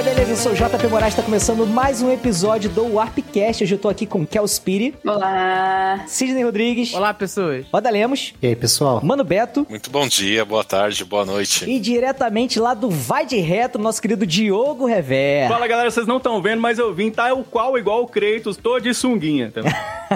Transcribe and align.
É, 0.00 0.02
beleza? 0.02 0.30
Eu 0.30 0.36
sou 0.36 0.52
o 0.52 0.54
JP 0.54 0.86
Moraes, 0.88 1.12
está 1.12 1.22
começando 1.22 1.66
mais 1.66 2.00
um 2.00 2.10
episódio 2.10 2.70
do 2.70 2.94
Warpcast. 2.94 3.64
Hoje 3.64 3.74
eu 3.74 3.78
tô 3.78 3.86
aqui 3.86 4.06
com 4.06 4.24
Kel 4.24 4.46
Spiri. 4.46 4.94
Olá. 5.04 6.04
Sidney 6.06 6.42
Rodrigues. 6.42 6.94
Olá, 6.94 7.12
pessoas. 7.12 7.66
Roda 7.70 7.90
Lemos. 7.90 8.32
E 8.40 8.46
aí, 8.46 8.56
pessoal? 8.56 9.02
Mano 9.04 9.22
Beto. 9.22 9.66
Muito 9.68 9.90
bom 9.90 10.08
dia, 10.08 10.42
boa 10.42 10.64
tarde, 10.64 11.04
boa 11.04 11.26
noite. 11.26 11.68
E 11.68 11.78
diretamente 11.78 12.58
lá 12.58 12.72
do 12.72 12.88
Vai 12.88 13.26
de 13.26 13.36
Reto, 13.40 13.78
nosso 13.78 14.00
querido 14.00 14.24
Diogo 14.24 14.86
Rever. 14.86 15.48
Fala, 15.48 15.66
galera, 15.66 15.90
vocês 15.90 16.06
não 16.06 16.16
estão 16.16 16.40
vendo, 16.40 16.62
mas 16.62 16.78
eu 16.78 16.94
vim 16.94 17.10
tá 17.10 17.34
o 17.34 17.44
qual 17.44 17.76
igual 17.76 18.02
o 18.02 18.06
Kratos, 18.06 18.56
tô 18.56 18.80
de 18.80 18.94
sunguinha. 18.94 19.52
Tá? 19.52 19.60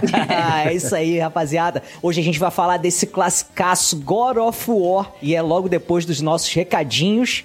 é 0.67 0.73
isso 0.73 0.95
aí, 0.97 1.19
rapaziada. 1.19 1.83
Hoje 2.01 2.23
a 2.23 2.25
gente 2.25 2.39
vai 2.39 2.51
falar 2.51 2.79
desse 2.79 3.07
classicaço 3.07 3.97
God 3.97 4.39
of 4.39 4.65
War 4.71 5.13
e 5.21 5.35
é 5.35 5.43
logo 5.43 5.69
depois 5.69 6.07
dos 6.07 6.23
nossos 6.23 6.51
recadinhos. 6.55 7.45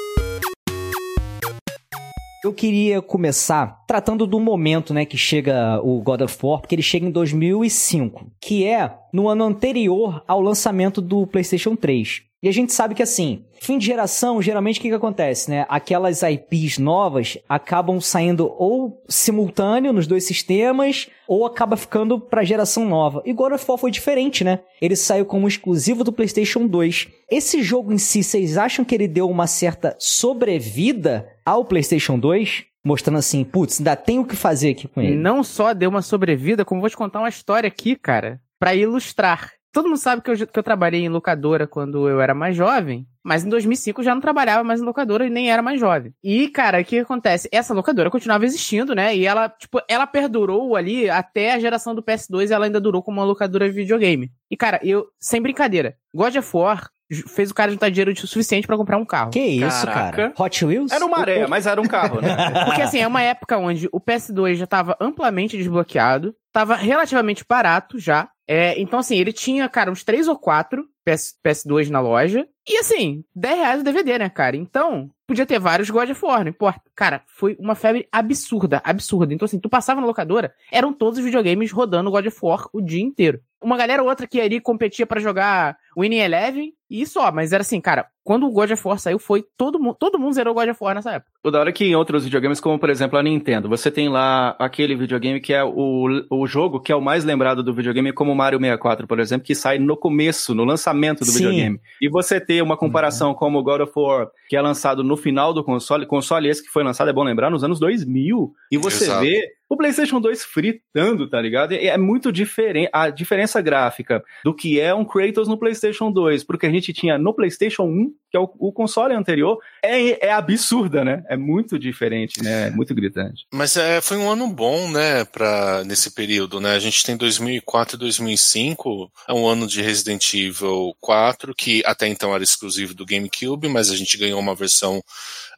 Eu 2.43 2.51
queria 2.51 3.03
começar 3.03 3.83
tratando 3.85 4.25
do 4.25 4.39
momento, 4.39 4.95
né, 4.95 5.05
que 5.05 5.15
chega 5.15 5.79
o 5.83 6.01
God 6.01 6.21
of 6.21 6.37
War, 6.41 6.59
porque 6.59 6.73
ele 6.73 6.81
chega 6.81 7.05
em 7.05 7.11
2005, 7.11 8.31
que 8.41 8.65
é 8.65 8.91
no 9.13 9.27
ano 9.27 9.43
anterior 9.43 10.23
ao 10.27 10.41
lançamento 10.41 10.99
do 11.01 11.27
PlayStation 11.27 11.75
3. 11.75 12.23
E 12.43 12.49
a 12.49 12.51
gente 12.51 12.73
sabe 12.73 12.95
que 12.95 13.03
assim, 13.03 13.45
fim 13.61 13.77
de 13.77 13.85
geração, 13.85 14.41
geralmente 14.41 14.79
o 14.79 14.81
que, 14.81 14.89
que 14.89 14.95
acontece, 14.95 15.51
né? 15.51 15.63
Aquelas 15.69 16.23
IPs 16.23 16.79
novas 16.79 17.37
acabam 17.47 18.01
saindo 18.01 18.51
ou 18.57 19.03
simultâneo 19.07 19.93
nos 19.93 20.07
dois 20.07 20.23
sistemas, 20.23 21.07
ou 21.27 21.45
acaba 21.45 21.77
ficando 21.77 22.19
pra 22.19 22.43
geração 22.43 22.83
nova. 22.83 23.21
E 23.25 23.31
God 23.31 23.53
of 23.53 23.65
War 23.67 23.77
foi 23.77 23.91
diferente, 23.91 24.43
né? 24.43 24.61
Ele 24.81 24.95
saiu 24.95 25.23
como 25.23 25.47
exclusivo 25.47 26.03
do 26.03 26.11
PlayStation 26.11 26.65
2. 26.65 27.09
Esse 27.29 27.61
jogo 27.61 27.93
em 27.93 27.99
si, 27.99 28.23
vocês 28.23 28.57
acham 28.57 28.83
que 28.83 28.95
ele 28.95 29.07
deu 29.07 29.29
uma 29.29 29.45
certa 29.45 29.95
sobrevida 29.99 31.29
ao 31.45 31.63
PlayStation 31.63 32.17
2? 32.17 32.65
Mostrando 32.83 33.19
assim, 33.19 33.43
putz, 33.43 33.79
ainda 33.79 33.95
tem 33.95 34.17
o 34.17 34.25
que 34.25 34.35
fazer 34.35 34.71
aqui 34.71 34.87
com 34.87 34.99
ele. 34.99 35.15
Não 35.15 35.43
só 35.43 35.75
deu 35.75 35.91
uma 35.91 36.01
sobrevida, 36.01 36.65
como 36.65 36.81
vou 36.81 36.89
te 36.89 36.97
contar 36.97 37.19
uma 37.19 37.29
história 37.29 37.67
aqui, 37.67 37.95
cara, 37.95 38.41
para 38.59 38.73
ilustrar. 38.73 39.51
Todo 39.71 39.87
mundo 39.87 39.97
sabe 39.97 40.21
que 40.21 40.29
eu, 40.29 40.47
que 40.47 40.59
eu 40.59 40.63
trabalhei 40.63 41.01
em 41.01 41.09
locadora 41.09 41.65
quando 41.65 42.07
eu 42.07 42.19
era 42.19 42.33
mais 42.33 42.55
jovem, 42.55 43.07
mas 43.23 43.45
em 43.45 43.49
2005 43.49 44.01
eu 44.01 44.05
já 44.05 44.13
não 44.13 44.21
trabalhava 44.21 44.63
mais 44.63 44.81
em 44.81 44.83
locadora 44.83 45.25
e 45.25 45.29
nem 45.29 45.51
era 45.51 45.61
mais 45.61 45.79
jovem. 45.79 46.13
E, 46.23 46.49
cara, 46.49 46.81
o 46.81 46.83
que 46.83 46.99
acontece? 46.99 47.47
Essa 47.51 47.73
locadora 47.73 48.09
continuava 48.09 48.45
existindo, 48.45 48.93
né? 48.93 49.15
E 49.15 49.25
ela, 49.25 49.47
tipo, 49.47 49.81
ela 49.87 50.05
perdurou 50.05 50.75
ali 50.75 51.09
até 51.09 51.53
a 51.53 51.59
geração 51.59 51.95
do 51.95 52.03
PS2 52.03 52.51
ela 52.51 52.65
ainda 52.65 52.81
durou 52.81 53.01
como 53.01 53.19
uma 53.19 53.25
locadora 53.25 53.69
de 53.69 53.75
videogame. 53.75 54.31
E, 54.49 54.57
cara, 54.57 54.79
eu, 54.83 55.07
sem 55.19 55.41
brincadeira, 55.41 55.95
God 56.13 56.35
of 56.35 56.57
War 56.57 56.89
fez 57.27 57.51
o 57.51 57.53
cara 57.53 57.71
juntar 57.71 57.89
dinheiro 57.89 58.11
o 58.11 58.27
suficiente 58.27 58.65
para 58.65 58.77
comprar 58.77 58.97
um 58.97 59.05
carro. 59.05 59.31
Que 59.31 59.39
isso, 59.39 59.85
Caraca. 59.85 60.31
cara? 60.31 60.33
Hot 60.37 60.65
Wheels? 60.65 60.91
Era 60.91 61.05
uma 61.05 61.19
areia, 61.19 61.47
mas 61.47 61.67
era 61.67 61.81
um 61.81 61.87
carro, 61.87 62.21
né? 62.21 62.29
Porque 62.65 62.81
assim, 62.81 62.99
é 62.99 63.07
uma 63.07 63.21
época 63.21 63.57
onde 63.57 63.89
o 63.91 63.99
PS2 63.99 64.55
já 64.55 64.67
tava 64.67 64.95
amplamente 64.99 65.57
desbloqueado, 65.57 66.33
tava 66.51 66.75
relativamente 66.75 67.43
barato 67.47 67.99
já. 67.99 68.29
É, 68.53 68.77
então, 68.77 68.99
assim, 68.99 69.15
ele 69.15 69.31
tinha, 69.31 69.69
cara, 69.69 69.89
uns 69.89 70.03
três 70.03 70.27
ou 70.27 70.37
quatro 70.37 70.85
PS, 71.05 71.39
PS2 71.41 71.87
na 71.87 72.01
loja. 72.01 72.45
E 72.67 72.75
assim, 72.79 73.23
10 73.33 73.57
reais 73.57 73.79
o 73.79 73.83
DVD, 73.85 74.19
né, 74.19 74.29
cara? 74.29 74.57
Então, 74.57 75.09
podia 75.25 75.45
ter 75.45 75.57
vários 75.57 75.89
God 75.89 76.09
of 76.09 76.25
War, 76.25 76.41
não 76.41 76.49
importa. 76.49 76.81
Cara, 76.93 77.23
foi 77.27 77.55
uma 77.57 77.75
febre 77.75 78.09
absurda, 78.11 78.81
absurda. 78.83 79.33
Então, 79.33 79.45
assim, 79.45 79.57
tu 79.57 79.69
passava 79.69 80.01
na 80.01 80.07
locadora, 80.07 80.53
eram 80.69 80.91
todos 80.91 81.19
os 81.19 81.23
videogames 81.23 81.71
rodando 81.71 82.11
God 82.11 82.25
of 82.25 82.37
War 82.41 82.67
o 82.73 82.81
dia 82.81 83.01
inteiro. 83.01 83.39
Uma 83.61 83.77
galera 83.77 84.03
ou 84.03 84.09
outra 84.09 84.27
que 84.27 84.41
ali 84.41 84.59
competia 84.59 85.07
para 85.07 85.21
jogar 85.21 85.77
Winning 85.97 86.19
Eleven 86.19 86.73
e 86.89 87.05
só, 87.05 87.31
mas 87.31 87.53
era 87.53 87.61
assim, 87.61 87.79
cara, 87.79 88.07
quando 88.21 88.45
o 88.45 88.51
God 88.51 88.71
of 88.71 88.85
War 88.85 88.99
saiu, 88.99 89.17
foi 89.17 89.45
todo 89.57 89.79
mundo, 89.79 89.95
todo 89.97 90.19
mundo 90.19 90.33
zerou 90.33 90.53
God 90.53 90.67
of 90.67 90.83
War 90.83 90.93
nessa 90.93 91.11
época. 91.11 91.31
O 91.41 91.49
da 91.49 91.61
hora 91.61 91.69
é 91.69 91.73
que 91.73 91.85
em 91.85 91.95
outros 91.95 92.25
videogames, 92.25 92.59
como 92.59 92.77
por 92.77 92.89
exemplo 92.89 93.17
a 93.17 93.23
Nintendo, 93.23 93.69
você 93.69 93.89
tem 93.89 94.09
lá 94.09 94.55
aquele 94.59 94.93
videogame 94.95 95.39
que 95.39 95.53
é 95.53 95.63
o, 95.63 96.25
o 96.29 96.45
jogo 96.45 96.81
que 96.81 96.91
é 96.91 96.95
o 96.95 97.01
mais 97.01 97.23
lembrado 97.23 97.63
do 97.63 97.73
videogame, 97.73 98.11
como 98.11 98.33
o 98.33 98.35
Mario 98.35 98.59
64, 98.59 99.07
por 99.07 99.19
exemplo, 99.19 99.47
que 99.47 99.55
sai 99.55 99.79
no 99.79 99.95
começo, 99.95 100.53
no 100.53 100.65
lançamento 100.65 101.19
do 101.19 101.31
Sim. 101.31 101.45
videogame. 101.45 101.79
E 102.01 102.09
você 102.09 102.41
ter 102.41 102.61
uma 102.61 102.75
comparação 102.75 103.29
uhum. 103.29 103.35
como 103.35 103.59
o 103.59 103.63
God 103.63 103.81
of 103.81 103.93
War, 103.95 104.27
que 104.49 104.57
é 104.57 104.61
lançado 104.61 105.01
no 105.01 105.15
final 105.15 105.53
do 105.53 105.63
console, 105.63 106.05
console 106.05 106.49
esse 106.49 106.61
que 106.61 106.69
foi 106.69 106.83
lançado, 106.83 107.09
é 107.09 107.13
bom 107.13 107.23
lembrar, 107.23 107.49
nos 107.49 107.63
anos 107.63 107.79
2000, 107.79 108.51
e 108.69 108.77
você 108.77 109.05
Exato. 109.05 109.21
vê 109.21 109.47
o 109.71 109.77
PlayStation 109.77 110.19
2 110.19 110.43
fritando, 110.43 111.29
tá 111.29 111.41
ligado? 111.41 111.71
É 111.71 111.97
muito 111.97 112.29
diferente 112.29 112.89
a 112.91 113.09
diferença 113.09 113.61
gráfica 113.61 114.21
do 114.43 114.53
que 114.53 114.77
é 114.77 114.93
um 114.93 115.05
Kratos 115.05 115.47
no 115.47 115.57
PlayStation 115.57 115.80
2, 116.13 116.43
porque 116.43 116.65
a 116.65 116.69
gente 116.69 116.93
tinha 116.93 117.17
no 117.17 117.33
PlayStation 117.33 117.83
1, 117.83 118.13
que 118.29 118.37
é 118.37 118.39
o, 118.39 118.49
o 118.59 118.71
console 118.71 119.13
anterior, 119.13 119.57
é, 119.83 120.27
é 120.27 120.31
absurda, 120.31 121.03
né? 121.03 121.23
É 121.27 121.35
muito 121.35 121.77
diferente, 121.77 122.41
né? 122.41 122.67
É 122.67 122.71
muito 122.71 122.93
gritante. 122.93 123.45
Mas 123.53 123.75
é, 123.77 123.99
foi 124.01 124.17
um 124.17 124.29
ano 124.29 124.47
bom, 124.47 124.89
né, 124.89 125.25
pra, 125.25 125.83
nesse 125.83 126.11
período, 126.11 126.59
né? 126.59 126.75
A 126.75 126.79
gente 126.79 127.03
tem 127.03 127.17
2004 127.17 127.95
e 127.95 127.99
2005, 127.99 129.11
é 129.27 129.33
um 129.33 129.47
ano 129.47 129.67
de 129.67 129.81
Resident 129.81 130.33
Evil 130.33 130.95
4, 130.99 131.53
que 131.55 131.81
até 131.85 132.07
então 132.07 132.33
era 132.33 132.43
exclusivo 132.43 132.93
do 132.93 133.05
GameCube, 133.05 133.67
mas 133.67 133.89
a 133.89 133.95
gente 133.95 134.17
ganhou 134.17 134.39
uma 134.39 134.55
versão 134.55 135.01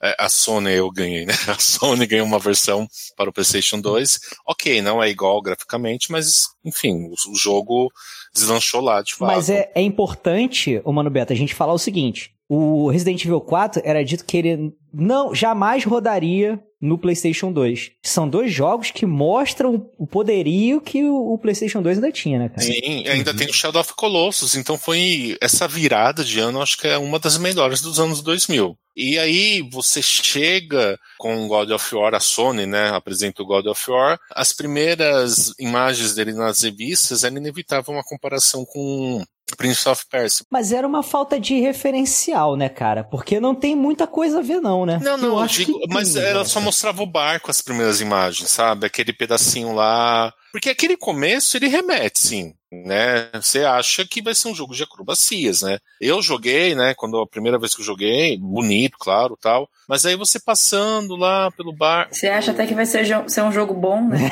é, 0.03 0.17
a 0.19 0.28
Sony 0.28 0.73
eu 0.73 0.91
ganhei, 0.91 1.25
né? 1.25 1.34
A 1.47 1.57
Sony 1.57 2.05
ganhou 2.05 2.28
uma 2.28 2.38
versão 2.38 2.85
para 3.16 3.29
o 3.29 3.34
PlayStation 3.34 3.79
2. 3.79 4.19
Ok, 4.45 4.81
não 4.81 5.01
é 5.01 5.09
igual 5.09 5.41
graficamente, 5.41 6.11
mas 6.11 6.44
enfim, 6.66 7.05
o, 7.05 7.31
o 7.31 7.35
jogo 7.35 7.90
deslanchou 8.33 8.81
lá 8.81 9.01
de 9.01 9.13
fato. 9.13 9.31
Mas 9.31 9.49
é, 9.49 9.71
é 9.75 9.81
importante, 9.81 10.81
Mano 10.91 11.09
Beto, 11.09 11.31
a 11.31 11.35
gente 11.35 11.53
falar 11.53 11.73
o 11.73 11.77
seguinte: 11.77 12.32
o 12.49 12.89
Resident 12.89 13.23
Evil 13.23 13.41
4 13.41 13.81
era 13.85 14.03
dito 14.03 14.25
que 14.25 14.37
ele 14.37 14.73
não 14.93 15.33
jamais 15.33 15.83
rodaria 15.83 16.61
no 16.83 16.97
PlayStation 16.97 17.51
2. 17.51 17.91
São 18.03 18.27
dois 18.27 18.53
jogos 18.53 18.91
que 18.91 19.05
mostram 19.05 19.89
o 19.97 20.05
poderio 20.05 20.81
que 20.81 21.03
o, 21.05 21.37
PlayStation 21.37 21.81
2 21.81 21.97
ainda 21.97 22.11
tinha, 22.11 22.37
né, 22.37 22.49
cara? 22.49 22.61
Sim, 22.61 23.07
ainda 23.07 23.31
uhum. 23.31 23.37
tem 23.37 23.49
o 23.49 23.53
Shadow 23.53 23.81
of 23.81 23.93
Colossus, 23.95 24.55
então 24.55 24.77
foi 24.77 25.37
essa 25.39 25.65
virada 25.65 26.25
de 26.25 26.39
ano, 26.39 26.61
acho 26.61 26.77
que 26.77 26.87
é 26.87 26.97
uma 26.97 27.19
das 27.19 27.37
melhores 27.37 27.81
dos 27.81 27.99
anos 27.99 28.21
2000. 28.21 28.77
E 28.95 29.17
aí 29.17 29.61
você 29.71 30.01
chega 30.01 30.99
com 31.17 31.47
God 31.47 31.71
of 31.71 31.95
War, 31.95 32.13
a 32.13 32.19
Sony, 32.19 32.65
né, 32.65 32.89
apresenta 32.89 33.41
o 33.41 33.45
God 33.45 33.65
of 33.67 33.89
War, 33.89 34.19
as 34.31 34.51
primeiras 34.51 35.53
imagens 35.57 36.13
dele 36.13 36.33
nas 36.33 36.61
revistas 36.63 37.23
era 37.23 37.33
inevitável 37.33 37.93
uma 37.93 38.03
comparação 38.03 38.65
com 38.65 39.23
Prince 39.56 39.88
of 39.88 40.06
Persia. 40.09 40.46
Mas 40.50 40.72
era 40.72 40.88
uma 40.88 41.03
falta 41.03 41.40
de 41.40 41.59
referencial, 41.59 42.56
né, 42.56 42.69
cara? 42.69 43.03
Porque 43.03 43.40
não 43.40 43.56
tem 43.56 43.75
muita 43.75 44.08
coisa 44.08 44.40
a 44.40 44.41
ver, 44.41 44.59
não, 44.62 44.86
né? 44.86 45.00
Não, 45.02 45.18
não, 45.18 45.41
eu 45.41 45.47
digo, 45.47 45.80
mas 45.90 46.14
tem, 46.14 46.24
ela 46.24 46.46
só 46.46 46.59
mostrava 46.59 47.02
o 47.02 47.08
barco 47.08 47.52
as 47.52 47.62
primeiras 47.62 48.02
imagens, 48.02 48.50
sabe? 48.50 48.85
Aquele 48.85 49.14
pedacinho 49.14 49.73
lá. 49.73 50.34
Porque 50.52 50.70
aquele 50.70 50.97
começo 50.97 51.58
ele 51.58 51.67
remete, 51.67 52.20
sim 52.20 52.53
né? 52.85 53.29
Você 53.34 53.64
acha 53.64 54.05
que 54.05 54.22
vai 54.22 54.34
ser 54.34 54.47
um 54.47 54.55
jogo 54.55 54.73
de 54.73 54.84
acrobacias, 54.84 55.61
né? 55.61 55.78
Eu 56.02 56.22
joguei, 56.22 56.73
né? 56.73 56.93
Quando 56.96 57.20
a 57.20 57.28
primeira 57.28 57.59
vez 57.59 57.75
que 57.75 57.81
eu 57.81 57.85
joguei, 57.85 58.37
bonito, 58.37 58.97
claro, 58.99 59.37
tal. 59.40 59.70
Mas 59.87 60.05
aí 60.05 60.16
você 60.16 60.40
passando 60.40 61.16
lá 61.16 61.52
pelo 61.52 61.72
bar. 61.72 62.08
Você 62.11 62.28
acha 62.28 62.52
até 62.52 62.66
que 62.66 62.73
vai 62.73 62.85
ser, 62.85 63.05
ser 63.29 63.41
um 63.43 63.52
jogo 63.52 63.73
bom, 63.73 64.02
né? 64.08 64.31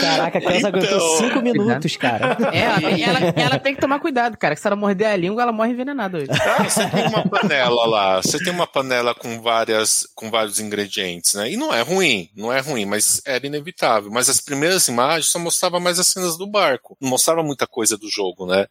Caraca, 0.00 0.38
a 0.38 0.40
criança 0.40 0.68
então... 0.68 0.80
aguentou 0.80 1.00
cinco 1.18 1.42
minutos, 1.42 1.96
cara. 1.96 2.36
É, 2.52 2.58
ela, 2.60 2.90
ela, 2.90 3.34
ela, 3.36 3.58
tem 3.58 3.74
que 3.74 3.80
tomar 3.80 3.98
cuidado, 3.98 4.36
cara. 4.38 4.54
Que 4.54 4.60
se 4.60 4.66
ela 4.66 4.76
morder 4.76 5.08
a 5.08 5.16
língua, 5.16 5.42
ela 5.42 5.52
morre 5.52 5.72
envenenada 5.72 6.18
hoje. 6.18 6.28
Ah, 6.30 6.62
você 6.62 6.86
tem 6.88 7.06
uma 7.08 7.28
panela 7.28 7.86
lá. 7.86 8.22
Você 8.22 8.38
tem 8.38 8.52
uma 8.52 8.66
panela 8.66 9.14
com 9.14 9.42
várias, 9.42 10.06
com 10.14 10.30
vários 10.30 10.60
ingredientes, 10.60 11.34
né? 11.34 11.50
E 11.50 11.56
não 11.56 11.74
é 11.74 11.82
ruim, 11.82 12.30
não 12.36 12.52
é 12.52 12.60
ruim, 12.60 12.86
mas 12.86 13.20
era 13.26 13.46
inevitável 13.46 13.57
inevitável. 13.58 14.10
Mas 14.10 14.28
as 14.28 14.40
primeiras 14.40 14.88
imagens 14.88 15.26
só 15.28 15.38
mostravam 15.38 15.80
mais 15.80 15.98
as 15.98 16.06
cenas 16.06 16.36
do 16.36 16.46
barco, 16.46 16.96
não 17.00 17.10
mostrava 17.10 17.42
muita 17.42 17.66
coisa 17.66 17.96
do 17.98 18.08
jogo, 18.08 18.46
né? 18.46 18.66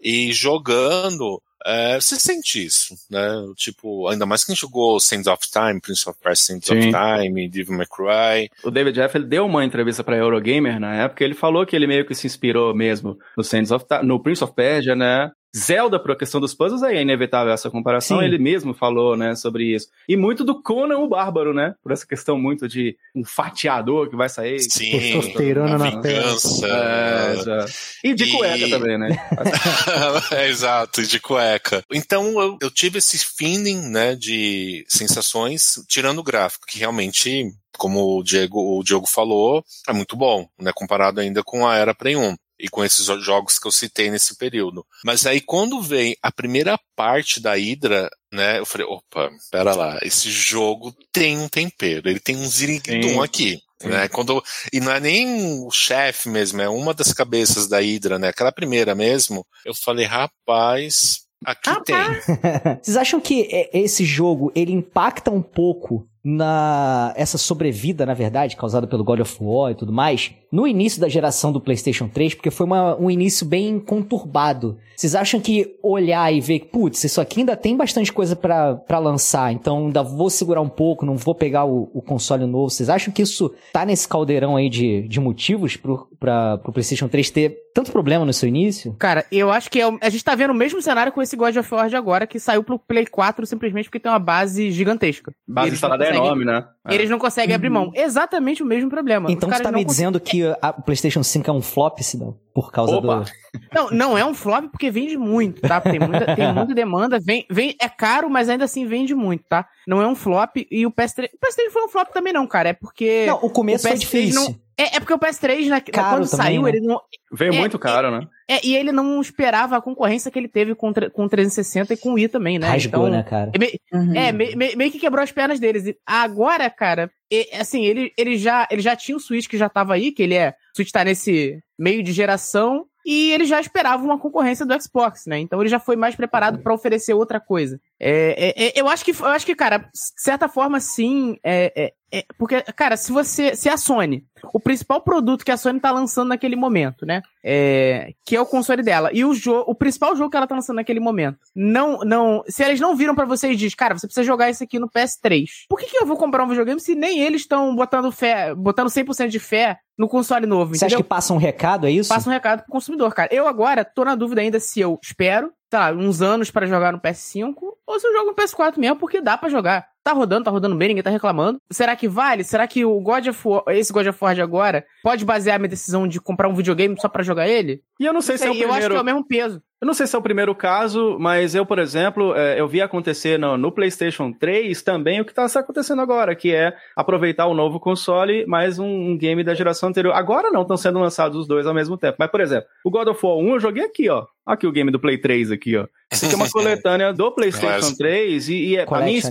E 0.00 0.32
jogando, 0.32 1.42
é, 1.66 2.00
você 2.00 2.16
sente 2.18 2.64
isso, 2.64 2.94
né? 3.10 3.20
Tipo, 3.56 4.08
ainda 4.08 4.24
mais 4.24 4.44
que 4.44 4.50
a 4.50 4.54
gente 4.54 4.62
jogou 4.62 4.98
Sands 4.98 5.26
of 5.26 5.42
Time, 5.50 5.80
Prince 5.80 6.08
of 6.08 6.18
Persia 6.22 6.54
Sands 6.54 6.70
of. 6.70 6.80
Time, 6.80 7.48
Devil 7.48 7.76
May 7.76 7.86
Cry. 7.86 8.50
O 8.64 8.70
David 8.70 8.94
Jeff 8.94 9.16
ele 9.16 9.26
deu 9.26 9.44
uma 9.46 9.64
entrevista 9.64 10.02
pra 10.02 10.16
Eurogamer 10.16 10.80
na 10.80 10.94
época, 10.94 11.22
ele 11.24 11.34
falou 11.34 11.66
que 11.66 11.76
ele 11.76 11.86
meio 11.86 12.06
que 12.06 12.14
se 12.14 12.26
inspirou 12.26 12.74
mesmo 12.74 13.18
no 13.36 13.44
Sands 13.44 13.70
of 13.70 13.84
Ti- 13.84 14.04
no 14.04 14.22
Prince 14.22 14.42
of 14.42 14.54
Persia, 14.54 14.94
né? 14.96 15.30
Zelda, 15.56 15.98
por 15.98 16.12
a 16.12 16.16
questão 16.16 16.40
dos 16.40 16.54
puzzles, 16.54 16.82
aí 16.82 16.96
é 16.96 17.02
inevitável 17.02 17.52
essa 17.52 17.70
comparação. 17.70 18.18
Sim. 18.18 18.24
Ele 18.24 18.38
mesmo 18.38 18.72
falou, 18.72 19.16
né, 19.16 19.34
sobre 19.34 19.74
isso. 19.74 19.88
E 20.08 20.16
muito 20.16 20.44
do 20.44 20.62
Conan 20.62 20.98
o 20.98 21.08
Bárbaro, 21.08 21.52
né? 21.52 21.74
Por 21.82 21.90
essa 21.92 22.06
questão 22.06 22.38
muito 22.38 22.68
de 22.68 22.96
um 23.14 23.24
fatiador 23.24 24.08
que 24.08 24.16
vai 24.16 24.28
sair. 24.28 24.60
Sim, 24.60 24.90
Testosterona 24.90 25.76
na 25.76 25.90
vingança. 25.90 26.66
É, 26.66 27.36
já. 27.44 27.66
E 28.04 28.14
de 28.14 28.24
E- 28.24 28.32
cueca 28.32 28.68
também, 28.70 28.98
né? 28.98 29.08
é, 30.32 30.48
exato, 30.48 31.02
de 31.02 31.18
cueca. 31.18 31.82
Então 31.92 32.40
eu, 32.40 32.58
eu 32.62 32.70
tive 32.70 32.98
esse 32.98 33.18
feeling, 33.36 33.88
né, 33.90 34.14
de 34.14 34.84
sensações, 34.88 35.82
tirando 35.88 36.20
o 36.20 36.24
gráfico, 36.24 36.66
que 36.66 36.78
realmente, 36.78 37.50
como 37.76 38.18
o 38.18 38.22
Diego, 38.22 38.78
o 38.78 38.82
Diogo 38.84 39.06
falou, 39.08 39.64
é 39.88 39.92
muito 39.92 40.16
bom, 40.16 40.46
né, 40.60 40.70
comparado 40.74 41.20
ainda 41.20 41.42
com 41.42 41.66
a 41.66 41.76
era 41.76 41.94
Play 41.94 42.16
1 42.16 42.36
e 42.60 42.68
com 42.68 42.84
esses 42.84 43.04
jo- 43.06 43.20
jogos 43.20 43.58
que 43.58 43.66
eu 43.66 43.72
citei 43.72 44.10
nesse 44.10 44.36
período. 44.36 44.84
Mas 45.04 45.26
aí 45.26 45.40
quando 45.40 45.80
vem 45.80 46.16
a 46.22 46.30
primeira 46.30 46.78
parte 46.94 47.40
da 47.40 47.54
Hydra, 47.54 48.10
né, 48.32 48.58
eu 48.58 48.66
falei, 48.66 48.86
opa, 48.86 49.30
pera 49.50 49.74
lá, 49.74 49.98
esse 50.02 50.30
jogo 50.30 50.94
tem 51.12 51.38
um 51.38 51.48
tempero, 51.48 52.08
ele 52.08 52.20
tem 52.20 52.36
um 52.36 52.46
ziriguidum 52.46 53.22
aqui. 53.22 53.58
Né, 53.82 54.08
quando, 54.08 54.44
e 54.70 54.78
não 54.78 54.92
é 54.92 55.00
nem 55.00 55.64
o 55.66 55.70
chefe 55.70 56.28
mesmo, 56.28 56.60
é 56.60 56.68
uma 56.68 56.92
das 56.92 57.14
cabeças 57.14 57.66
da 57.66 57.78
Hydra, 57.80 58.18
né? 58.18 58.28
Aquela 58.28 58.52
primeira 58.52 58.94
mesmo. 58.94 59.42
Eu 59.64 59.74
falei, 59.74 60.04
rapaz, 60.04 61.20
aqui 61.42 61.70
tem. 61.84 61.96
Vocês 62.82 62.98
acham 62.98 63.18
que 63.18 63.48
é, 63.50 63.70
esse 63.78 64.04
jogo 64.04 64.52
ele 64.54 64.72
impacta 64.72 65.30
um 65.30 65.40
pouco 65.40 66.06
na 66.22 67.14
essa 67.16 67.38
sobrevida, 67.38 68.04
na 68.04 68.12
verdade, 68.12 68.56
causada 68.56 68.86
pelo 68.86 69.02
God 69.02 69.20
of 69.20 69.36
War 69.40 69.72
e 69.72 69.74
tudo 69.74 69.92
mais, 69.92 70.30
no 70.52 70.66
início 70.66 71.00
da 71.00 71.08
geração 71.08 71.52
do 71.52 71.60
PlayStation 71.60 72.08
3, 72.08 72.34
porque 72.34 72.50
foi 72.50 72.66
uma- 72.66 72.96
um 73.00 73.10
início 73.10 73.46
bem 73.46 73.78
conturbado. 73.78 74.76
Vocês 74.96 75.14
acham 75.14 75.40
que 75.40 75.76
olhar 75.82 76.30
e 76.32 76.40
ver, 76.40 76.68
putz, 76.72 77.02
isso 77.04 77.20
aqui 77.20 77.40
ainda 77.40 77.56
tem 77.56 77.76
bastante 77.76 78.12
coisa 78.12 78.36
pra 78.36 78.74
pra 78.74 78.98
lançar, 78.98 79.52
então 79.52 79.86
ainda 79.86 80.02
vou 80.02 80.28
segurar 80.28 80.60
um 80.60 80.68
pouco, 80.68 81.06
não 81.06 81.16
vou 81.16 81.34
pegar 81.34 81.64
o, 81.64 81.90
o 81.94 82.02
console 82.02 82.44
novo. 82.46 82.68
Vocês 82.70 82.88
acham 82.90 83.12
que 83.12 83.22
isso 83.22 83.52
tá 83.72 83.84
nesse 83.86 84.06
caldeirão 84.08 84.56
aí 84.56 84.68
de, 84.68 85.06
de 85.08 85.20
motivos 85.20 85.76
pro, 85.76 86.08
pra, 86.18 86.58
pro 86.58 86.72
PlayStation 86.72 87.08
3 87.08 87.30
ter 87.30 87.56
tanto 87.74 87.92
problema 87.92 88.24
no 88.24 88.32
seu 88.32 88.48
início? 88.48 88.94
Cara, 88.98 89.24
eu 89.30 89.50
acho 89.50 89.70
que 89.70 89.80
é 89.80 89.84
a 90.00 90.10
gente 90.10 90.24
tá 90.24 90.34
vendo 90.34 90.50
o 90.50 90.54
mesmo 90.54 90.82
cenário 90.82 91.12
com 91.12 91.22
esse 91.22 91.36
God 91.36 91.56
of 91.56 91.74
War 91.74 91.88
de 91.88 91.96
agora, 91.96 92.26
que 92.26 92.38
saiu 92.40 92.62
pro 92.64 92.78
Play 92.78 93.06
4 93.06 93.46
simplesmente 93.46 93.84
porque 93.86 94.00
tem 94.00 94.10
uma 94.10 94.18
base 94.18 94.70
gigantesca. 94.70 95.32
Base 95.48 95.72
instalada 95.74 96.04
é 96.04 96.10
enorme, 96.14 96.44
né? 96.44 96.64
É. 96.88 96.94
Eles 96.94 97.10
não 97.10 97.18
conseguem 97.18 97.54
abrir 97.54 97.68
mão. 97.68 97.90
Exatamente 97.94 98.62
o 98.62 98.66
mesmo 98.66 98.88
problema. 98.88 99.30
Então 99.30 99.50
você 99.50 99.62
tá 99.62 99.70
me 99.70 99.84
dizendo 99.84 100.18
que 100.18 100.42
a- 100.62 100.74
o 100.78 100.82
PlayStation 100.82 101.22
5 101.22 101.50
é 101.50 101.52
um 101.52 101.60
flop, 101.60 101.98
Sidão? 102.00 102.38
Por 102.54 102.72
causa 102.72 102.96
Opa. 102.96 103.20
do. 103.20 103.30
Não, 103.72 103.90
não 103.90 104.18
é 104.18 104.24
um 104.24 104.32
flop 104.32 104.64
porque 104.70 104.90
vende 104.90 105.16
muito, 105.18 105.60
tá? 105.60 105.78
Tem 105.80 105.98
muita, 106.00 106.34
tem 106.34 106.52
muita 106.54 106.74
demanda, 106.74 107.20
vem, 107.20 107.44
vem, 107.50 107.76
é 107.80 107.88
caro, 107.88 108.30
mas 108.30 108.48
ainda 108.48 108.64
assim 108.64 108.86
vende 108.86 109.14
muito, 109.14 109.44
tá? 109.48 109.66
Não 109.86 110.00
é 110.00 110.06
um 110.06 110.14
flop 110.14 110.56
e 110.70 110.86
o 110.86 110.90
PS3. 110.90 111.28
O 111.34 111.38
PS3 111.46 111.70
foi 111.70 111.84
um 111.84 111.88
flop 111.88 112.08
também, 112.14 112.32
não, 112.32 112.46
cara. 112.46 112.70
É 112.70 112.72
porque. 112.72 113.26
Não, 113.26 113.36
o 113.42 113.50
começo 113.50 113.84
o 113.86 113.88
foi 113.88 113.96
PS3 113.98 114.00
difícil. 114.00 114.40
não- 114.42 114.54
É, 114.80 114.96
é 114.96 115.00
porque 115.00 115.12
o 115.14 115.18
PS3, 115.18 115.66
na, 115.68 115.80
Caro 115.80 116.18
quando 116.18 116.30
também, 116.30 116.46
saiu, 116.46 116.62
né? 116.62 116.68
ele 116.70 116.80
não. 116.80 117.00
Veio 117.32 117.54
É, 117.54 117.58
muito 117.58 117.78
caro, 117.78 118.10
né? 118.10 118.26
É, 118.48 118.66
e 118.66 118.74
ele 118.76 118.90
não 118.92 119.20
esperava 119.20 119.76
a 119.76 119.80
concorrência 119.82 120.30
que 120.30 120.38
ele 120.38 120.48
teve 120.48 120.74
com, 120.74 120.92
com 121.12 121.28
360 121.28 121.94
e 121.94 121.96
com 121.96 122.14
o 122.14 122.18
i 122.18 122.26
também, 122.28 122.58
né? 122.58 122.68
Rasgou, 122.68 123.06
então, 123.08 123.18
né, 123.18 123.22
cara? 123.22 123.50
é 123.54 123.58
meio- 123.58 123.78
Uhum. 123.92 124.14
É, 124.16 124.32
me- 124.32 124.56
me- 124.56 124.76
meio 124.76 124.90
que 124.90 124.98
quebrou 124.98 125.22
as 125.22 125.30
pernas 125.32 125.60
deles. 125.60 125.86
E 125.86 125.96
agora, 126.06 126.68
cara, 126.70 127.10
e- 127.30 127.48
assim, 127.54 127.84
ele, 127.84 128.12
ele, 128.16 128.36
já, 128.36 128.66
ele 128.70 128.80
já 128.82 128.96
tinha 128.96 129.16
o 129.16 129.20
Switch 129.20 129.46
que 129.48 129.58
já 129.58 129.68
tava 129.68 129.94
aí, 129.94 130.12
que 130.12 130.22
ele 130.22 130.34
é. 130.34 130.50
O 130.72 130.76
Switch 130.76 130.90
tá 130.90 131.04
nesse 131.04 131.58
meio 131.78 132.02
de 132.02 132.12
geração. 132.12 132.86
E 133.06 133.32
ele 133.32 133.46
já 133.46 133.58
esperava 133.58 134.04
uma 134.04 134.18
concorrência 134.18 134.66
do 134.66 134.78
Xbox, 134.82 135.24
né? 135.26 135.38
Então 135.38 135.58
ele 135.60 135.70
já 135.70 135.78
foi 135.80 135.96
mais 135.96 136.14
preparado 136.14 136.58
pra 136.58 136.74
oferecer 136.74 137.14
outra 137.14 137.40
coisa. 137.40 137.80
É, 138.00 138.48
é, 138.48 138.68
é, 138.68 138.80
eu 138.80 138.88
acho 138.88 139.04
que, 139.04 139.10
eu 139.10 139.26
acho 139.26 139.44
que, 139.44 139.54
cara, 139.54 139.78
de 139.78 139.90
certa 140.16 140.48
forma, 140.48 140.80
sim. 140.80 141.36
É, 141.44 141.72
é, 141.76 141.92
é, 142.12 142.24
porque, 142.38 142.62
cara, 142.74 142.96
se 142.96 143.12
você. 143.12 143.54
Se 143.54 143.68
a 143.68 143.76
Sony, 143.76 144.24
o 144.54 144.58
principal 144.58 145.02
produto 145.02 145.44
que 145.44 145.50
a 145.50 145.56
Sony 145.56 145.78
tá 145.78 145.90
lançando 145.92 146.28
naquele 146.28 146.56
momento, 146.56 147.04
né? 147.04 147.20
É, 147.44 148.12
que 148.24 148.34
é 148.34 148.40
o 148.40 148.46
console 148.46 148.82
dela. 148.82 149.10
E 149.12 149.22
o 149.22 149.34
jogo, 149.34 149.70
o 149.70 149.74
principal 149.74 150.16
jogo 150.16 150.30
que 150.30 150.36
ela 150.36 150.46
tá 150.46 150.54
lançando 150.54 150.76
naquele 150.76 150.98
momento. 150.98 151.38
Não, 151.54 151.98
não. 151.98 152.42
Se 152.48 152.64
eles 152.64 152.80
não 152.80 152.96
viram 152.96 153.14
pra 153.14 153.26
você 153.26 153.52
e 153.52 153.56
diz, 153.56 153.74
cara, 153.74 153.96
você 153.96 154.06
precisa 154.06 154.24
jogar 154.24 154.48
isso 154.48 154.64
aqui 154.64 154.78
no 154.78 154.88
PS3. 154.88 155.44
Por 155.68 155.78
que, 155.78 155.86
que 155.86 155.98
eu 155.98 156.06
vou 156.06 156.16
comprar 156.16 156.42
um 156.42 156.48
videogame 156.48 156.80
se 156.80 156.94
nem 156.94 157.20
eles 157.20 157.42
estão 157.42 157.76
botando 157.76 158.10
fé, 158.10 158.54
botando 158.54 158.88
100% 158.88 159.28
de 159.28 159.38
fé 159.38 159.78
no 159.96 160.08
console 160.08 160.46
novo? 160.46 160.74
Você 160.74 160.86
acha 160.86 160.94
entendeu? 160.94 161.04
que 161.04 161.08
passa 161.08 161.34
um 161.34 161.38
recado, 161.38 161.86
é 161.86 161.90
isso? 161.90 162.08
Passa 162.08 162.30
um 162.30 162.32
recado 162.32 162.62
pro 162.62 162.72
consumidor, 162.72 163.14
cara. 163.14 163.28
Eu 163.32 163.46
agora 163.46 163.84
tô 163.84 164.04
na 164.04 164.14
dúvida 164.14 164.40
ainda 164.40 164.58
se 164.58 164.80
eu 164.80 164.98
espero, 165.02 165.52
sei 165.70 165.78
lá, 165.78 165.92
uns 165.92 166.20
anos 166.20 166.50
pra 166.50 166.66
jogar 166.66 166.92
no 166.92 167.00
PS5 167.00 167.54
ou 167.86 168.00
se 168.00 168.06
eu 168.06 168.12
jogo 168.12 168.30
no 168.30 168.34
PS4 168.34 168.76
mesmo, 168.76 168.96
porque 168.96 169.20
dá 169.20 169.38
pra 169.38 169.48
jogar. 169.48 169.88
Tá 170.02 170.12
rodando, 170.12 170.44
tá 170.44 170.50
rodando 170.50 170.76
bem, 170.76 170.88
ninguém 170.88 171.02
tá 171.02 171.10
reclamando. 171.10 171.58
Será 171.70 171.94
que 171.94 172.08
vale? 172.08 172.42
Será 172.42 172.66
que 172.66 172.84
o 172.84 173.00
God 173.00 173.26
of 173.26 173.40
War, 173.46 173.62
esse 173.68 173.92
God 173.92 174.06
of 174.06 174.18
War 174.20 174.34
de 174.34 174.40
agora, 174.40 174.84
pode 175.02 175.24
basear 175.24 175.56
a 175.56 175.58
minha 175.58 175.68
decisão 175.68 176.08
de 176.08 176.20
comprar 176.20 176.48
um 176.48 176.54
videogame 176.54 176.98
só 176.98 177.08
pra 177.08 177.22
jogar 177.22 177.48
ele? 177.48 177.82
E 177.98 178.06
eu 178.06 178.12
não 178.12 178.22
sei 178.22 178.38
se 178.38 178.46
é 178.46 178.50
o 178.50 178.54
eu 178.54 178.70
acho 178.70 178.80
primeiro. 178.80 178.94
que 178.94 178.98
é 178.98 179.02
o 179.02 179.04
mesmo 179.04 179.26
peso. 179.26 179.62
Eu 179.80 179.86
não 179.86 179.94
sei 179.94 180.06
se 180.06 180.14
é 180.14 180.18
o 180.18 180.22
primeiro 180.22 180.54
caso, 180.54 181.16
mas 181.18 181.54
eu, 181.54 181.64
por 181.64 181.78
exemplo, 181.78 182.34
é, 182.36 182.60
eu 182.60 182.68
vi 182.68 182.82
acontecer 182.82 183.38
no, 183.38 183.56
no 183.56 183.72
PlayStation 183.72 184.30
3 184.30 184.82
também 184.82 185.22
o 185.22 185.24
que 185.24 185.32
está 185.32 185.46
acontecendo 185.58 186.02
agora, 186.02 186.36
que 186.36 186.54
é 186.54 186.74
aproveitar 186.94 187.46
o 187.46 187.54
novo 187.54 187.80
console 187.80 188.44
mais 188.46 188.78
um, 188.78 188.86
um 188.86 189.16
game 189.16 189.42
da 189.42 189.54
geração 189.54 189.88
anterior. 189.88 190.12
Agora 190.12 190.50
não 190.50 190.62
estão 190.62 190.76
sendo 190.76 190.98
lançados 190.98 191.38
os 191.38 191.46
dois 191.48 191.66
ao 191.66 191.72
mesmo 191.72 191.96
tempo. 191.96 192.16
Mas, 192.18 192.30
por 192.30 192.42
exemplo, 192.42 192.68
o 192.84 192.90
God 192.90 193.08
of 193.08 193.24
War 193.24 193.38
1 193.38 193.52
eu 193.54 193.60
joguei 193.60 193.84
aqui, 193.84 194.10
ó. 194.10 194.26
Aqui 194.44 194.66
o 194.66 194.72
game 194.72 194.90
do 194.90 195.00
Play 195.00 195.16
3 195.16 195.50
aqui, 195.50 195.74
ó. 195.76 195.86
Isso 196.12 196.26
aqui 196.26 196.34
é 196.34 196.36
uma 196.36 196.50
coletânea 196.52 197.14
do 197.14 197.32
PlayStation 197.32 197.86
Nossa. 197.86 197.96
3 197.96 198.48
e, 198.50 198.66
e 198.66 198.78
a 198.78 198.84
Collection, 198.84 199.30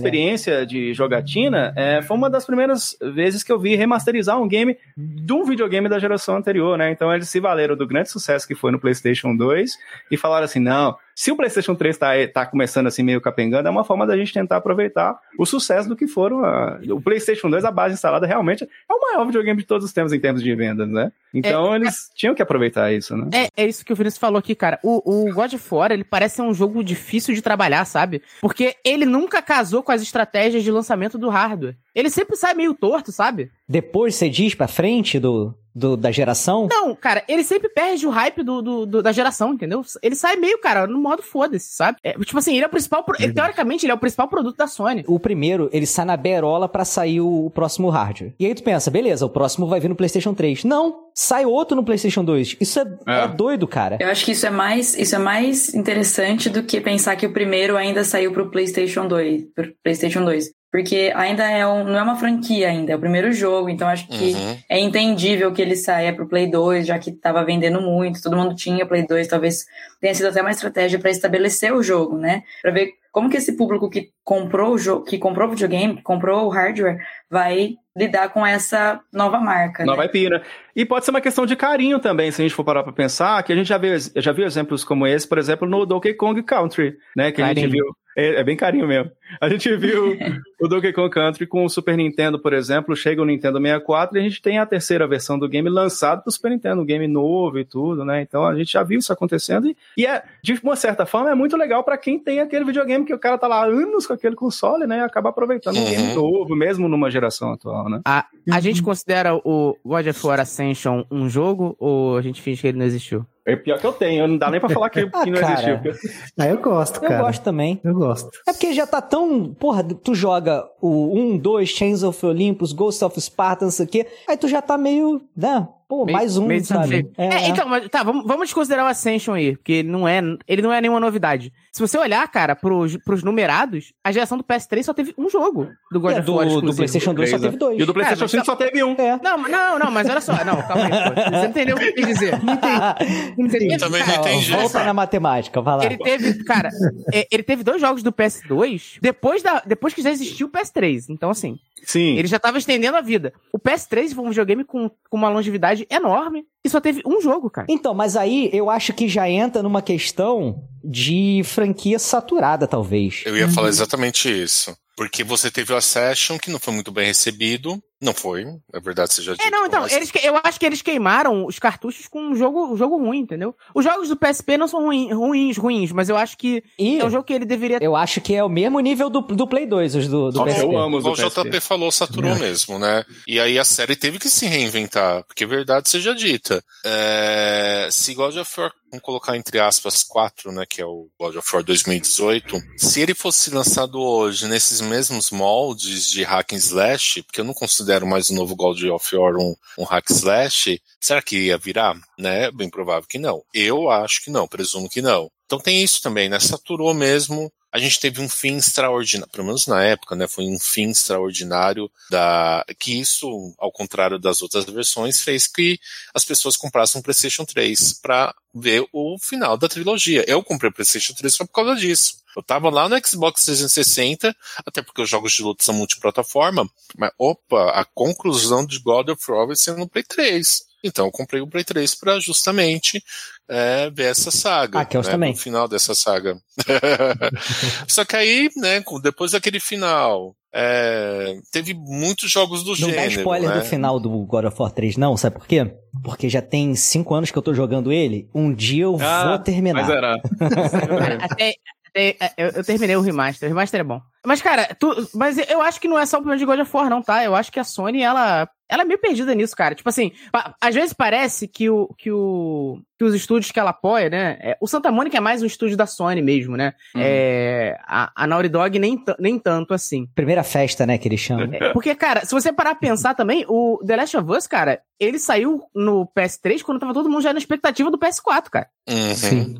De 0.64 0.94
jogatina 0.94 1.72
é, 1.76 2.02
foi 2.02 2.16
uma 2.16 2.30
das 2.30 2.44
primeiras 2.44 2.96
vezes 3.00 3.42
que 3.42 3.52
eu 3.52 3.58
vi 3.58 3.74
remasterizar 3.74 4.40
um 4.40 4.48
game 4.48 4.76
de 4.96 5.32
um 5.32 5.44
videogame 5.44 5.88
da 5.88 5.98
geração 5.98 6.36
anterior, 6.36 6.76
né? 6.76 6.90
Então 6.90 7.12
eles 7.12 7.28
se 7.28 7.40
valeram 7.40 7.76
do 7.76 7.86
grande 7.86 8.10
sucesso 8.10 8.46
que 8.46 8.54
foi 8.54 8.70
no 8.70 8.78
PlayStation 8.78 9.36
2 9.36 9.72
e 10.10 10.16
falaram 10.16 10.44
assim: 10.44 10.60
não, 10.60 10.96
se 11.20 11.30
o 11.30 11.36
PlayStation 11.36 11.74
3 11.74 11.98
tá, 11.98 12.08
tá 12.32 12.46
começando 12.46 12.86
assim 12.86 13.02
meio 13.02 13.20
capengando, 13.20 13.68
é 13.68 13.70
uma 13.70 13.84
forma 13.84 14.06
da 14.06 14.16
gente 14.16 14.32
tentar 14.32 14.56
aproveitar 14.56 15.18
o 15.38 15.44
sucesso 15.44 15.86
do 15.86 15.94
que 15.94 16.06
foram. 16.06 16.42
a- 16.42 16.78
o 16.88 16.98
PlayStation 16.98 17.50
2, 17.50 17.62
a 17.62 17.70
base 17.70 17.92
instalada, 17.92 18.26
realmente 18.26 18.64
é 18.64 18.92
o 18.94 18.98
maior 18.98 19.26
videogame 19.26 19.60
de 19.60 19.66
todos 19.66 19.84
os 19.84 19.92
tempos 19.92 20.14
em 20.14 20.18
termos 20.18 20.42
de 20.42 20.54
vendas, 20.54 20.88
né? 20.88 21.12
Então 21.34 21.76
eles 21.76 22.10
tinham 22.14 22.34
que 22.34 22.40
aproveitar 22.40 22.90
isso, 22.90 23.14
né? 23.16 23.28
É, 23.34 23.64
é 23.64 23.68
isso 23.68 23.84
que 23.84 23.92
o 23.92 23.96
Vinícius 23.96 24.18
falou 24.18 24.38
aqui, 24.38 24.54
cara. 24.54 24.78
O, 24.82 25.26
o 25.28 25.32
God 25.34 25.52
of 25.52 25.74
War, 25.74 25.92
ele 25.92 26.04
parece 26.04 26.36
ser 26.36 26.42
um 26.42 26.54
jogo 26.54 26.82
difícil 26.82 27.34
de 27.34 27.42
trabalhar, 27.42 27.84
sabe? 27.84 28.22
Porque 28.40 28.76
ele 28.82 29.04
nunca 29.04 29.42
casou 29.42 29.82
com 29.82 29.92
as 29.92 30.00
estratégias 30.00 30.64
de 30.64 30.70
lançamento 30.70 31.18
do 31.18 31.28
hardware. 31.28 31.76
Ele 32.00 32.10
sempre 32.10 32.36
sai 32.36 32.54
meio 32.54 32.74
torto, 32.74 33.12
sabe? 33.12 33.50
Depois 33.68 34.14
você 34.16 34.28
diz 34.28 34.54
pra 34.54 34.66
frente 34.66 35.18
do, 35.20 35.54
do- 35.72 35.96
da 35.96 36.10
geração? 36.10 36.66
Não, 36.68 36.94
cara, 36.94 37.22
ele 37.28 37.44
sempre 37.44 37.68
perde 37.68 38.04
o 38.06 38.10
hype 38.10 38.42
do, 38.42 38.60
do- 38.60 38.86
do- 38.86 39.02
da 39.02 39.12
geração, 39.12 39.52
entendeu? 39.54 39.82
Ele 40.02 40.16
sai 40.16 40.34
meio, 40.36 40.58
cara, 40.60 40.86
no 40.88 40.98
modo 41.00 41.22
foda-se, 41.22 41.72
sabe? 41.74 41.98
É, 42.02 42.12
tipo 42.14 42.36
assim, 42.38 42.54
ele 42.56 42.64
é 42.64 42.66
o 42.66 42.70
principal. 42.70 43.04
pro- 43.04 43.16
ele, 43.22 43.32
teoricamente, 43.32 43.84
ele 43.86 43.92
é 43.92 43.94
o 43.94 43.98
principal 43.98 44.26
produto 44.26 44.56
da 44.56 44.66
Sony. 44.66 45.04
O 45.06 45.20
primeiro, 45.20 45.68
ele 45.72 45.86
sai 45.86 46.04
na 46.04 46.16
berola 46.16 46.68
pra 46.68 46.84
sair 46.84 47.20
o, 47.20 47.46
o 47.46 47.50
próximo 47.50 47.88
hardware. 47.90 48.34
E 48.40 48.46
aí 48.46 48.54
tu 48.54 48.62
pensa, 48.64 48.90
beleza, 48.90 49.24
o 49.24 49.30
próximo 49.30 49.66
vai 49.68 49.78
vir 49.78 49.88
no 49.88 49.94
PlayStation 49.94 50.34
3. 50.34 50.64
Não, 50.64 50.96
sai 51.14 51.44
outro 51.46 51.76
no 51.76 51.84
PlayStation 51.84 52.24
2. 52.24 52.56
Isso 52.60 52.80
é, 52.80 52.84
É. 53.06 53.20
é 53.24 53.28
doido, 53.28 53.68
cara. 53.68 53.98
Eu 54.00 54.08
acho 54.08 54.24
que 54.24 54.32
isso 54.32 54.46
é 54.46 54.50
mais 54.50 54.94
isso 54.96 55.14
é 55.14 55.18
mais 55.18 55.72
interessante 55.74 56.48
do 56.50 56.62
que 56.64 56.80
pensar 56.80 57.14
que 57.16 57.26
o 57.26 57.32
primeiro 57.32 57.76
ainda 57.76 58.02
saiu 58.04 58.32
pro 58.32 58.50
PlayStation 58.50 59.06
2, 59.06 59.44
pro 59.54 59.72
PlayStation 59.84 60.24
2, 60.24 60.50
porque 60.70 61.12
ainda 61.16 61.44
é 61.50 61.66
um, 61.66 61.84
não 61.84 61.98
é 61.98 62.02
uma 62.02 62.16
franquia 62.16 62.68
ainda, 62.68 62.92
é 62.92 62.96
o 62.96 63.00
primeiro 63.00 63.32
jogo, 63.32 63.68
então 63.68 63.88
acho 63.88 64.06
que 64.06 64.32
Uhum. 64.34 64.56
é 64.68 64.78
entendível 64.78 65.52
que 65.52 65.60
ele 65.60 65.74
saia 65.76 66.12
pro 66.14 66.28
Play 66.28 66.48
2, 66.48 66.86
já 66.86 66.98
que 66.98 67.10
tava 67.12 67.44
vendendo 67.44 67.80
muito, 67.80 68.22
todo 68.22 68.36
mundo 68.36 68.54
tinha 68.54 68.86
Play 68.86 69.06
2, 69.06 69.26
talvez 69.28 69.66
tenha 70.00 70.14
sido 70.14 70.28
até 70.28 70.40
uma 70.40 70.50
estratégia 70.50 70.98
para 70.98 71.10
estabelecer 71.10 71.72
o 71.72 71.82
jogo, 71.82 72.16
né? 72.16 72.42
Para 72.62 72.70
ver 72.70 72.92
como 73.12 73.28
que 73.28 73.36
esse 73.36 73.56
público 73.56 73.90
que 73.90 74.10
comprou 74.22 74.74
o 74.74 74.78
jogo, 74.78 75.04
que 75.04 75.18
comprou 75.18 75.48
o 75.48 75.50
videogame, 75.50 75.96
que 75.96 76.02
comprou 76.02 76.46
o 76.46 76.48
hardware, 76.48 76.98
vai 77.30 77.74
lidar 77.96 78.28
com 78.30 78.44
essa 78.46 79.00
nova 79.12 79.38
marca. 79.40 79.84
Nova 79.84 80.02
né? 80.02 80.06
IP, 80.06 80.28
né? 80.30 80.42
E 80.74 80.84
pode 80.84 81.04
ser 81.04 81.10
uma 81.10 81.20
questão 81.20 81.44
de 81.46 81.56
carinho 81.56 81.98
também, 81.98 82.30
se 82.30 82.40
a 82.40 82.44
gente 82.44 82.54
for 82.54 82.64
parar 82.64 82.82
pra 82.82 82.92
pensar, 82.92 83.42
que 83.42 83.52
a 83.52 83.56
gente 83.56 83.66
já 83.68 83.78
viu, 83.78 83.92
já 84.16 84.32
viu 84.32 84.44
exemplos 84.46 84.84
como 84.84 85.06
esse, 85.06 85.28
por 85.28 85.38
exemplo, 85.38 85.68
no 85.68 85.84
Donkey 85.86 86.14
Kong 86.14 86.42
Country, 86.42 86.96
né? 87.16 87.30
Que 87.32 87.42
a 87.42 87.48
gente 87.48 87.60
Carinho. 87.62 87.70
viu. 87.84 87.96
É, 88.16 88.40
é 88.40 88.44
bem 88.44 88.56
carinho 88.56 88.88
mesmo. 88.88 89.10
A 89.40 89.48
gente 89.48 89.74
viu 89.76 90.16
o 90.60 90.66
Donkey 90.68 90.92
Kong 90.92 91.08
Country 91.10 91.46
com 91.46 91.64
o 91.64 91.68
Super 91.70 91.96
Nintendo, 91.96 92.40
por 92.40 92.52
exemplo, 92.52 92.94
chega 92.96 93.22
o 93.22 93.24
Nintendo 93.24 93.58
64 93.60 94.16
e 94.16 94.20
a 94.20 94.22
gente 94.22 94.42
tem 94.42 94.58
a 94.58 94.66
terceira 94.66 95.06
versão 95.06 95.38
do 95.38 95.48
game 95.48 95.68
lançado 95.70 96.22
pro 96.22 96.30
Super 96.32 96.50
Nintendo, 96.50 96.82
um 96.82 96.84
game 96.84 97.06
novo 97.06 97.58
e 97.58 97.64
tudo, 97.64 98.04
né? 98.04 98.20
Então 98.20 98.44
a 98.44 98.54
gente 98.56 98.72
já 98.72 98.82
viu 98.82 98.98
isso 98.98 99.12
acontecendo 99.12 99.68
e, 99.68 99.76
e 99.96 100.06
é, 100.06 100.22
de 100.42 100.58
uma 100.62 100.74
certa 100.74 101.06
forma, 101.06 101.30
é 101.30 101.34
muito 101.36 101.56
legal 101.56 101.84
pra 101.84 101.96
quem 101.96 102.18
tem 102.18 102.40
aquele 102.40 102.64
videogame 102.64 103.04
que 103.04 103.14
o 103.14 103.18
cara 103.18 103.38
tá 103.38 103.46
lá 103.46 103.64
anos 103.64 104.06
com 104.06 104.12
aquele 104.12 104.34
console, 104.34 104.86
né? 104.86 104.98
E 104.98 105.02
acaba 105.02 105.30
aproveitando 105.30 105.76
um 105.76 105.80
Uhum. 105.84 105.90
game 105.90 106.14
novo, 106.14 106.56
mesmo 106.56 106.88
numa 106.88 107.10
geração 107.10 107.19
atual, 107.26 107.88
né? 107.88 108.00
A, 108.06 108.26
a 108.52 108.60
gente 108.60 108.82
considera 108.82 109.34
o 109.36 109.76
God 109.84 110.06
of 110.06 110.26
War 110.26 110.40
Ascension 110.40 111.04
um 111.10 111.28
jogo 111.28 111.76
ou 111.78 112.16
a 112.16 112.22
gente 112.22 112.40
finge 112.40 112.60
que 112.60 112.68
ele 112.68 112.78
não 112.78 112.86
existiu? 112.86 113.24
É 113.46 113.56
pior 113.56 113.78
que 113.80 113.86
eu 113.86 113.92
tenho, 113.92 114.28
não 114.28 114.36
dá 114.38 114.50
nem 114.50 114.60
pra 114.60 114.68
falar 114.68 114.90
que, 114.90 115.00
Ah, 115.12 115.24
que 115.24 115.30
não 115.30 115.40
cara. 115.40 115.80
existiu. 115.84 116.12
Ah, 116.38 116.46
eu 116.46 116.58
gosto, 116.58 116.96
Eu 117.02 117.08
cara. 117.08 117.22
gosto 117.22 117.42
também. 117.42 117.80
Eu 117.82 117.94
gosto. 117.94 118.28
É 118.46 118.52
porque 118.52 118.72
já 118.72 118.86
tá 118.86 119.00
tão. 119.00 119.52
Porra, 119.54 119.82
tu 119.82 120.14
joga 120.14 120.64
o 120.80 121.18
1, 121.18 121.38
2, 121.38 121.68
Chains 121.68 122.02
of 122.02 122.24
Olympus, 122.24 122.72
Ghost 122.72 123.02
of 123.04 123.20
Sparta, 123.20 123.64
não 123.64 123.72
sei 123.72 123.86
o 123.86 123.88
quê. 123.88 124.06
Aí 124.28 124.36
tu 124.36 124.46
já 124.46 124.62
tá 124.62 124.76
meio. 124.78 125.22
Né? 125.36 125.66
Pô, 125.90 126.04
Meio- 126.04 126.16
mais 126.16 126.36
um, 126.36 126.46
meio 126.46 126.64
sabe? 126.64 126.78
satisfeito. 126.84 127.10
É, 127.20 127.48
então, 127.48 127.68
mas 127.68 127.88
tá, 127.88 128.04
vamos, 128.04 128.24
vamos 128.24 128.52
considerar 128.52 128.84
o 128.84 128.86
Ascension 128.86 129.34
aí, 129.34 129.56
porque 129.56 129.72
ele 129.72 129.88
não 129.88 130.06
é, 130.06 130.20
ele 130.46 130.62
não 130.62 130.72
é 130.72 130.80
nenhuma 130.80 131.00
novidade. 131.00 131.52
Se 131.72 131.80
você 131.80 131.98
olhar, 131.98 132.26
cara, 132.28 132.54
pros, 132.54 132.96
pros 133.04 133.24
numerados, 133.24 133.92
a 134.04 134.12
geração 134.12 134.38
do 134.38 134.44
PS3 134.44 134.84
só 134.84 134.94
teve 134.94 135.12
um 135.18 135.28
jogo 135.28 135.68
do 135.90 135.98
God 135.98 136.12
É, 136.16 136.20
of 136.20 136.30
War 136.30 136.44
do, 136.46 136.50
do 136.52 136.56
exclusivo. 136.70 136.76
PlayStation 136.76 137.12
2 137.14 137.30
só 137.30 137.38
teve 137.40 137.56
dois. 137.56 137.78
E 137.78 137.82
o 137.82 137.86
do 137.86 137.92
PlayStation 137.92 138.20
É, 138.22 138.24
mas 138.24 138.30
5 138.30 138.44
só 138.46 138.54
teve 138.54 138.84
um. 138.84 138.92
É. 138.92 139.18
Não, 139.20 139.36
não, 139.38 139.78
não, 139.80 139.90
mas 139.90 140.08
olha 140.08 140.20
só. 140.20 140.32
Não, 140.44 140.62
calma 140.62 140.84
aí, 140.84 140.90
pô. 140.90 141.36
Você 141.38 141.46
entendeu 141.48 141.76
o 141.76 141.80
que 141.80 141.86
eu 141.86 141.94
quis 141.94 142.06
dizer. 142.06 142.34
Você 143.36 143.58
teve- 143.58 143.76
Também 143.78 144.06
não 144.06 144.14
entendi. 144.14 144.52
Volta 144.52 144.84
na 144.84 144.92
matemática, 144.94 145.60
vai 145.60 145.76
lá. 145.76 145.84
Ele 145.84 145.98
teve, 145.98 146.44
cara, 146.44 146.70
é, 147.12 147.26
ele 147.30 147.42
teve 147.42 147.62
dois 147.64 147.80
jogos 147.80 148.02
do 148.02 148.12
PS2 148.12 148.98
depois, 149.00 149.42
da, 149.42 149.60
depois 149.66 149.92
que 149.94 150.02
já 150.02 150.10
existiu 150.10 150.46
o 150.46 150.50
PS3. 150.50 151.06
Então, 151.08 151.30
assim, 151.30 151.58
Sim. 151.84 152.16
ele 152.16 152.28
já 152.28 152.38
tava 152.38 152.58
estendendo 152.58 152.96
a 152.96 153.00
vida. 153.00 153.32
O 153.52 153.58
PS3 153.58 154.14
foi 154.14 154.24
um 154.24 154.28
videogame 154.28 154.64
com, 154.64 154.90
com 155.08 155.16
uma 155.16 155.28
longevidade 155.28 155.79
enorme 155.90 156.44
e 156.64 156.68
só 156.68 156.80
teve 156.80 157.02
um 157.06 157.20
jogo, 157.20 157.48
cara. 157.48 157.66
Então, 157.70 157.94
mas 157.94 158.16
aí 158.16 158.50
eu 158.52 158.68
acho 158.68 158.92
que 158.92 159.08
já 159.08 159.28
entra 159.28 159.62
numa 159.62 159.82
questão 159.82 160.64
de 160.82 161.42
franquia 161.44 161.98
saturada, 161.98 162.66
talvez. 162.66 163.22
Eu 163.24 163.36
ia 163.36 163.48
falar 163.48 163.68
exatamente 163.68 164.30
isso. 164.30 164.76
Porque 164.96 165.24
você 165.24 165.50
teve 165.50 165.72
o 165.72 165.76
Accession, 165.76 166.38
que 166.38 166.50
não 166.50 166.58
foi 166.58 166.74
muito 166.74 166.92
bem 166.92 167.06
recebido. 167.06 167.82
Não 168.00 168.14
foi, 168.14 168.46
é 168.72 168.80
verdade, 168.80 169.12
você 169.12 169.20
já 169.22 169.34
disse. 169.34 169.46
É, 169.46 169.50
não, 169.50 169.66
então, 169.66 169.86
eles, 169.86 170.10
que- 170.10 170.26
eu 170.26 170.40
acho 170.42 170.58
que 170.58 170.64
eles 170.64 170.80
queimaram 170.80 171.44
os 171.44 171.58
cartuchos 171.58 172.08
com 172.08 172.20
um 172.30 172.34
jogo, 172.34 172.72
um 172.72 172.76
jogo 172.76 172.96
ruim, 172.96 173.18
entendeu? 173.18 173.54
Os 173.74 173.84
jogos 173.84 174.08
do 174.08 174.16
PSP 174.16 174.56
não 174.56 174.66
são 174.66 174.84
ruim, 174.86 175.12
ruins, 175.12 175.58
ruins, 175.58 175.92
mas 175.92 176.08
eu 176.08 176.16
acho 176.16 176.36
que 176.38 176.62
E 176.78 176.98
é 176.98 177.04
um 177.04 177.10
jogo 177.10 177.24
que 177.24 177.32
ele 177.34 177.44
deveria 177.44 177.78
eu 177.80 177.94
acho 177.94 178.20
que 178.22 178.34
é 178.34 178.42
o 178.42 178.48
mesmo 178.48 178.80
nível 178.80 179.10
do, 179.10 179.20
do 179.20 179.46
Play 179.46 179.66
2, 179.66 179.96
os 179.96 180.08
do, 180.08 180.30
do 180.30 180.44
PSP. 180.44 180.62
eu 180.62 180.78
amo 180.78 180.96
os 180.96 181.04
do 181.04 181.10
o 181.10 181.14
PSP. 181.14 181.42
JP 181.50 181.60
falou, 181.60 181.92
saturou 181.92 182.34
mesmo, 182.36 182.78
né? 182.78 183.04
E 183.26 183.38
aí 183.38 183.58
a 183.58 183.64
série 183.64 183.94
teve 183.94 184.18
que 184.18 184.30
se 184.30 184.46
reinventar, 184.46 185.22
porque 185.24 185.44
verdade 185.44 185.90
seja 185.90 186.14
dita. 186.14 186.64
É, 186.84 187.88
se 187.90 188.14
God 188.14 188.34
of 188.36 188.60
War, 188.60 188.72
vamos 188.90 189.04
colocar 189.04 189.36
entre 189.36 189.58
aspas 189.60 190.02
4, 190.02 190.50
né, 190.52 190.64
que 190.66 190.80
é 190.80 190.86
o 190.86 191.08
God 191.18 191.36
of 191.36 191.48
War 191.54 191.62
2018, 191.62 192.58
se 192.78 193.00
ele 193.00 193.14
fosse 193.14 193.50
lançado 193.50 194.00
hoje 194.00 194.46
nesses 194.48 194.80
mesmos 194.80 195.30
moldes 195.30 196.08
de 196.08 196.22
hack 196.22 196.52
and 196.54 196.56
slash, 196.56 197.22
porque 197.22 197.40
eu 197.40 197.44
não 197.44 197.52
considero 197.54 197.89
mais 198.06 198.30
o 198.30 198.34
novo 198.34 198.54
God 198.54 198.82
of 198.84 199.16
War 199.16 199.36
um, 199.36 199.54
um 199.78 199.84
hack 199.84 200.10
slash, 200.10 200.80
será 201.00 201.20
que 201.20 201.46
ia 201.46 201.58
virar? 201.58 201.96
Né? 202.18 202.50
Bem 202.50 202.70
provável 202.70 203.08
que 203.08 203.18
não. 203.18 203.42
Eu 203.52 203.90
acho 203.90 204.22
que 204.22 204.30
não, 204.30 204.46
presumo 204.46 204.88
que 204.88 205.02
não. 205.02 205.30
Então 205.46 205.58
tem 205.58 205.82
isso 205.82 206.00
também, 206.00 206.28
né? 206.28 206.38
Saturou 206.38 206.94
mesmo. 206.94 207.52
A 207.72 207.78
gente 207.78 208.00
teve 208.00 208.20
um 208.20 208.28
fim 208.28 208.56
extraordinário, 208.56 209.30
pelo 209.30 209.46
menos 209.46 209.66
na 209.66 209.82
época, 209.82 210.16
né? 210.16 210.26
Foi 210.26 210.44
um 210.44 210.58
fim 210.58 210.90
extraordinário 210.90 211.90
da 212.10 212.64
que 212.78 213.00
isso, 213.00 213.54
ao 213.58 213.70
contrário 213.70 214.18
das 214.18 214.42
outras 214.42 214.64
versões, 214.64 215.20
fez 215.20 215.46
que 215.46 215.78
as 216.12 216.24
pessoas 216.24 216.56
comprassem 216.56 216.98
um 216.98 217.02
PlayStation 217.02 217.44
3 217.44 217.94
para 218.00 218.34
ver 218.52 218.86
o 218.92 219.16
final 219.18 219.56
da 219.56 219.68
trilogia. 219.68 220.24
Eu 220.26 220.42
comprei 220.42 220.70
o 220.70 220.74
PlayStation 220.74 221.14
3 221.14 221.34
só 221.34 221.44
por 221.44 221.52
causa 221.52 221.76
disso. 221.76 222.20
Eu 222.36 222.42
tava 222.42 222.70
lá 222.70 222.88
no 222.88 222.96
Xbox 223.04 223.42
360, 223.42 224.34
até 224.64 224.82
porque 224.82 225.02
os 225.02 225.08
jogos 225.08 225.32
de 225.32 225.42
luta 225.42 225.64
são 225.64 225.74
multiplataforma, 225.74 226.68
mas 226.96 227.10
opa, 227.18 227.70
a 227.70 227.84
conclusão 227.84 228.64
de 228.64 228.78
God 228.78 229.08
of 229.10 229.30
War 229.30 229.46
vai 229.46 229.56
ser 229.56 229.76
no 229.76 229.88
Play 229.88 230.04
3. 230.04 230.69
Então 230.82 231.06
eu 231.06 231.10
comprei 231.12 231.40
o 231.40 231.46
Play 231.46 231.64
3 231.64 231.94
para 231.94 232.18
justamente 232.20 233.02
é, 233.48 233.90
ver 233.90 234.04
essa 234.10 234.30
saga. 234.30 234.80
Ah, 234.80 234.84
que 234.84 234.96
eu 234.96 235.02
né, 235.02 235.10
também. 235.10 235.32
O 235.32 235.36
final 235.36 235.68
dessa 235.68 235.94
saga. 235.94 236.36
Só 237.88 238.04
que 238.04 238.16
aí, 238.16 238.48
né, 238.56 238.82
depois 239.02 239.32
daquele 239.32 239.60
final, 239.60 240.34
é, 240.54 241.36
teve 241.52 241.74
muitos 241.74 242.30
jogos 242.30 242.62
do 242.62 242.70
Não 242.70 242.76
gênero. 242.76 242.96
dá 242.96 243.06
spoiler 243.06 243.50
né? 243.50 243.58
do 243.58 243.64
final 243.64 244.00
do 244.00 244.10
God 244.24 244.44
of 244.46 244.56
War 244.58 244.70
3, 244.72 244.96
não, 244.96 245.16
sabe 245.16 245.36
por 245.36 245.46
quê? 245.46 245.70
Porque 246.02 246.28
já 246.28 246.40
tem 246.42 246.74
cinco 246.74 247.14
anos 247.14 247.30
que 247.30 247.38
eu 247.38 247.42
tô 247.42 247.52
jogando 247.54 247.92
ele, 247.92 248.28
um 248.34 248.52
dia 248.52 248.84
eu 248.84 248.96
Ah, 249.00 249.28
vou 249.28 249.38
terminar. 249.38 249.82
Mas 249.82 249.90
era. 249.90 250.14
Até, 251.20 251.54
até- 251.88 252.16
é, 252.20 252.32
eu, 252.36 252.48
eu 252.50 252.64
terminei 252.64 252.94
o 252.96 253.00
remaster. 253.00 253.48
O 253.48 253.52
remaster 253.52 253.80
é 253.80 253.84
bom. 253.84 254.00
Mas, 254.26 254.42
cara, 254.42 254.68
tu, 254.78 254.94
mas 255.14 255.38
eu 255.48 255.62
acho 255.62 255.80
que 255.80 255.88
não 255.88 255.98
é 255.98 256.04
só 256.04 256.18
o 256.18 256.20
problema 256.20 256.38
de 256.38 256.44
God 256.44 256.60
of 256.60 256.76
War, 256.76 256.90
não, 256.90 257.02
tá? 257.02 257.24
Eu 257.24 257.34
acho 257.34 257.50
que 257.50 257.58
a 257.58 257.64
Sony, 257.64 258.02
ela, 258.02 258.48
ela 258.68 258.82
é 258.82 258.84
meio 258.84 259.00
perdida 259.00 259.34
nisso, 259.34 259.56
cara. 259.56 259.74
Tipo 259.74 259.88
assim, 259.88 260.12
pa- 260.30 260.54
às 260.60 260.74
vezes 260.74 260.92
parece 260.92 261.48
que, 261.48 261.70
o, 261.70 261.88
que, 261.96 262.10
o, 262.12 262.78
que 262.98 263.04
os 263.04 263.14
estúdios 263.14 263.50
que 263.50 263.58
ela 263.58 263.70
apoia, 263.70 264.10
né? 264.10 264.36
é- 264.42 264.58
o 264.60 264.66
Santa 264.66 264.92
Mônica 264.92 265.16
é 265.16 265.20
mais 265.20 265.42
um 265.42 265.46
estúdio 265.46 265.74
da 265.76 265.86
Sony 265.86 266.20
mesmo, 266.20 266.54
né? 266.54 266.74
Uhum. 266.94 267.00
É, 267.02 267.78
a, 267.86 268.12
a 268.14 268.26
Naughty 268.26 268.48
Dog 268.50 268.78
nem, 268.78 268.98
t- 269.02 269.16
nem 269.18 269.38
tanto 269.38 269.72
assim. 269.72 270.06
Primeira 270.14 270.42
festa, 270.42 270.84
né, 270.84 270.98
que 270.98 271.08
eles 271.08 271.20
chamam. 271.20 271.48
É, 271.54 271.72
Porque, 271.72 271.94
cara, 271.94 272.22
se 272.24 272.32
você 272.32 272.52
parar 272.52 272.74
pra 272.74 272.88
pensar 272.88 273.14
também, 273.14 273.46
o 273.48 273.82
The 273.86 273.96
Last 273.96 274.16
of 274.18 274.30
Us, 274.30 274.46
cara, 274.46 274.82
ele 274.98 275.18
saiu 275.18 275.62
no 275.74 276.06
PS3 276.14 276.62
quando 276.62 276.78
tava 276.78 276.92
todo 276.92 277.08
mundo 277.08 277.22
já 277.22 277.32
na 277.32 277.38
expectativa 277.38 277.90
do 277.90 277.98
PS4, 277.98 278.50
cara. 278.50 278.68
Uhum. 278.86 279.14
Sim. 279.14 279.54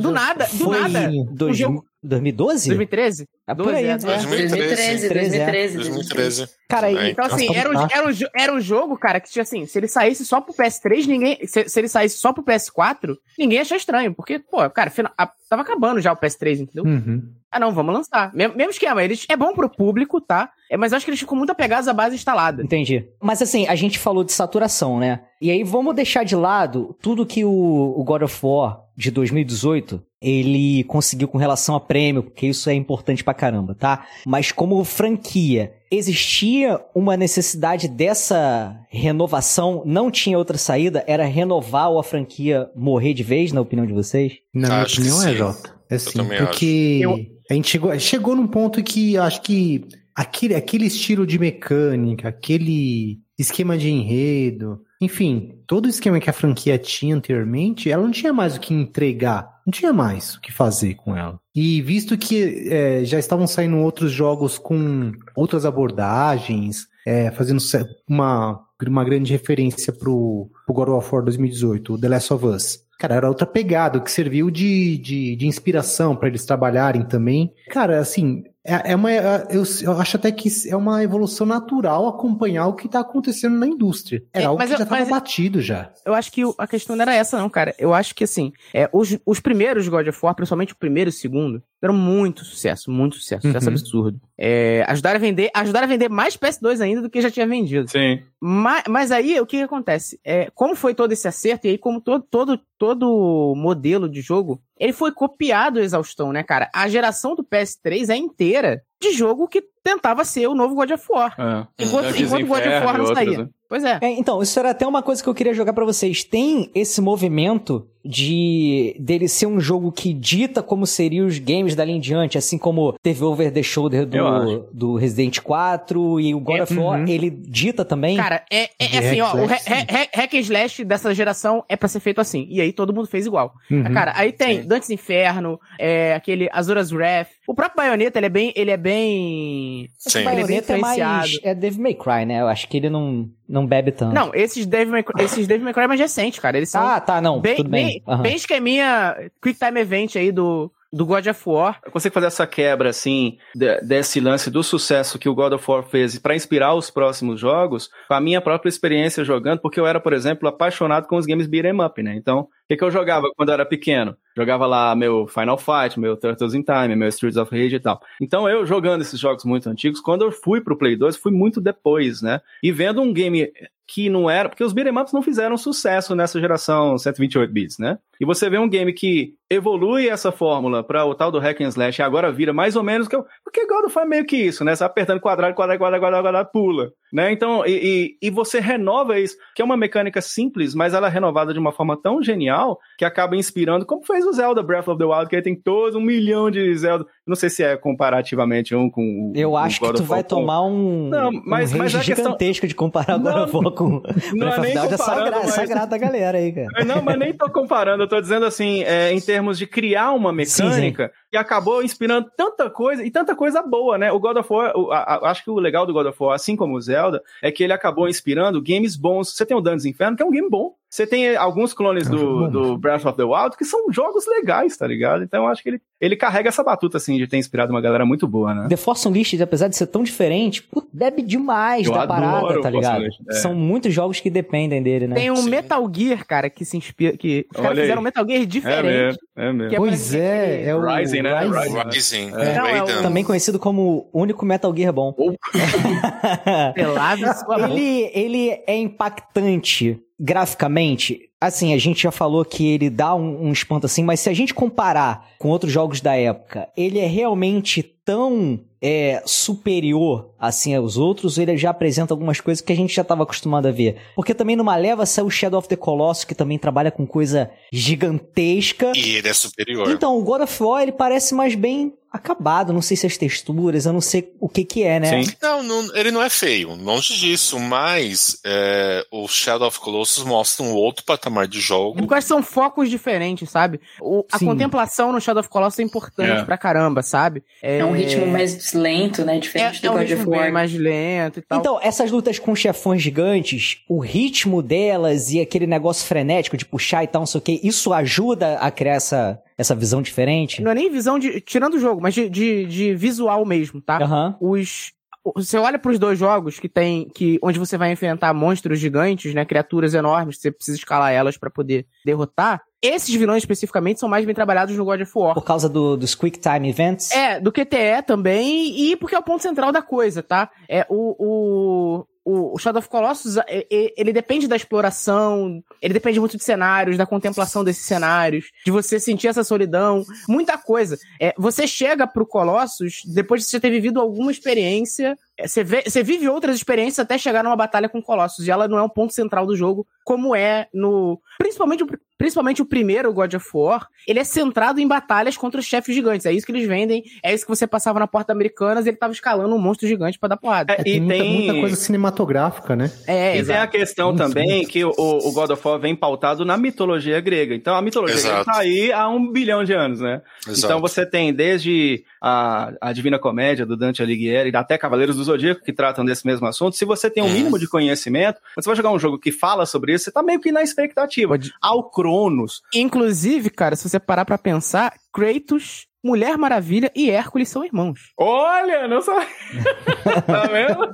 Do, 0.00 0.12
nada, 0.12 0.46
do 0.52 0.64
Foi 0.64 0.80
nada. 0.80 1.10
em 1.12 1.24
dois- 1.34 1.54
o 1.56 1.58
jogo- 1.58 1.84
2012? 2.06 2.68
2013? 2.68 3.28
Ah, 3.46 3.54
por 3.54 3.64
12, 3.66 3.76
aí. 3.76 3.84
é, 3.86 3.96
2013, 3.98 5.08
2013. 5.08 5.76
2013. 5.78 6.48
Cara, 6.68 6.90
e- 6.90 6.96
É, 6.96 7.10
Então, 7.10 7.24
assim, 7.24 7.54
era 7.54 7.70
um, 7.70 7.72
era, 7.92 8.08
um, 8.08 8.12
era 8.36 8.52
um 8.54 8.60
jogo, 8.60 8.96
cara, 8.98 9.20
que 9.20 9.30
tinha 9.30 9.42
assim, 9.42 9.66
se 9.66 9.78
ele 9.78 9.86
saísse 9.88 10.24
só 10.24 10.40
pro 10.40 10.52
PS3, 10.54 11.06
ninguém. 11.06 11.38
Se, 11.46 11.68
se 11.68 11.78
ele 11.80 11.88
saísse 11.88 12.18
só 12.18 12.32
pro 12.32 12.42
PS4, 12.42 13.14
ninguém 13.38 13.56
ia 13.56 13.62
achar 13.62 13.76
estranho. 13.76 14.12
Porque, 14.14 14.38
pô, 14.38 14.68
cara, 14.70 14.90
final- 14.90 15.12
a- 15.16 15.30
tava 15.48 15.62
acabando 15.62 16.00
já 16.00 16.12
o 16.12 16.16
PS3, 16.16 16.60
entendeu? 16.60 16.84
Uhum. 16.84 17.22
Ah, 17.50 17.60
não, 17.60 17.72
vamos 17.72 17.94
lançar. 17.94 18.34
Mesmo, 18.34 18.56
mesmo 18.56 18.72
esquema, 18.72 19.02
eles, 19.02 19.24
é 19.28 19.36
bom 19.36 19.54
pro 19.54 19.68
público, 19.70 20.20
tá? 20.20 20.50
É, 20.70 20.76
mas 20.76 20.90
eu 20.92 20.96
acho 20.96 21.06
que 21.06 21.10
eles 21.10 21.20
ficam 21.20 21.36
muito 21.38 21.50
apegados 21.50 21.86
à 21.88 21.92
base 21.94 22.16
instalada. 22.16 22.62
Entendi. 22.62 23.06
Mas 23.22 23.40
assim, 23.40 23.66
a 23.68 23.74
gente 23.76 23.98
falou 23.98 24.24
de 24.24 24.32
saturação, 24.32 24.98
né? 24.98 25.20
E 25.40 25.50
aí 25.50 25.62
vamos 25.62 25.94
deixar 25.94 26.24
de 26.24 26.34
lado 26.34 26.96
tudo 27.00 27.24
que 27.24 27.44
o, 27.44 27.50
o 27.96 28.02
God 28.04 28.22
of 28.22 28.38
War 28.44 28.80
de 28.96 29.10
2018 29.12 30.02
ele 30.20 30.84
conseguiu 30.84 31.28
com 31.28 31.38
relação 31.38 31.74
a 31.74 31.80
prêmio, 31.80 32.22
porque 32.22 32.46
isso 32.46 32.70
é 32.70 32.74
importante 32.74 33.22
pra 33.22 33.34
caramba, 33.34 33.74
tá? 33.74 34.06
Mas 34.26 34.50
como 34.50 34.82
franquia, 34.84 35.74
existia 35.90 36.80
uma 36.94 37.16
necessidade 37.16 37.88
dessa 37.88 38.78
renovação? 38.90 39.82
Não 39.84 40.10
tinha 40.10 40.38
outra 40.38 40.58
saída? 40.58 41.04
Era 41.06 41.24
renovar 41.26 41.90
ou 41.90 41.98
a 41.98 42.04
franquia 42.04 42.70
morrer 42.74 43.14
de 43.14 43.22
vez, 43.22 43.52
na 43.52 43.60
opinião 43.60 43.86
de 43.86 43.92
vocês? 43.92 44.38
Na 44.54 44.68
minha 44.68 44.82
Acho 44.82 45.00
opinião 45.00 45.22
é. 45.22 45.34
Jota. 45.34 45.76
É 45.88 45.98
sim, 45.98 46.18
porque 46.38 47.02
acho. 47.04 47.26
a 47.48 47.54
gente 47.54 47.68
chegou, 47.68 47.98
chegou 48.00 48.34
num 48.34 48.48
ponto 48.48 48.82
que 48.82 49.14
eu 49.14 49.22
acho 49.22 49.40
que 49.42 49.84
aquele, 50.14 50.54
aquele 50.54 50.86
estilo 50.86 51.24
de 51.24 51.38
mecânica, 51.38 52.28
aquele 52.28 53.20
esquema 53.38 53.78
de 53.78 53.88
enredo, 53.88 54.80
enfim, 55.00 55.60
todo 55.66 55.86
o 55.86 55.88
esquema 55.88 56.18
que 56.18 56.30
a 56.30 56.32
franquia 56.32 56.78
tinha 56.78 57.14
anteriormente, 57.14 57.90
ela 57.90 58.02
não 58.02 58.10
tinha 58.10 58.32
mais 58.32 58.56
o 58.56 58.60
que 58.60 58.74
entregar, 58.74 59.48
não 59.66 59.72
tinha 59.72 59.92
mais 59.92 60.36
o 60.36 60.40
que 60.40 60.52
fazer 60.52 60.94
com 60.94 61.16
ela. 61.16 61.40
E 61.52 61.82
visto 61.82 62.16
que 62.16 62.68
é, 62.70 63.04
já 63.04 63.18
estavam 63.18 63.46
saindo 63.48 63.78
outros 63.78 64.12
jogos 64.12 64.56
com 64.56 65.12
outras 65.34 65.66
abordagens, 65.66 66.86
é, 67.04 67.32
fazendo 67.32 67.60
uma, 68.08 68.64
uma 68.86 69.04
grande 69.04 69.32
referência 69.32 69.92
pro, 69.92 70.48
pro 70.64 70.74
God 70.74 70.88
of 70.90 71.12
War 71.12 71.24
2018, 71.24 71.94
o 71.94 72.00
The 72.00 72.08
Last 72.08 72.32
of 72.32 72.46
Us. 72.46 72.86
Cara, 72.98 73.16
era 73.16 73.28
outra 73.28 73.46
pegada, 73.46 74.00
que 74.00 74.10
serviu 74.10 74.50
de, 74.50 74.96
de, 74.98 75.36
de 75.36 75.46
inspiração 75.46 76.16
para 76.16 76.28
eles 76.28 76.46
trabalharem 76.46 77.04
também. 77.04 77.52
Cara, 77.68 77.98
assim, 77.98 78.44
é, 78.66 78.92
é 78.92 78.96
uma, 78.96 79.12
é- 79.12 79.46
eu, 79.50 79.62
eu 79.82 79.92
acho 80.00 80.16
até 80.16 80.30
que 80.32 80.48
é 80.68 80.76
uma 80.76 81.02
evolução 81.02 81.46
natural 81.46 82.06
acompanhar 82.08 82.66
o 82.66 82.74
que 82.74 82.88
tá 82.88 83.00
acontecendo 83.00 83.56
na 83.56 83.66
indústria. 83.66 84.22
Era 84.32 84.44
É, 84.44 84.46
algo 84.46 84.58
mas 84.58 84.68
que 84.68 84.74
eu- 84.74 84.78
já 84.78 84.84
estava 84.84 85.04
batido 85.06 85.60
já. 85.60 85.90
Eu 86.04 86.14
acho 86.14 86.30
que 86.32 86.42
a 86.58 86.66
questão 86.66 86.96
não 86.96 87.02
era 87.02 87.14
essa, 87.14 87.38
não, 87.38 87.48
cara. 87.48 87.74
Eu 87.78 87.94
acho 87.94 88.14
que, 88.14 88.24
assim, 88.24 88.52
é, 88.74 88.88
os, 88.92 89.16
os 89.24 89.40
primeiros 89.40 89.88
God 89.88 90.08
of 90.08 90.18
War, 90.22 90.34
principalmente 90.34 90.72
o 90.72 90.76
primeiro 90.76 91.08
e 91.08 91.12
o 91.12 91.12
segundo, 91.12 91.62
Fizeram 91.78 91.94
muito 91.94 92.42
sucesso, 92.42 92.90
muito 92.90 93.16
sucesso, 93.16 93.46
sucesso 93.46 93.66
Uhum. 93.66 93.72
absurdo. 93.72 94.20
É, 94.38 94.82
ajudaram 94.88 95.16
a 95.18 95.20
vender, 95.20 95.50
ajudaram 95.54 95.84
a 95.84 95.88
vender 95.88 96.08
mais 96.08 96.34
PS2 96.34 96.80
ainda 96.80 97.02
do 97.02 97.10
que 97.10 97.20
já 97.20 97.30
tinha 97.30 97.46
vendido. 97.46 97.86
Sim. 97.90 98.22
Mas, 98.40 98.84
mas 98.88 99.12
aí, 99.12 99.38
o 99.38 99.44
que, 99.46 99.58
que 99.58 99.62
acontece? 99.62 100.18
É, 100.24 100.50
como 100.54 100.74
foi 100.74 100.94
todo 100.94 101.12
esse 101.12 101.28
acerto, 101.28 101.66
e 101.66 101.70
aí 101.70 101.78
como 101.78 102.00
todo, 102.00 102.24
todo, 102.30 102.58
todo 102.78 103.52
modelo 103.56 104.08
de 104.08 104.22
jogo, 104.22 104.58
ele 104.78 104.92
foi 104.92 105.12
copiado 105.12 105.80
exaustão, 105.80 106.32
né, 106.32 106.42
cara? 106.42 106.70
A 106.72 106.88
geração 106.88 107.34
do 107.34 107.42
PS3 107.42 108.10
é 108.10 108.16
inteira 108.16 108.82
de 109.00 109.12
jogo 109.12 109.48
que 109.48 109.62
tentava 109.82 110.24
ser 110.24 110.46
o 110.48 110.54
novo 110.54 110.74
God 110.74 110.90
of 110.90 111.04
War. 111.10 111.34
É. 111.38 111.84
Enquanto, 111.84 112.04
Dantes 112.06 112.20
enquanto 112.32 112.46
God 112.46 112.66
of 112.66 112.86
War 112.86 112.98
não 112.98 113.14
saía. 113.14 113.38
né? 113.38 113.48
Pois 113.68 113.84
é. 113.84 113.98
É, 114.00 114.10
então, 114.10 114.40
isso 114.42 114.58
era 114.58 114.70
até 114.70 114.86
uma 114.86 115.02
coisa 115.02 115.22
que 115.22 115.28
eu 115.28 115.34
queria 115.34 115.54
jogar 115.54 115.72
pra 115.72 115.84
vocês. 115.84 116.22
Tem 116.24 116.70
esse 116.74 117.00
movimento 117.00 117.86
de 118.06 118.94
dele 118.98 119.26
ser 119.28 119.46
um 119.46 119.58
jogo 119.58 119.90
que 119.90 120.12
dita 120.12 120.62
como 120.62 120.86
seriam 120.86 121.26
os 121.26 121.38
games 121.38 121.74
dali 121.74 121.92
em 121.92 122.00
diante, 122.00 122.38
assim 122.38 122.56
como 122.56 122.94
teve 123.02 123.24
Over 123.24 123.52
the 123.52 123.62
Shoulder 123.62 124.06
do, 124.06 124.68
do 124.72 124.94
Resident 124.96 125.40
4 125.40 126.20
e 126.20 126.34
o 126.34 126.40
God 126.40 126.58
É, 126.58 126.62
of 126.62 126.78
War, 126.78 127.00
uhum. 127.00 127.08
ele 127.08 127.30
dita 127.30 127.84
também. 127.84 128.16
Cara, 128.16 128.44
é, 128.50 128.64
é, 128.64 128.68
é 128.78 128.98
assim, 128.98 129.20
ó, 129.20 129.34
o 129.34 129.46
hack- 129.46 130.34
and 130.34 130.38
slash 130.38 130.84
dessa 130.84 131.14
geração 131.14 131.64
é 131.68 131.76
pra 131.76 131.88
ser 131.88 132.00
feito 132.00 132.20
assim. 132.20 132.46
E 132.48 132.60
aí 132.60 132.72
todo 132.72 132.94
mundo 132.94 133.08
fez 133.08 133.26
igual. 133.26 133.52
Uhum. 133.70 133.92
Cara, 133.92 134.12
aí 134.14 134.32
tem. 134.32 134.62
Dantes 134.62 134.90
Inferno, 134.90 135.58
é, 135.78 136.14
aquele 136.14 136.48
Azura's 136.52 136.92
Wrath. 136.92 137.28
O 137.46 137.54
próprio 137.54 137.76
Bayonetta, 137.76 138.18
ele 138.18 138.26
é 138.26 138.30
bem, 138.30 138.52
ele 138.56 138.70
é 138.70 138.76
bem... 138.76 139.88
Sim. 139.98 140.18
Ele 140.20 140.40
é 140.40 140.46
bem 140.46 140.62
é 140.68 140.76
mais. 140.78 141.38
É 141.42 141.54
Devil 141.54 141.82
May 141.82 141.94
Cry, 141.94 142.26
né? 142.26 142.40
Eu 142.40 142.48
acho 142.48 142.68
que 142.68 142.76
ele 142.76 142.90
não, 142.90 143.28
não 143.48 143.66
bebe 143.66 143.92
tanto. 143.92 144.14
Não, 144.14 144.34
esses 144.34 144.66
Devil 144.66 144.92
May 144.92 145.02
Cry, 145.02 145.24
esses 145.24 145.46
Devil 145.46 145.64
May 145.64 145.72
Cry 145.74 145.84
é 145.84 145.86
mais 145.88 146.00
recentes, 146.00 146.38
cara. 146.38 146.56
Eles 146.56 146.68
são 146.68 146.84
Ah, 146.86 147.00
tá, 147.00 147.20
não. 147.20 147.40
bem, 147.40 147.56
tudo 147.56 147.68
bem. 147.70 147.86
bem, 147.86 148.02
Aham. 148.06 148.22
bem 148.22 148.34
esqueminha 148.36 149.30
Quick 149.40 149.58
Time 149.58 149.80
Event 149.80 150.16
aí 150.16 150.32
do, 150.32 150.70
do 150.96 151.04
God 151.06 151.26
of 151.26 151.42
War. 151.48 151.78
Eu 151.84 151.92
consigo 151.92 152.14
fazer 152.14 152.26
essa 152.26 152.46
quebra, 152.46 152.88
assim, 152.90 153.38
de- 153.54 153.80
desse 153.82 154.18
lance 154.20 154.50
do 154.50 154.62
sucesso 154.62 155.18
que 155.18 155.28
o 155.28 155.34
God 155.34 155.52
of 155.52 155.70
War 155.70 155.82
fez 155.82 156.18
para 156.18 156.34
inspirar 156.34 156.74
os 156.74 156.90
próximos 156.90 157.38
jogos, 157.38 157.88
com 158.08 158.14
a 158.14 158.20
minha 158.20 158.40
própria 158.40 158.68
experiência 158.68 159.24
jogando, 159.24 159.60
porque 159.60 159.78
eu 159.78 159.86
era, 159.86 160.00
por 160.00 160.12
exemplo, 160.12 160.48
apaixonado 160.48 161.06
com 161.06 161.16
os 161.16 161.26
games 161.26 161.46
beat'em 161.46 161.80
up, 161.84 162.02
né? 162.02 162.14
Então, 162.16 162.40
o 162.40 162.48
que, 162.68 162.76
que 162.76 162.82
eu 162.84 162.90
jogava 162.90 163.26
quando 163.36 163.50
eu 163.50 163.54
era 163.54 163.66
pequeno? 163.66 164.16
Jogava 164.36 164.66
lá 164.66 164.94
meu 164.96 165.26
Final 165.26 165.56
Fight, 165.58 165.98
meu 166.00 166.16
Turtles 166.16 166.54
in 166.54 166.62
Time, 166.62 166.96
meu 166.96 167.08
Streets 167.08 167.36
of 167.36 167.50
Rage 167.54 167.76
e 167.76 167.80
tal. 167.80 168.00
Então, 168.20 168.48
eu 168.48 168.66
jogando 168.66 169.02
esses 169.02 169.20
jogos 169.20 169.44
muito 169.44 169.68
antigos, 169.68 170.00
quando 170.00 170.22
eu 170.24 170.32
fui 170.32 170.60
pro 170.60 170.76
Play 170.76 170.96
2, 170.96 171.16
fui 171.16 171.30
muito 171.32 171.60
depois, 171.60 172.20
né? 172.22 172.40
E 172.62 172.72
vendo 172.72 173.00
um 173.00 173.12
game 173.12 173.50
que 173.86 174.10
não 174.10 174.28
era, 174.28 174.48
porque 174.48 174.64
os 174.64 174.72
beat'em 174.72 174.98
ups 174.98 175.12
não 175.12 175.22
fizeram 175.22 175.56
sucesso 175.56 176.14
nessa 176.14 176.40
geração 176.40 176.98
128 176.98 177.52
bits, 177.52 177.78
né? 177.78 177.98
E 178.20 178.24
você 178.24 178.50
vê 178.50 178.58
um 178.58 178.68
game 178.68 178.92
que 178.92 179.34
evolui 179.48 180.08
essa 180.08 180.32
fórmula 180.32 180.82
para 180.82 181.04
o 181.04 181.14
tal 181.14 181.30
do 181.30 181.38
hack 181.38 181.60
and 181.60 181.68
slash 181.68 182.00
e 182.00 182.02
agora 182.02 182.32
vira 182.32 182.52
mais 182.52 182.74
ou 182.74 182.82
menos 182.82 183.06
que 183.06 183.14
eu, 183.14 183.24
porque 183.44 183.66
God 183.66 183.84
of 183.84 183.96
War 183.96 184.04
é 184.04 184.08
meio 184.08 184.26
que 184.26 184.36
isso, 184.36 184.64
né? 184.64 184.74
Você 184.74 184.82
apertando 184.82 185.20
quadrado, 185.20 185.54
quadrado, 185.54 185.78
quadrado, 185.78 186.00
quadrado, 186.02 186.22
quadrado, 186.24 186.50
pula, 186.52 186.92
né? 187.12 187.30
Então, 187.32 187.64
e, 187.66 188.16
e, 188.22 188.26
e 188.26 188.30
você 188.30 188.60
renova 188.60 189.18
isso, 189.18 189.36
que 189.54 189.62
é 189.62 189.64
uma 189.64 189.76
mecânica 189.76 190.20
simples, 190.20 190.74
mas 190.74 190.94
ela 190.94 191.06
é 191.08 191.10
renovada 191.10 191.52
de 191.52 191.58
uma 191.58 191.72
forma 191.72 191.96
tão 192.00 192.22
genial 192.22 192.78
que 192.98 193.04
acaba 193.04 193.36
inspirando, 193.36 193.86
como 193.86 194.04
fez 194.04 194.24
o 194.26 194.32
Zelda 194.32 194.62
Breath 194.62 194.88
of 194.88 194.98
the 194.98 195.04
Wild, 195.04 195.28
que 195.28 195.36
aí 195.36 195.42
tem 195.42 195.54
todo 195.54 195.98
um 195.98 196.02
milhão 196.02 196.50
de 196.50 196.74
Zelda. 196.76 197.06
Não 197.26 197.34
sei 197.36 197.50
se 197.50 197.62
é 197.62 197.76
comparativamente 197.76 198.74
um 198.74 198.88
com 198.90 199.02
o 199.02 199.32
Eu 199.34 199.56
acho 199.56 199.80
que 199.80 199.92
tu 199.94 200.02
vai 200.04 200.22
tomar 200.22 200.62
um, 200.62 201.08
Não, 201.08 201.30
mas- 201.44 201.72
um 201.72 201.78
mas 201.78 201.94
a 201.94 201.98
questão- 201.98 202.24
gigantesco 202.24 202.66
de 202.66 202.74
comparar 202.74 203.18
Não, 203.18 203.28
agora 203.30 203.50
a 203.50 203.56
War 203.56 203.72
com 203.72 204.02
não 204.34 204.46
é 204.48 204.50
of 204.50 204.60
nem 204.60 204.74
the 204.74 204.80
Wild. 204.80 204.94
É 204.94 204.96
sagrado, 204.96 205.36
mas- 205.42 205.50
sagrado 205.54 205.90
da 205.90 205.98
galera 205.98 206.38
aí, 206.38 206.52
cara. 206.52 206.84
Não, 206.84 207.02
mas 207.02 207.18
nem 207.18 207.32
tô 207.32 207.50
comparando, 207.50 208.02
eu 208.04 208.08
tô 208.08 208.20
dizendo 208.20 208.46
assim, 208.46 208.82
é, 208.84 209.12
em 209.12 209.20
termos 209.20 209.58
de 209.58 209.66
criar 209.66 210.12
uma 210.12 210.32
mecânica 210.32 211.10
que 211.30 211.36
acabou 211.36 211.82
inspirando 211.82 212.28
tanta 212.36 212.70
coisa, 212.70 213.04
e 213.04 213.10
tanta 213.10 213.34
coisa 213.34 213.62
boa, 213.62 213.98
né? 213.98 214.12
O 214.12 214.18
God 214.20 214.36
of 214.38 214.52
War, 214.52 214.72
o- 214.76 214.92
a- 214.92 214.98
a- 214.98 215.30
acho 215.30 215.42
que 215.44 215.50
o 215.50 215.58
legal 215.58 215.84
do 215.86 215.92
God 215.92 216.06
of 216.06 216.16
War, 216.22 216.34
assim 216.34 216.54
como 216.56 216.76
o 216.76 216.80
Zelda, 216.80 216.95
é 217.42 217.50
que 217.50 217.62
ele 217.62 217.72
acabou 217.72 218.08
inspirando 218.08 218.62
games 218.62 218.96
bons. 218.96 219.34
Você 219.34 219.44
tem 219.44 219.56
o 219.56 219.60
Dantes 219.60 219.84
Inferno, 219.84 220.16
que 220.16 220.22
é 220.22 220.26
um 220.26 220.30
game 220.30 220.48
bom. 220.48 220.74
Você 220.88 221.06
tem 221.06 221.36
alguns 221.36 221.74
clones 221.74 222.06
É 222.06 222.10
do, 222.10 222.48
do 222.48 222.78
Breath 222.78 223.04
of 223.04 223.16
the 223.16 223.24
Wild, 223.24 223.56
que 223.56 223.64
são 223.64 223.90
jogos 223.92 224.26
legais, 224.26 224.76
tá 224.76 224.86
ligado? 224.86 225.24
Então 225.24 225.44
eu 225.44 225.48
acho 225.50 225.62
que 225.62 225.68
ele, 225.68 225.80
ele 226.00 226.16
carrega 226.16 226.48
essa 226.48 226.62
batuta, 226.62 226.96
assim, 226.96 227.18
de 227.18 227.26
ter 227.26 227.36
inspirado 227.36 227.72
uma 227.72 227.80
galera 227.80 228.06
muito 228.06 228.26
boa, 228.26 228.54
né? 228.54 228.68
The 228.68 228.76
Force 228.76 229.06
Unleashed, 229.06 229.42
apesar 229.42 229.68
de 229.68 229.76
ser 229.76 229.88
tão 229.88 230.02
diferente, 230.02 230.62
pô, 230.62 230.86
bebe 230.92 231.22
demais 231.22 231.86
Eu 231.86 231.92
da 231.92 232.06
parada, 232.06 232.60
tá 232.60 232.70
ligado? 232.70 233.04
É. 233.28 233.34
São 233.34 233.54
muitos 233.54 233.92
jogos 233.92 234.20
que 234.20 234.30
dependem 234.30 234.82
dele, 234.82 235.08
né? 235.08 235.16
Tem 235.16 235.30
um 235.30 235.36
Sim. 235.36 235.50
Metal 235.50 235.90
Gear, 235.92 236.24
cara, 236.26 236.48
que 236.48 236.64
se 236.64 236.76
inspira. 236.76 237.16
Que 237.16 237.46
os 237.54 237.60
caras 237.60 237.78
fizeram 237.78 238.00
um 238.00 238.04
Metal 238.04 238.26
Gear 238.26 238.42
É 238.42 238.46
diferente. 238.46 238.86
mesmo, 238.86 239.20
é 239.36 239.52
mesmo. 239.52 239.68
Que 239.68 239.74
é 239.74 239.78
Pois 239.78 240.14
é, 240.14 240.68
é 240.68 240.74
o 240.74 240.80
Rising, 240.86 241.22
né? 241.22 241.40
Rising. 241.40 241.90
Rising, 241.90 242.30
Não, 242.30 242.66
é 242.66 242.82
o-. 242.82 243.02
Também 243.02 243.24
conhecido 243.24 243.58
como 243.58 244.08
o 244.12 244.20
único 244.22 244.46
Metal 244.46 244.74
Gear 244.74 244.92
bom. 244.92 245.12
Pelado 246.74 247.22
sua 247.34 247.58
boca. 247.58 247.70
ele, 247.70 248.10
ele 248.14 248.50
é 248.66 248.76
impactante 248.76 250.00
graficamente. 250.18 251.30
Assim, 251.40 251.74
a 251.74 251.78
gente 251.78 252.02
já 252.02 252.10
falou 252.10 252.44
que 252.44 252.66
ele 252.66 252.88
dá 252.88 253.14
um, 253.14 253.48
um 253.48 253.52
espanto 253.52 253.86
assim, 253.86 254.02
mas 254.02 254.20
se 254.20 254.28
a 254.28 254.34
gente 254.34 254.54
comparar 254.54 255.28
com 255.38 255.48
outros 255.48 255.70
jogos 255.70 256.00
da 256.00 256.16
época, 256.16 256.68
ele 256.76 256.98
é 256.98 257.06
realmente 257.06 257.82
tão 257.82 258.60
é, 258.80 259.22
superior 259.26 260.30
assim 260.38 260.74
aos 260.74 260.96
outros, 260.96 261.38
ele 261.38 261.56
já 261.56 261.70
apresenta 261.70 262.14
algumas 262.14 262.40
coisas 262.40 262.62
que 262.62 262.72
a 262.72 262.76
gente 262.76 262.94
já 262.94 263.02
estava 263.02 263.24
acostumado 263.24 263.66
a 263.66 263.72
ver. 263.72 263.96
Porque 264.14 264.32
também 264.32 264.56
numa 264.56 264.76
leva 264.76 265.04
saiu 265.04 265.26
o 265.26 265.30
Shadow 265.30 265.58
of 265.58 265.68
the 265.68 265.76
Colossus, 265.76 266.24
que 266.24 266.34
também 266.34 266.58
trabalha 266.58 266.90
com 266.90 267.06
coisa 267.06 267.50
gigantesca. 267.72 268.92
E 268.94 269.16
ele 269.16 269.28
é 269.28 269.34
superior. 269.34 269.90
Então, 269.90 270.16
o 270.16 270.22
God 270.22 270.42
of 270.42 270.62
War, 270.62 270.82
ele 270.82 270.92
parece 270.92 271.34
mais 271.34 271.54
bem 271.54 271.92
acabado. 272.16 272.72
Não 272.72 272.82
sei 272.82 272.96
se 272.96 273.06
as 273.06 273.16
texturas, 273.16 273.86
eu 273.86 273.92
não 273.92 274.00
sei 274.00 274.32
o 274.40 274.48
que 274.48 274.64
que 274.64 274.82
é, 274.82 274.98
né? 275.00 275.22
Sim. 275.22 275.32
Não, 275.40 275.62
não, 275.62 275.96
ele 275.96 276.10
não 276.10 276.22
é 276.22 276.28
feio, 276.28 276.74
longe 276.74 277.14
disso, 277.16 277.58
mas 277.60 278.38
é, 278.44 279.04
o 279.12 279.26
Shadow 279.28 279.68
of 279.68 279.78
Colossus 279.80 280.24
mostra 280.24 280.64
um 280.64 280.72
outro 280.74 281.04
patamar 281.04 281.46
de 281.46 281.60
jogo. 281.60 281.98
Porque 282.06 282.20
são 282.20 282.42
focos 282.42 282.90
diferentes, 282.90 283.48
sabe? 283.50 283.80
O- 284.00 284.24
a 284.32 284.38
Sim. 284.38 284.46
contemplação 284.46 285.12
no 285.12 285.20
Shadow 285.20 285.40
of 285.40 285.48
Colossus 285.48 285.78
é 285.78 285.82
importante 285.82 286.40
É. 286.40 286.44
pra 286.44 286.58
caramba, 286.58 287.02
sabe? 287.02 287.42
É 287.62 287.84
um 287.84 287.92
ritmo 287.92 288.26
mais 288.26 288.72
lento, 288.72 289.24
né? 289.24 289.36
é, 289.36 289.38
Diferente 289.38 289.78
é 289.78 289.88
do 289.88 289.90
um 289.94 289.98
God 289.98 290.08
ritmo 290.08 290.30
of 290.30 290.30
War. 290.38 290.52
mais 290.52 290.72
lento 290.72 291.38
e 291.38 291.42
tal. 291.42 291.58
Então, 291.60 291.78
essas 291.82 292.10
lutas 292.10 292.38
com 292.38 292.54
chefões 292.54 293.02
gigantes, 293.02 293.78
o 293.88 293.98
ritmo 294.00 294.62
delas 294.62 295.30
e 295.30 295.40
aquele 295.40 295.66
negócio 295.66 296.06
frenético 296.06 296.56
de 296.56 296.64
puxar 296.64 297.04
e 297.04 297.06
tal, 297.06 297.20
não 297.22 297.26
sei 297.26 297.38
o 297.38 297.42
que, 297.42 297.60
isso 297.62 297.92
ajuda 297.92 298.58
a 298.58 298.70
criar 298.70 298.94
essa, 298.94 299.38
essa 299.58 299.74
visão 299.74 300.02
diferente? 300.02 300.62
Não 300.62 300.70
é 300.70 300.74
nem 300.74 300.90
visão 300.90 301.18
de. 301.18 301.40
Tirando 301.40 301.74
o 301.74 301.78
jogo, 301.80 302.00
mas 302.00 302.14
de, 302.14 302.28
de, 302.28 302.66
de 302.66 302.94
visual 302.94 303.44
mesmo, 303.44 303.80
tá? 303.80 303.98
Aham. 304.02 304.36
Os. 304.40 304.92
Você 305.34 305.58
olha 305.58 305.76
pros 305.76 305.98
dois 305.98 306.16
jogos 306.16 306.60
que 306.60 306.68
tem. 306.68 307.08
que 307.12 307.36
onde 307.42 307.58
você 307.58 307.76
vai 307.76 307.90
enfrentar 307.90 308.32
monstros 308.32 308.78
gigantes, 308.78 309.34
né? 309.34 309.44
Criaturas 309.44 309.92
enormes, 309.92 310.36
que 310.36 310.42
você 310.42 310.52
precisa 310.52 310.76
escalar 310.78 311.12
elas 311.12 311.36
pra 311.36 311.50
poder 311.50 311.84
derrotar. 312.04 312.62
Esses 312.80 313.12
vilões 313.12 313.42
especificamente 313.42 313.98
são 313.98 314.08
mais 314.08 314.24
bem 314.24 314.34
trabalhados 314.34 314.76
no 314.76 314.84
God 314.84 315.00
of 315.00 315.10
War. 315.16 315.34
Por 315.34 315.42
causa 315.44 315.68
do- 315.68 315.96
dos 315.96 316.14
Quick 316.14 316.38
Time 316.38 316.68
Events? 316.68 317.10
É, 317.10 317.40
do 317.40 317.50
QTE 317.50 318.02
também, 318.06 318.78
e 318.92 318.94
porque 318.96 319.16
é 319.16 319.18
o 319.18 319.22
ponto 319.22 319.42
central 319.42 319.72
da 319.72 319.82
coisa, 319.82 320.22
tá? 320.22 320.48
É 320.68 320.86
o. 320.88 321.16
o... 321.18 322.06
O 322.28 322.58
Shadow 322.58 322.80
of 322.80 322.88
Colossus, 322.88 323.36
é- 323.36 323.64
é- 323.70 323.94
ele 323.96 324.12
depende 324.12 324.48
da 324.48 324.56
exploração, 324.56 325.62
ele 325.80 325.94
depende 325.94 326.18
muito 326.18 326.36
de 326.36 326.42
cenários, 326.42 326.96
da 326.96 327.06
contemplação 327.06 327.62
desses 327.62 327.86
cenários, 327.86 328.46
de 328.64 328.72
você 328.72 328.98
sentir 328.98 329.28
essa 329.28 329.44
solidão, 329.44 330.04
muita 330.28 330.58
coisa. 330.58 330.98
É, 331.20 331.32
você 331.38 331.68
chega 331.68 332.04
pro 332.04 332.26
Colossus 332.26 333.02
depois 333.04 333.42
de 333.42 333.46
você 333.46 333.60
ter 333.60 333.70
vivido 333.70 334.00
alguma 334.00 334.32
experiência, 334.32 335.16
você, 335.44 335.62
vê- 335.64 335.82
você 335.86 336.02
vive 336.02 336.28
outras 336.28 336.56
experiências 336.56 336.98
até 337.00 337.18
chegar 337.18 337.42
numa 337.44 337.56
batalha 337.56 337.88
com 337.88 338.00
Colossus, 338.02 338.46
e 338.46 338.50
ela 338.50 338.66
não 338.68 338.78
é 338.78 338.82
um 338.82 338.88
ponto 338.88 339.12
central 339.12 339.46
do 339.46 339.56
jogo, 339.56 339.86
como 340.04 340.34
é 340.34 340.68
no. 340.72 341.20
Principalmente, 341.38 341.82
o- 341.84 341.88
principalmente 342.18 342.62
o 342.62 342.64
primeiro 342.66 343.12
God 343.12 343.34
of 343.34 343.46
War, 343.52 343.86
ele 344.08 344.18
é 344.18 344.24
centrado 344.24 344.80
em 344.80 344.86
batalhas 344.88 345.36
contra 345.36 345.60
os 345.60 345.66
chefes 345.66 345.94
gigantes. 345.94 346.24
É 346.24 346.32
isso 346.32 346.46
que 346.46 346.52
eles 346.52 346.66
vendem, 346.66 347.02
é 347.22 347.34
isso 347.34 347.44
que 347.44 347.50
você 347.50 347.66
passava 347.66 347.98
na 347.98 348.06
porta 348.06 348.32
Americanas 348.32 348.86
e 348.86 348.88
ele 348.88 348.96
tava 348.96 349.12
escalando 349.12 349.54
um 349.54 349.58
monstro 349.58 349.86
gigante 349.86 350.18
pra 350.18 350.28
dar 350.30 350.36
porrada. 350.38 350.72
É, 350.72 350.80
É, 350.80 350.84
tem, 350.84 350.96
e 350.96 351.00
muita, 351.00 351.22
tem 351.22 351.32
muita 351.34 351.60
coisa 351.60 351.76
cinematográfica, 351.76 352.74
né? 352.74 352.90
É, 353.06 353.30
E 353.30 353.32
tem 353.32 353.40
exato. 353.40 353.60
a 353.62 353.66
questão 353.66 354.16
também 354.16 354.64
que 354.66 354.84
o, 354.84 354.92
o 354.96 355.32
God 355.32 355.50
of 355.50 355.68
War 355.68 355.78
vem 355.78 355.94
pautado 355.94 356.44
na 356.44 356.56
mitologia 356.56 357.20
grega. 357.20 357.54
Então 357.54 357.74
a 357.76 357.82
mitologia 357.82 358.16
grega 358.16 358.34
Exato. 358.36 358.50
tá 358.50 358.58
aí 358.58 358.90
há 358.92 359.08
um 359.08 359.30
bilhão 359.30 359.64
de 359.64 359.74
anos, 359.74 360.00
né? 360.00 360.22
Exato. 360.46 360.66
Então 360.66 360.80
você 360.80 361.04
tem 361.04 361.34
desde 361.34 362.04
a, 362.22 362.72
a 362.80 362.92
Divina 362.92 363.18
Comédia 363.18 363.66
do 363.66 363.76
Dante 363.76 364.02
Alighieri 364.02 364.54
até 364.56 364.78
Cavaleiros 364.78 365.16
do 365.16 365.24
Zodíaco 365.26 365.62
que 365.64 365.72
tratam 365.72 366.04
desse 366.04 366.26
mesmo 366.26 366.46
assunto. 366.46 366.76
Se 366.76 366.84
você 366.84 367.10
tem 367.10 367.22
um 367.22 367.30
mínimo 367.30 367.58
de 367.58 367.68
conhecimento, 367.68 368.40
quando 368.54 368.64
você 368.64 368.68
vai 368.70 368.76
jogar 368.76 368.90
um 368.92 368.98
jogo 368.98 369.18
que 369.18 369.30
fala 369.30 369.66
sobre 369.66 369.92
isso, 369.94 370.04
você 370.04 370.12
tá 370.12 370.22
meio 370.22 370.40
que 370.40 370.50
na 370.50 370.62
expectativa. 370.62 371.30
Pode- 371.34 371.52
Ao 371.60 371.88
Cronos. 371.90 372.62
Inclusive, 372.74 373.50
cara, 373.50 373.76
se 373.76 373.88
você 373.88 374.00
parar 374.00 374.24
pra 374.24 374.38
pensar, 374.38 374.92
Kratos, 375.12 375.86
Mulher 376.04 376.38
Maravilha 376.38 376.92
e 376.94 377.10
Hércules 377.10 377.48
são 377.48 377.64
irmãos. 377.64 378.12
Olha, 378.16 378.86
não 378.86 379.00
só. 379.02 379.18
tá 380.24 380.46
vendo? 380.46 380.88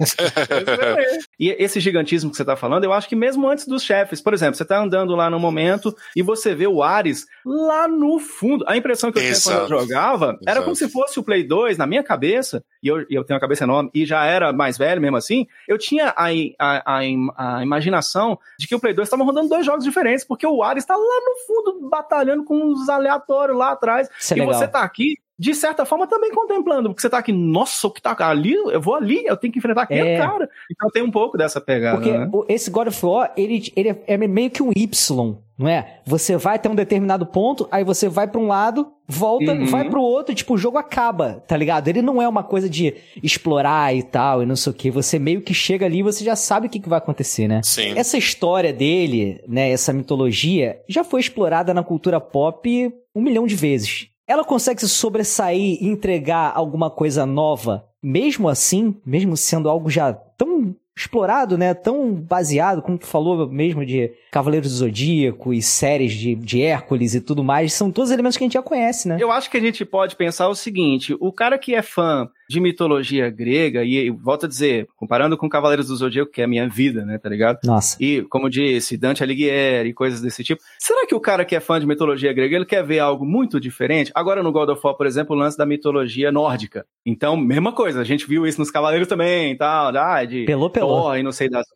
e 1.39 1.51
esse 1.63 1.81
gigantismo 1.81 2.31
que 2.31 2.37
você 2.37 2.45
tá 2.45 2.57
falando, 2.57 2.85
eu 2.85 2.93
acho 2.93 3.09
que 3.09 3.17
mesmo 3.17 3.49
antes 3.49 3.67
dos 3.67 3.83
chefes, 3.83 4.21
por 4.23 4.33
exemplo, 4.33 4.55
você 4.55 4.65
tá 4.65 4.81
andando 4.83 5.15
lá 5.15 5.29
no 5.29 5.39
momento 5.39 5.95
e 6.17 6.23
você 6.23 6.55
vê 6.55 6.67
o 6.67 6.83
Ares 6.83 7.27
lá 7.45 7.89
no 7.89 8.19
fundo. 8.19 8.65
A 8.69 8.77
impressão 8.77 9.11
que 9.11 9.19
eu 9.19 9.23
tinha 9.23 9.41
quando 9.41 9.63
eu 9.63 9.81
jogava 9.81 10.27
Exato. 10.27 10.45
era 10.47 10.63
como 10.63 10.77
se 10.77 10.89
fosse 10.89 11.19
o 11.19 11.23
Play 11.23 11.45
2 11.45 11.79
na 11.79 11.87
minha 11.87 12.03
cabeça, 12.03 12.65
e 12.83 12.89
eu, 12.89 13.01
eu 13.11 13.25
tenho 13.25 13.37
uma 13.37 13.41
cabeça 13.41 13.65
enorme, 13.65 13.91
e 13.95 14.05
já 14.05 14.25
era 14.25 14.53
mais 14.53 14.79
velho 14.79 15.01
mesmo 15.01 15.17
assim, 15.17 15.47
eu 15.69 15.79
tinha 15.79 16.15
a, 16.17 16.29
a, 16.59 16.99
a, 16.99 17.57
a 17.59 17.63
imaginação 17.63 18.39
de 18.59 18.67
que 18.67 18.75
o 18.75 18.81
Play 18.81 18.95
2 18.95 19.07
estava 19.07 19.25
rodando 19.25 19.49
dois 19.49 19.67
jogos 19.67 19.85
diferentes, 19.85 20.25
porque 20.25 20.47
o 20.47 20.63
Ares 20.63 20.85
está 20.85 20.97
lá 20.97 21.03
no 21.03 21.47
fundo 21.47 21.89
batalhando 21.89 22.45
com 22.45 22.57
uns 22.57 22.89
aleatórios 22.89 23.57
lá 23.57 23.73
atrás, 23.73 24.09
Isso 24.19 24.35
é 24.35 24.37
e 24.37 24.41
legal. 24.41 24.55
você 24.55 24.69
tá 24.69 24.83
aqui 24.83 25.17
de 25.43 25.57
certa 25.57 25.85
forma, 25.85 26.07
também 26.07 26.31
contemplando, 26.31 26.89
porque 26.89 27.03
você 27.03 27.11
tá 27.11 27.19
aqui, 27.19 27.33
nossa, 27.33 27.89
o 27.89 27.91
que 27.91 28.01
tá 28.01 28.17
ali, 28.21 28.53
eu 28.53 28.81
vou 28.81 28.95
ali, 28.95 29.25
eu 29.27 29.37
tenho 29.37 29.53
que 29.53 29.59
enfrentar 29.59 29.83
aquele 29.83 30.11
é. 30.11 30.17
cara. 30.17 30.49
Então 30.71 30.89
tem 30.89 31.03
um 31.03 31.11
pouco 31.11 31.37
dessa 31.37 31.61
pegada. 31.61 31.97
Porque 31.97 32.17
né? 32.17 32.31
esse 32.49 32.71
God 32.71 32.87
of 32.87 33.05
War, 33.05 33.33
ele, 33.37 33.73
ele 33.75 33.89
é 34.07 34.17
meio 34.17 34.51
que 34.53 34.63
um 34.63 34.71
Y, 34.77 35.37
não 35.63 35.71
é? 35.71 36.01
Você 36.05 36.37
vai 36.37 36.57
até 36.57 36.69
um 36.69 36.75
determinado 36.75 37.25
ponto, 37.25 37.69
aí 37.71 37.85
você 37.85 38.09
vai 38.09 38.27
para 38.27 38.41
um 38.41 38.47
lado, 38.47 38.93
volta, 39.07 39.53
uhum. 39.53 39.67
vai 39.67 39.89
pro 39.89 40.03
outro, 40.03 40.35
tipo, 40.35 40.55
o 40.55 40.59
jogo 40.59 40.79
acaba, 40.79 41.43
tá 41.47 41.57
ligado? 41.57 41.89
Ele 41.89 42.03
não 42.03 42.21
é 42.21 42.29
uma 42.29 42.43
coisa 42.43 42.69
de 42.69 42.95
explorar 43.23 43.95
e 43.95 44.03
tal, 44.03 44.43
e 44.43 44.47
não 44.47 44.57
sei 44.57 44.73
o 44.73 44.75
que. 44.75 44.91
Você 44.91 45.19
meio 45.19 45.41
que 45.41 45.55
chega 45.55 45.87
ali 45.87 45.99
e 45.99 46.03
você 46.03 46.25
já 46.25 46.35
sabe 46.35 46.67
o 46.67 46.71
que, 46.71 46.81
que 46.81 46.89
vai 46.89 46.99
acontecer, 46.99 47.47
né? 47.47 47.61
Sim. 47.63 47.95
Essa 47.97 48.19
história 48.19 48.73
dele, 48.73 49.41
né, 49.47 49.71
essa 49.71 49.93
mitologia, 49.93 50.81
já 50.89 51.05
foi 51.05 51.21
explorada 51.21 51.73
na 51.73 51.83
cultura 51.83 52.21
pop 52.21 52.93
um 53.15 53.23
milhão 53.23 53.47
de 53.47 53.55
vezes. 53.55 54.09
Ela 54.27 54.45
consegue 54.45 54.81
se 54.81 54.89
sobressair 54.89 55.79
e 55.81 55.89
entregar 55.89 56.53
alguma 56.55 56.91
coisa 56.91 57.27
nova, 57.27 57.85
mesmo 58.03 58.49
assim, 58.49 58.97
mesmo 59.05 59.37
sendo 59.37 59.69
algo 59.69 59.91
já 59.91 60.13
tão 60.13 60.72
explorado, 60.97 61.57
né? 61.57 61.73
Tão 61.75 62.15
baseado, 62.15 62.83
como 62.83 62.99
tu 62.99 63.07
falou 63.07 63.49
mesmo, 63.49 63.85
de 63.85 64.13
Cavaleiros 64.31 64.71
do 64.71 64.77
Zodíaco 64.77 65.53
e 65.53 65.63
séries 65.63 66.13
de, 66.13 66.35
de 66.35 66.63
Hércules 66.63 67.15
e 67.15 67.21
tudo 67.21 67.43
mais, 67.43 67.73
são 67.73 67.91
todos 67.91 68.11
elementos 68.11 68.37
que 68.37 68.45
a 68.45 68.47
gente 68.47 68.55
já 68.55 68.63
conhece, 68.63 69.09
né? 69.09 69.17
Eu 69.19 69.31
acho 69.31 69.51
que 69.51 69.57
a 69.57 69.61
gente 69.61 69.85
pode 69.85 70.17
pensar 70.17 70.49
o 70.49 70.55
seguinte: 70.55 71.17
o 71.19 71.33
cara 71.33 71.59
que 71.59 71.75
é 71.75 71.83
fã 71.83 72.29
de 72.53 72.61
mitologia 72.61 73.31
grega, 73.31 73.83
e 73.83 74.11
volto 74.11 74.45
a 74.47 74.49
dizer, 74.49 74.87
comparando 74.95 75.37
com 75.37 75.49
Cavaleiros 75.49 75.89
do 75.89 75.97
Zodíaco, 75.97 76.31
que 76.31 76.43
é 76.43 76.45
a 76.45 76.49
minha 76.49 76.69
vida, 76.69 77.05
né, 77.05 77.17
tá 77.17 77.29
ligado? 77.29 77.59
Nossa. 77.65 77.97
E, 77.99 78.23
como 78.23 78.51
disse, 78.51 78.97
Dante 78.97 79.23
Alighieri 79.23 79.89
e 79.89 79.95
coisas 79.95 80.21
desse 80.21 80.45
tipo. 80.45 80.61
Será 80.79 81.07
que 81.07 81.15
o 81.15 81.21
cara 81.21 81.45
que 81.45 81.57
é 81.57 81.61
fã 81.61 81.81
de 81.81 81.87
mitologia 81.87 82.33
grega, 82.33 82.57
ele 82.57 82.67
quer 82.67 82.85
ver 82.85 82.99
algo 82.99 83.25
muito 83.25 83.59
diferente? 83.59 84.13
Agora 84.15 84.43
no 84.43 84.53
God 84.53 84.69
of 84.69 84.81
War, 84.85 84.95
por 84.95 85.07
exemplo, 85.07 85.35
o 85.35 85.39
lance 85.39 85.57
da 85.57 85.65
mitologia 85.65 86.31
nórdica. 86.31 86.85
Então, 87.07 87.37
mesma 87.37 87.73
coisa, 87.73 88.01
a 88.01 88.05
gente 88.05 88.27
viu 88.27 88.47
isso 88.47 88.61
nos 88.61 88.71
Cavaleiros 88.71 89.09
também 89.09 89.53
e 89.53 89.57
tal, 89.57 89.97
ah, 89.97 90.25
de 90.25 90.45
pelou, 90.45 90.69
pelou. 90.69 91.03
Thor 91.03 91.17
e 91.17 91.23
não 91.23 91.33
sei 91.33 91.49
das... 91.49 91.67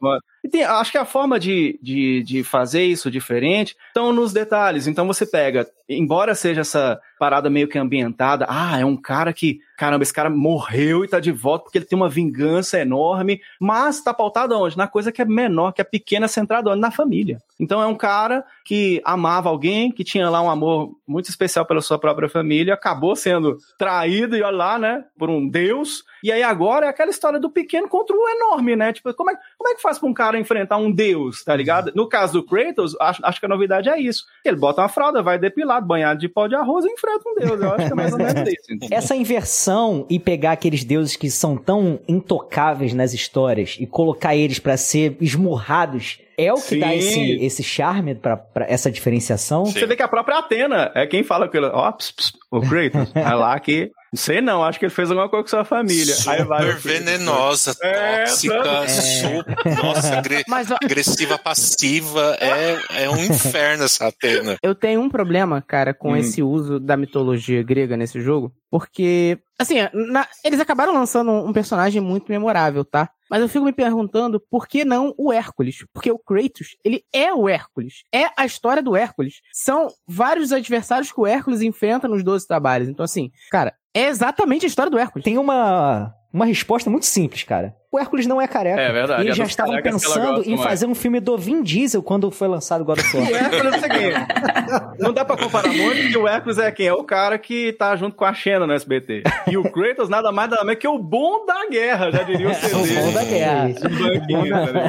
E 0.47 0.49
tem, 0.49 0.63
acho 0.63 0.93
que 0.93 0.99
a 0.99 1.05
forma 1.05 1.41
de, 1.41 1.77
de, 1.83 2.23
de 2.23 2.45
fazer 2.45 2.85
isso 2.85 3.11
diferente 3.11 3.77
estão 3.89 4.13
nos 4.13 4.33
detalhes. 4.33 4.87
Então 4.87 5.05
você 5.05 5.27
pega, 5.27 5.67
embora 5.89 6.37
seja 6.37 6.61
essa 6.61 7.01
parada 7.19 7.51
meio 7.51 7.67
que 7.67 7.77
ambientada. 7.77 8.47
Ah, 8.49 8.79
é 8.79 8.85
um 8.85 8.97
cara 8.97 9.33
que, 9.33 9.59
caramba, 9.77 10.05
esse 10.05 10.13
cara 10.13 10.31
morreu 10.31 11.05
e 11.05 11.09
tá 11.09 11.19
de 11.19 11.33
volta 11.33 11.65
porque 11.65 11.79
ele 11.79 11.85
tem 11.85 11.97
uma 11.97 12.09
vingança 12.09 12.79
enorme, 12.79 13.41
mas 13.59 14.01
tá 14.01 14.15
pautado 14.15 14.57
onde? 14.57 14.77
Na 14.77 14.87
coisa 14.87 15.11
que 15.11 15.21
é 15.21 15.25
menor, 15.25 15.73
que 15.73 15.81
é 15.81 15.85
pequena, 15.85 16.29
centrada 16.29 16.71
onde? 16.71 16.81
Na 16.81 16.93
família. 16.93 17.43
Então 17.59 17.83
é 17.83 17.87
um 17.87 17.97
cara 17.97 18.45
que 18.65 19.03
amava 19.05 19.49
alguém, 19.49 19.91
que 19.91 20.05
tinha 20.05 20.31
lá 20.31 20.41
um 20.41 20.51
amor 20.51 20.97
muito 21.09 21.29
especial 21.29 21.67
pela 21.67 21.81
sua 21.81 21.99
própria 21.99 22.29
família, 22.29 22.75
acabou 22.75 23.17
sendo 23.17 23.59
traído 23.77 24.37
e 24.37 24.43
olha 24.43 24.57
lá, 24.57 24.79
né, 24.79 25.05
por 25.19 25.29
um 25.29 25.49
deus. 25.49 26.05
E 26.27 26.33
aí 26.33 26.43
agora 26.43 26.87
é 26.87 26.89
aquela 26.89 27.13
história 27.13 27.39
do 27.39 27.49
pequeno 27.49 27.89
contra 27.89 28.17
o 28.17 28.29
enorme, 28.29 28.75
né? 28.75 28.93
Tipo, 28.93 29.15
como 29.15 29.31
é, 29.31 29.35
como 29.57 29.71
é 29.71 29.77
que 29.77 29.81
faz 29.81 29.97
pra 29.97 30.09
um 30.09 30.13
cara 30.13 30.37
enfrentar 30.41 30.77
um 30.77 30.91
deus, 30.91 31.45
tá 31.45 31.55
ligado? 31.55 31.93
No 31.95 32.09
caso 32.09 32.33
do 32.33 32.43
Kratos, 32.43 32.97
acho, 33.01 33.25
acho 33.25 33.39
que 33.39 33.47
a 33.47 33.49
novidade 33.49 33.89
é 33.89 33.97
isso. 34.01 34.25
Ele 34.45 34.57
bota 34.57 34.83
uma 34.83 34.89
fralda, 34.89 35.23
vai 35.23 35.39
depilado, 35.39 35.87
banhado 35.87 36.19
de 36.19 36.29
pó 36.29 36.49
de 36.49 36.57
arroz 36.57 36.85
e 36.85 36.89
enfrenta 36.89 37.23
um 37.29 37.35
deus. 37.37 37.61
Eu 37.61 37.73
acho 37.75 37.87
que 37.87 37.93
é 37.93 37.95
mais 37.95 38.13
ou 38.13 38.19
menos 38.19 38.35
isso. 38.43 38.73
Entendeu? 38.73 38.99
Essa 38.99 39.15
inversão 39.15 40.05
e 40.11 40.19
pegar 40.19 40.51
aqueles 40.51 40.83
deuses 40.83 41.15
que 41.15 41.31
são 41.31 41.57
tão 41.57 42.01
intocáveis 42.09 42.93
nas 42.93 43.15
histórias 43.15 43.77
e 43.79 43.87
colocar 43.87 44.35
eles 44.35 44.59
para 44.59 44.77
ser 44.77 45.17
esmurrados 45.21 46.19
é 46.37 46.53
o 46.53 46.57
que 46.57 46.61
Sim. 46.61 46.81
dá 46.81 46.95
esse, 46.95 47.45
esse 47.45 47.63
charme 47.63 48.17
para 48.17 48.45
essa 48.69 48.91
diferenciação. 48.91 49.65
Sim. 49.67 49.79
Você 49.79 49.87
vê 49.87 49.97
que 49.97 50.03
a 50.03 50.09
própria 50.09 50.39
Atena 50.39 50.91
é 50.95 51.07
quem 51.07 51.23
fala 51.23 51.49
com 51.49 51.57
ele, 51.57 51.67
ó, 51.67 51.89
oh, 51.89 52.57
o 52.57 52.61
Kratos, 52.61 53.13
vai 53.15 53.35
lá 53.35 53.59
que 53.61 53.91
sei 54.17 54.41
não, 54.41 54.63
acho 54.63 54.79
que 54.79 54.85
ele 54.85 54.93
fez 54.93 55.11
alguma 55.11 55.29
coisa 55.29 55.43
com 55.43 55.49
sua 55.49 55.65
família. 55.65 56.15
Super 56.15 56.45
vai, 56.45 56.73
venenosa, 56.73 57.77
é, 57.83 58.25
tóxica, 58.25 58.55
é. 58.55 58.89
super, 58.89 59.57
nossa, 59.83 60.19
agre 60.19 60.43
Mas, 60.49 60.71
agressiva, 60.71 61.39
passiva, 61.39 62.37
é, 62.41 63.05
é 63.05 63.11
um 63.11 63.19
inferno 63.19 63.85
essa 63.85 64.07
Atena. 64.09 64.57
Eu 64.63 64.75
tenho 64.75 65.01
um 65.01 65.09
problema, 65.09 65.61
cara, 65.63 65.93
com 65.93 66.13
hum. 66.13 66.17
esse 66.17 66.43
uso 66.43 66.79
da 66.79 66.97
mitologia 66.97 67.63
grega 67.63 67.97
nesse 67.97 68.21
jogo, 68.21 68.53
porque, 68.71 69.39
assim, 69.59 69.77
na, 69.93 70.27
eles 70.45 70.61
acabaram 70.61 70.93
lançando 70.93 71.31
um 71.31 71.53
personagem 71.53 72.01
muito 72.01 72.31
memorável, 72.31 72.85
tá? 72.85 73.11
Mas 73.31 73.41
eu 73.41 73.49
fico 73.49 73.65
me 73.65 73.73
perguntando 73.73 74.41
por 74.41 74.67
que 74.67 74.85
não 74.85 75.15
o 75.17 75.33
Hércules? 75.33 75.85
Porque 75.93 76.11
o 76.11 76.19
Kratos, 76.19 76.77
ele 76.85 77.05
é 77.13 77.33
o 77.33 77.49
Hércules. 77.49 78.05
É 78.13 78.27
a 78.37 78.47
história 78.47 78.83
do 78.83 78.97
Hércules. 78.97 79.41
São 79.53 79.89
vários 80.07 80.53
adversários 80.53 81.11
que 81.11 81.21
o 81.21 81.27
Hércules 81.27 81.63
enfrenta 81.63 82.09
nos 82.09 82.23
12 82.23 82.47
trabalhos. 82.47 82.89
Então, 82.89 83.05
assim, 83.05 83.31
cara, 83.51 83.75
é 83.95 84.07
exatamente 84.07 84.65
a 84.65 84.69
história 84.69 84.91
do 84.91 84.99
Hércules. 84.99 85.25
Tem 85.25 85.39
uma, 85.39 86.15
uma 86.33 86.47
resposta 86.47 86.89
muito 86.91 87.07
simples, 87.07 87.43
cara 87.43 87.75
o 87.97 87.99
Hércules 87.99 88.27
não 88.27 88.41
é 88.41 88.47
careca. 88.47 88.81
É 88.81 88.93
verdade. 88.93 89.23
Eles 89.23 89.37
já 89.37 89.45
estavam 89.45 89.81
pensando 89.83 90.43
em 90.45 90.57
fazer 90.59 90.87
um 90.87 90.95
filme 90.95 91.19
do 91.19 91.37
Vin 91.37 91.63
Diesel 91.63 92.03
quando 92.03 92.31
foi 92.31 92.47
lançado 92.47 92.85
God 92.85 92.99
of 92.99 93.17
War. 93.17 93.27
o 93.27 93.35
Hércules 93.35 93.65
é 93.65 93.77
o 93.77 93.81
seguinte, 93.81 94.97
não 94.99 95.13
dá 95.13 95.25
pra 95.25 95.37
comparar 95.37 95.69
muito, 95.69 96.03
porque 96.03 96.19
o 96.19 96.29
Hércules 96.29 96.59
é 96.59 96.71
quem? 96.71 96.87
É 96.87 96.93
o 96.93 97.05
cara 97.05 97.39
que 97.39 97.73
tá 97.73 97.97
junto 97.97 98.15
com 98.15 98.25
a 98.25 98.35
Xena 98.35 98.67
no 98.67 98.73
SBT. 98.73 99.23
E 99.47 99.57
o 99.57 99.63
Kratos 99.71 100.09
nada 100.09 100.31
mais 100.31 100.51
nada 100.51 100.65
menos 100.65 100.81
que 100.81 100.87
o 100.87 100.99
bom 100.99 101.47
da 101.47 101.69
guerra, 101.69 102.11
já 102.11 102.23
diria 102.23 102.51
o 102.51 102.55
CD. 102.55 102.75
o 102.75 103.03
bom 103.03 103.13
da 103.13 103.25
guerra. 103.25 103.67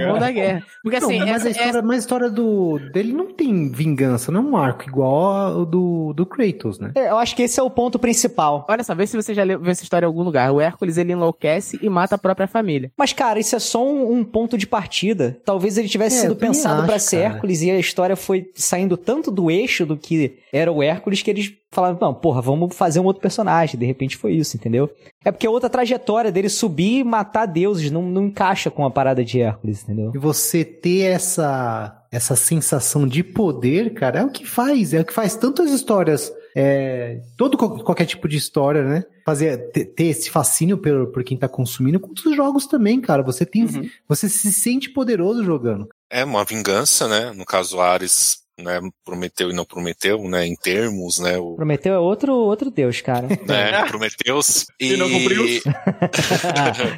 O 0.09 0.13
bom 0.13 0.19
da 0.19 0.31
guerra. 0.31 0.63
Porque 0.83 0.97
assim, 0.97 1.19
não, 1.19 1.27
mas, 1.27 1.45
a 1.45 1.49
história, 1.49 1.81
mas 1.81 1.95
a 1.95 1.99
história 1.99 2.29
do, 2.29 2.79
dele 2.91 3.13
não 3.13 3.27
tem 3.27 3.71
vingança, 3.71 4.31
não 4.31 4.41
é 4.41 4.43
um 4.43 4.57
arco 4.57 4.83
igual 4.83 5.57
ao 5.57 5.65
do, 5.65 6.13
do 6.13 6.25
Kratos, 6.25 6.79
né? 6.79 6.91
É, 6.95 7.09
eu 7.09 7.17
acho 7.17 7.35
que 7.35 7.43
esse 7.43 7.59
é 7.59 7.63
o 7.63 7.69
ponto 7.69 7.97
principal. 7.97 8.65
Olha 8.69 8.83
só, 8.83 8.93
vê 8.93 9.07
se 9.07 9.15
você 9.15 9.33
já 9.33 9.43
leu 9.43 9.61
essa 9.65 9.83
história 9.83 10.05
em 10.05 10.07
algum 10.07 10.23
lugar. 10.23 10.51
O 10.51 10.59
Hércules, 10.59 10.97
ele 10.97 11.13
enlouquece 11.13 11.79
e 11.81 11.89
mata 11.89 12.15
a 12.15 12.17
própria 12.17 12.47
família. 12.47 12.91
Mas, 12.97 13.13
cara, 13.13 13.39
isso 13.39 13.55
é 13.55 13.59
só 13.59 13.85
um, 13.85 14.11
um 14.11 14.23
ponto 14.23 14.57
de 14.57 14.65
partida. 14.65 15.39
Talvez 15.45 15.77
ele 15.77 15.87
tivesse 15.87 16.17
é, 16.17 16.21
sido 16.21 16.35
pensado 16.35 16.85
para 16.85 16.97
ser 16.97 17.17
Hércules 17.17 17.61
e 17.61 17.69
a 17.69 17.77
história 17.77 18.15
foi 18.15 18.49
saindo 18.55 18.97
tanto 18.97 19.29
do 19.29 19.51
eixo 19.51 19.85
do 19.85 19.95
que 19.95 20.39
era 20.51 20.71
o 20.71 20.81
Hércules 20.81 21.21
que 21.21 21.29
eles 21.29 21.53
falaram, 21.71 21.97
não, 22.01 22.13
porra, 22.13 22.41
vamos 22.41 22.75
fazer 22.75 22.99
um 22.99 23.05
outro 23.05 23.21
personagem. 23.21 23.79
De 23.79 23.85
repente 23.85 24.17
foi 24.17 24.33
isso, 24.33 24.57
entendeu? 24.57 24.89
É 25.23 25.31
porque 25.31 25.45
a 25.45 25.51
outra 25.51 25.69
trajetória 25.69 26.31
dele 26.31 26.49
subir 26.49 26.99
e 26.99 27.03
matar 27.03 27.45
deuses 27.45 27.91
não, 27.91 28.01
não 28.01 28.25
encaixa 28.25 28.71
com 28.71 28.83
a 28.83 28.89
parada 28.89 29.23
de 29.23 29.39
Hércules, 29.39 29.83
entendeu? 29.83 30.11
E 30.15 30.17
você 30.17 30.65
ter 30.65 31.03
essa 31.03 31.93
essa 32.09 32.37
sensação 32.37 33.05
de 33.05 33.21
poder, 33.21 33.93
cara, 33.93 34.19
é 34.19 34.23
o 34.23 34.29
que 34.29 34.45
faz, 34.45 34.93
é 34.93 35.01
o 35.01 35.05
que 35.05 35.13
faz 35.13 35.35
tantas 35.35 35.71
histórias 35.71 36.31
é, 36.59 37.21
todo 37.37 37.55
qualquer 37.55 38.07
tipo 38.07 38.27
de 38.27 38.35
história, 38.35 38.83
né? 38.83 39.05
Fazer 39.23 39.69
ter, 39.71 39.85
ter 39.85 40.05
esse 40.05 40.31
fascínio 40.31 40.79
por, 40.79 41.11
por 41.11 41.23
quem 41.23 41.37
tá 41.37 41.47
consumindo, 41.47 41.99
com 41.99 42.11
os 42.11 42.35
jogos 42.35 42.65
também, 42.65 42.99
cara. 42.99 43.21
Você 43.21 43.45
tem, 43.45 43.65
uhum. 43.65 43.87
você 44.09 44.27
se 44.27 44.51
sente 44.51 44.89
poderoso 44.89 45.43
jogando. 45.43 45.87
É 46.09 46.23
uma 46.23 46.43
vingança, 46.43 47.07
né? 47.07 47.31
No 47.31 47.45
caso 47.45 47.79
Ares 47.79 48.39
né, 48.59 48.79
prometeu 49.05 49.51
e 49.51 49.53
não 49.53 49.63
prometeu, 49.63 50.19
né, 50.27 50.47
em 50.47 50.55
termos, 50.55 51.19
né, 51.19 51.37
o... 51.37 51.55
Prometeu 51.55 51.93
é 51.93 51.99
outro, 51.99 52.33
outro 52.33 52.71
deus, 52.71 53.01
cara. 53.01 53.27
Né, 53.45 53.85
Prometeus. 53.85 54.65
E, 54.79 54.93
e 54.93 54.97
não 54.97 55.07
cumpriu. 55.11 55.45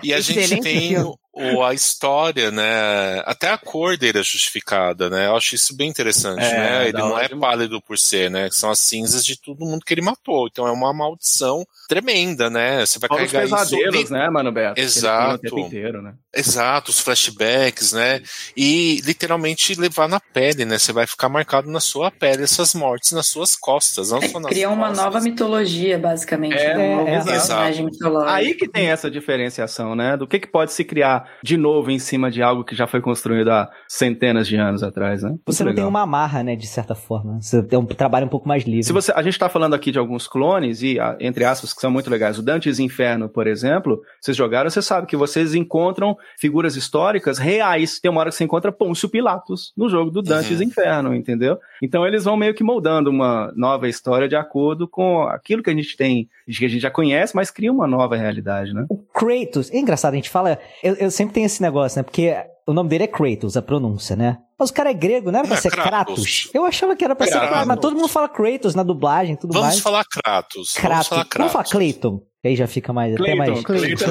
e 0.02 0.13
a 0.13 0.22
gente 0.22 0.62
tem 0.62 0.98
o, 1.00 1.17
a 1.63 1.74
história, 1.74 2.52
né? 2.52 3.22
Até 3.26 3.50
a 3.50 3.58
cor 3.58 3.98
dele 3.98 4.20
é 4.20 4.24
justificada, 4.24 5.10
né? 5.10 5.28
Eu 5.28 5.36
acho 5.36 5.56
isso 5.56 5.76
bem 5.76 5.89
interessante, 5.89 6.44
é, 6.44 6.58
né? 6.58 6.88
Ele 6.89 6.98
não 6.98 7.18
é 7.18 7.28
pálido 7.30 7.82
por 7.82 7.98
ser, 7.98 8.30
né? 8.30 8.50
São 8.52 8.70
as 8.70 8.80
cinzas 8.80 9.24
de 9.24 9.39
todo 9.39 9.65
mundo 9.65 9.86
que 9.86 9.94
ele 9.94 10.02
matou. 10.02 10.48
Então 10.48 10.68
é 10.68 10.72
uma 10.72 10.94
maldição 10.94 11.63
tremenda, 11.88 12.50
né? 12.50 12.86
Você 12.86 13.00
vai 13.00 13.08
Fala 13.08 13.22
carregar 13.22 13.46
os 13.46 13.52
pesadelos, 13.52 14.02
isso. 14.02 14.13
né, 14.13 14.30
Mano 14.30 14.52
Beto? 14.52 14.80
Exato. 14.80 15.60
Inteiro, 15.60 16.02
né? 16.02 16.13
Exato, 16.36 16.92
os 16.92 17.00
flashbacks, 17.00 17.94
né? 17.94 18.22
E 18.56 19.02
literalmente 19.04 19.80
levar 19.80 20.08
na 20.08 20.20
pele, 20.20 20.65
né? 20.65 20.78
Você 20.78 20.92
vai 20.92 21.08
ficar 21.08 21.30
marcado 21.30 21.70
na 21.70 21.80
sua 21.80 22.12
pele 22.12 22.44
essas 22.44 22.74
mortes 22.74 23.12
nas 23.12 23.28
suas 23.28 23.56
costas, 23.56 24.12
não 24.12 24.20
é, 24.20 24.28
só 24.28 24.39
nas 24.39 24.50
Cria 24.50 24.70
uma 24.70 24.92
nova 24.92 25.20
mitologia, 25.22 25.98
basicamente. 25.98 26.56
É, 26.56 26.76
né? 26.76 27.04
é, 27.06 27.15
é, 27.15 28.30
Aí 28.30 28.54
que 28.54 28.68
tem 28.68 28.89
essa 28.89 29.10
diferenciação, 29.10 29.96
né? 29.96 30.18
Do 30.18 30.28
que, 30.28 30.39
que 30.39 30.48
pode 30.48 30.72
se 30.74 30.84
criar 30.84 31.18
de 31.43 31.58
novo 31.58 31.91
em 31.91 31.99
cima 31.99 32.29
de 32.29 32.41
algo 32.41 32.63
que 32.63 32.75
já 32.75 32.88
foi 32.88 33.01
construído 33.01 33.49
há 33.49 33.69
centenas 33.88 34.47
de 34.47 34.55
anos 34.55 34.84
atrás, 34.84 35.23
né? 35.23 35.36
Você 35.45 35.63
não 35.63 35.71
legal. 35.71 35.84
tem 35.86 35.89
uma 35.89 36.01
amarra, 36.01 36.43
né, 36.43 36.55
de 36.55 36.67
certa 36.67 36.95
forma. 36.95 37.41
Você 37.41 37.62
tem 37.63 37.77
um 37.77 37.86
trabalho 37.86 38.25
um 38.25 38.29
pouco 38.29 38.47
mais 38.47 38.63
livre. 38.63 38.84
Se 38.84 38.93
você, 38.93 39.12
a 39.12 39.21
gente 39.21 39.34
está 39.34 39.49
falando 39.49 39.73
aqui 39.73 39.91
de 39.91 39.99
alguns 39.99 40.27
clones, 40.27 40.82
e 40.82 40.97
entre 41.19 41.43
aspas, 41.43 41.73
que 41.73 41.82
são 41.82 41.91
muito 41.91 42.10
legais. 42.10 42.38
O 42.38 42.43
Dante's 42.43 42.79
Inferno, 42.79 43.29
por 43.29 43.47
exemplo, 43.47 44.01
vocês 44.21 44.36
jogaram, 44.36 44.69
você 44.69 44.82
sabe 44.82 45.08
que 45.08 45.15
vocês 45.17 45.55
encontram 45.55 46.15
figuras 46.38 46.75
históricas 46.75 47.38
reais. 47.38 47.99
Tem 47.99 48.10
uma 48.12 48.21
hora 48.21 48.29
que 48.29 48.36
você 48.36 48.43
encontra 48.43 48.71
Pôncio 48.71 49.10
Pilatos 49.10 49.73
no 49.77 49.89
jogo 49.89 50.12
do 50.12 50.21
Dante's 50.21 50.60
Uhum. 50.60 50.65
Inferno, 50.65 51.15
entendeu? 51.15 51.58
Então 51.82 52.05
eles 52.05 52.23
vão 52.25 52.36
meio 52.38 52.53
que 52.53 52.63
moldando 52.63 53.10
uma 53.10 53.51
nova 53.55 53.88
história 53.88 54.27
de 54.27 54.36
acordo 54.36 54.88
com 54.88 55.23
aquilo 55.23 55.63
que 55.63 55.69
a 55.69 55.73
gente 55.73 55.95
tem, 55.95 56.27
que 56.57 56.65
a 56.65 56.69
gente 56.69 56.81
já 56.81 56.89
conhece, 56.89 57.35
mas 57.35 57.51
cria 57.51 57.71
uma 57.71 57.85
nova 57.85 58.15
realidade, 58.15 58.73
né? 58.73 58.85
O 58.89 58.97
Kratos, 58.97 59.69
é 59.71 59.77
engraçado, 59.77 60.13
a 60.13 60.15
gente 60.15 60.29
fala. 60.29 60.57
Eu, 60.81 60.95
eu 60.95 61.12
sempre 61.12 61.33
tenho 61.33 61.45
esse 61.45 61.62
negócio, 61.62 61.99
né? 61.99 62.03
Porque 62.03 62.33
o 62.65 62.73
nome 62.73 62.89
dele 62.89 63.03
é 63.03 63.07
Kratos, 63.07 63.55
a 63.57 63.62
pronúncia, 63.62 64.15
né? 64.15 64.38
Mas 64.57 64.69
o 64.69 64.73
cara 64.73 64.89
é 64.89 64.93
grego, 64.93 65.31
não 65.31 65.39
era 65.39 65.47
pra 65.47 65.55
Não, 65.55 65.59
é 65.59 65.62
ser 65.62 65.69
Kratos. 65.69 65.89
Kratos. 65.89 66.49
Eu 66.53 66.65
achava 66.65 66.95
que 66.95 67.05
era 67.05 67.15
pra 67.15 67.25
ser 67.25 67.33
Kratos. 67.33 67.49
Kratos, 67.49 67.67
mas 67.67 67.79
todo 67.79 67.95
mundo 67.95 68.07
fala 68.07 68.27
Kratos 68.27 68.75
na 68.75 68.83
dublagem 68.83 69.35
tudo 69.35 69.53
Vamos 69.53 69.69
mais. 69.69 69.79
falar 69.79 70.03
Kratos. 70.05 70.73
Kratos. 70.73 70.73
Vamos 70.73 71.07
falar 71.07 71.27
Vamos 71.38 71.51
falar 71.51 71.63
Kratos. 71.63 71.71
Clayton. 71.71 72.21
Aí 72.43 72.55
já 72.55 72.67
fica 72.67 72.93
mais. 72.93 73.13
até 73.15 73.35
mais... 73.35 73.63
Clayton. 73.63 74.05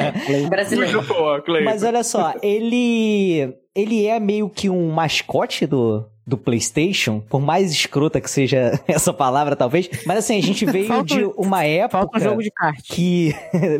Brasileiro. 0.48 0.98
Muito 0.98 1.14
boa, 1.14 1.40
Clayton. 1.42 1.64
Mas 1.64 1.82
olha 1.82 2.02
só, 2.02 2.34
ele. 2.42 3.54
Ele 3.74 4.06
é 4.06 4.18
meio 4.20 4.48
que 4.48 4.68
um 4.70 4.90
mascote 4.90 5.66
do. 5.66 6.04
Do 6.26 6.38
PlayStation, 6.38 7.20
por 7.20 7.38
mais 7.38 7.70
escrota 7.70 8.18
que 8.18 8.30
seja 8.30 8.80
essa 8.88 9.12
palavra, 9.12 9.54
talvez. 9.54 9.90
Mas 10.06 10.16
assim, 10.20 10.38
a 10.38 10.42
gente 10.42 10.64
veio 10.64 10.86
Falta- 10.86 11.04
de 11.04 11.22
uma 11.36 11.64
época 11.66 11.98
Falta 12.00 12.16
um 12.16 12.20
jogo 12.22 12.42
de 12.42 12.50
kart. 12.50 12.80
que. 12.82 13.34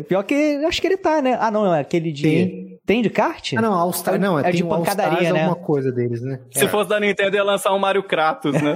Pior 0.07 0.21
que 0.21 0.63
acho 0.63 0.79
que 0.79 0.85
ele 0.85 0.95
tá, 0.97 1.23
né? 1.23 1.35
Ah, 1.41 1.49
não, 1.49 1.73
é 1.73 1.79
aquele 1.79 2.11
de. 2.11 2.21
Tem. 2.21 2.79
Tem 2.85 3.01
de 3.01 3.09
kart? 3.09 3.53
Ah, 3.57 3.61
não, 3.63 3.73
All 3.73 3.91
Star, 3.91 4.19
não, 4.19 4.37
é, 4.37 4.49
É 4.49 4.51
de 4.51 4.63
pancadaria, 4.63 5.33
né? 5.33 5.39
alguma 5.45 5.55
coisa 5.55 5.91
deles, 5.91 6.21
né? 6.21 6.39
Se 6.51 6.67
fosse 6.67 6.87
da 6.87 6.99
Nintendo, 6.99 7.35
ia 7.35 7.43
lançar 7.43 7.73
um 7.73 7.79
Mario 7.79 8.03
Kratos, 8.03 8.53
né? 8.61 8.75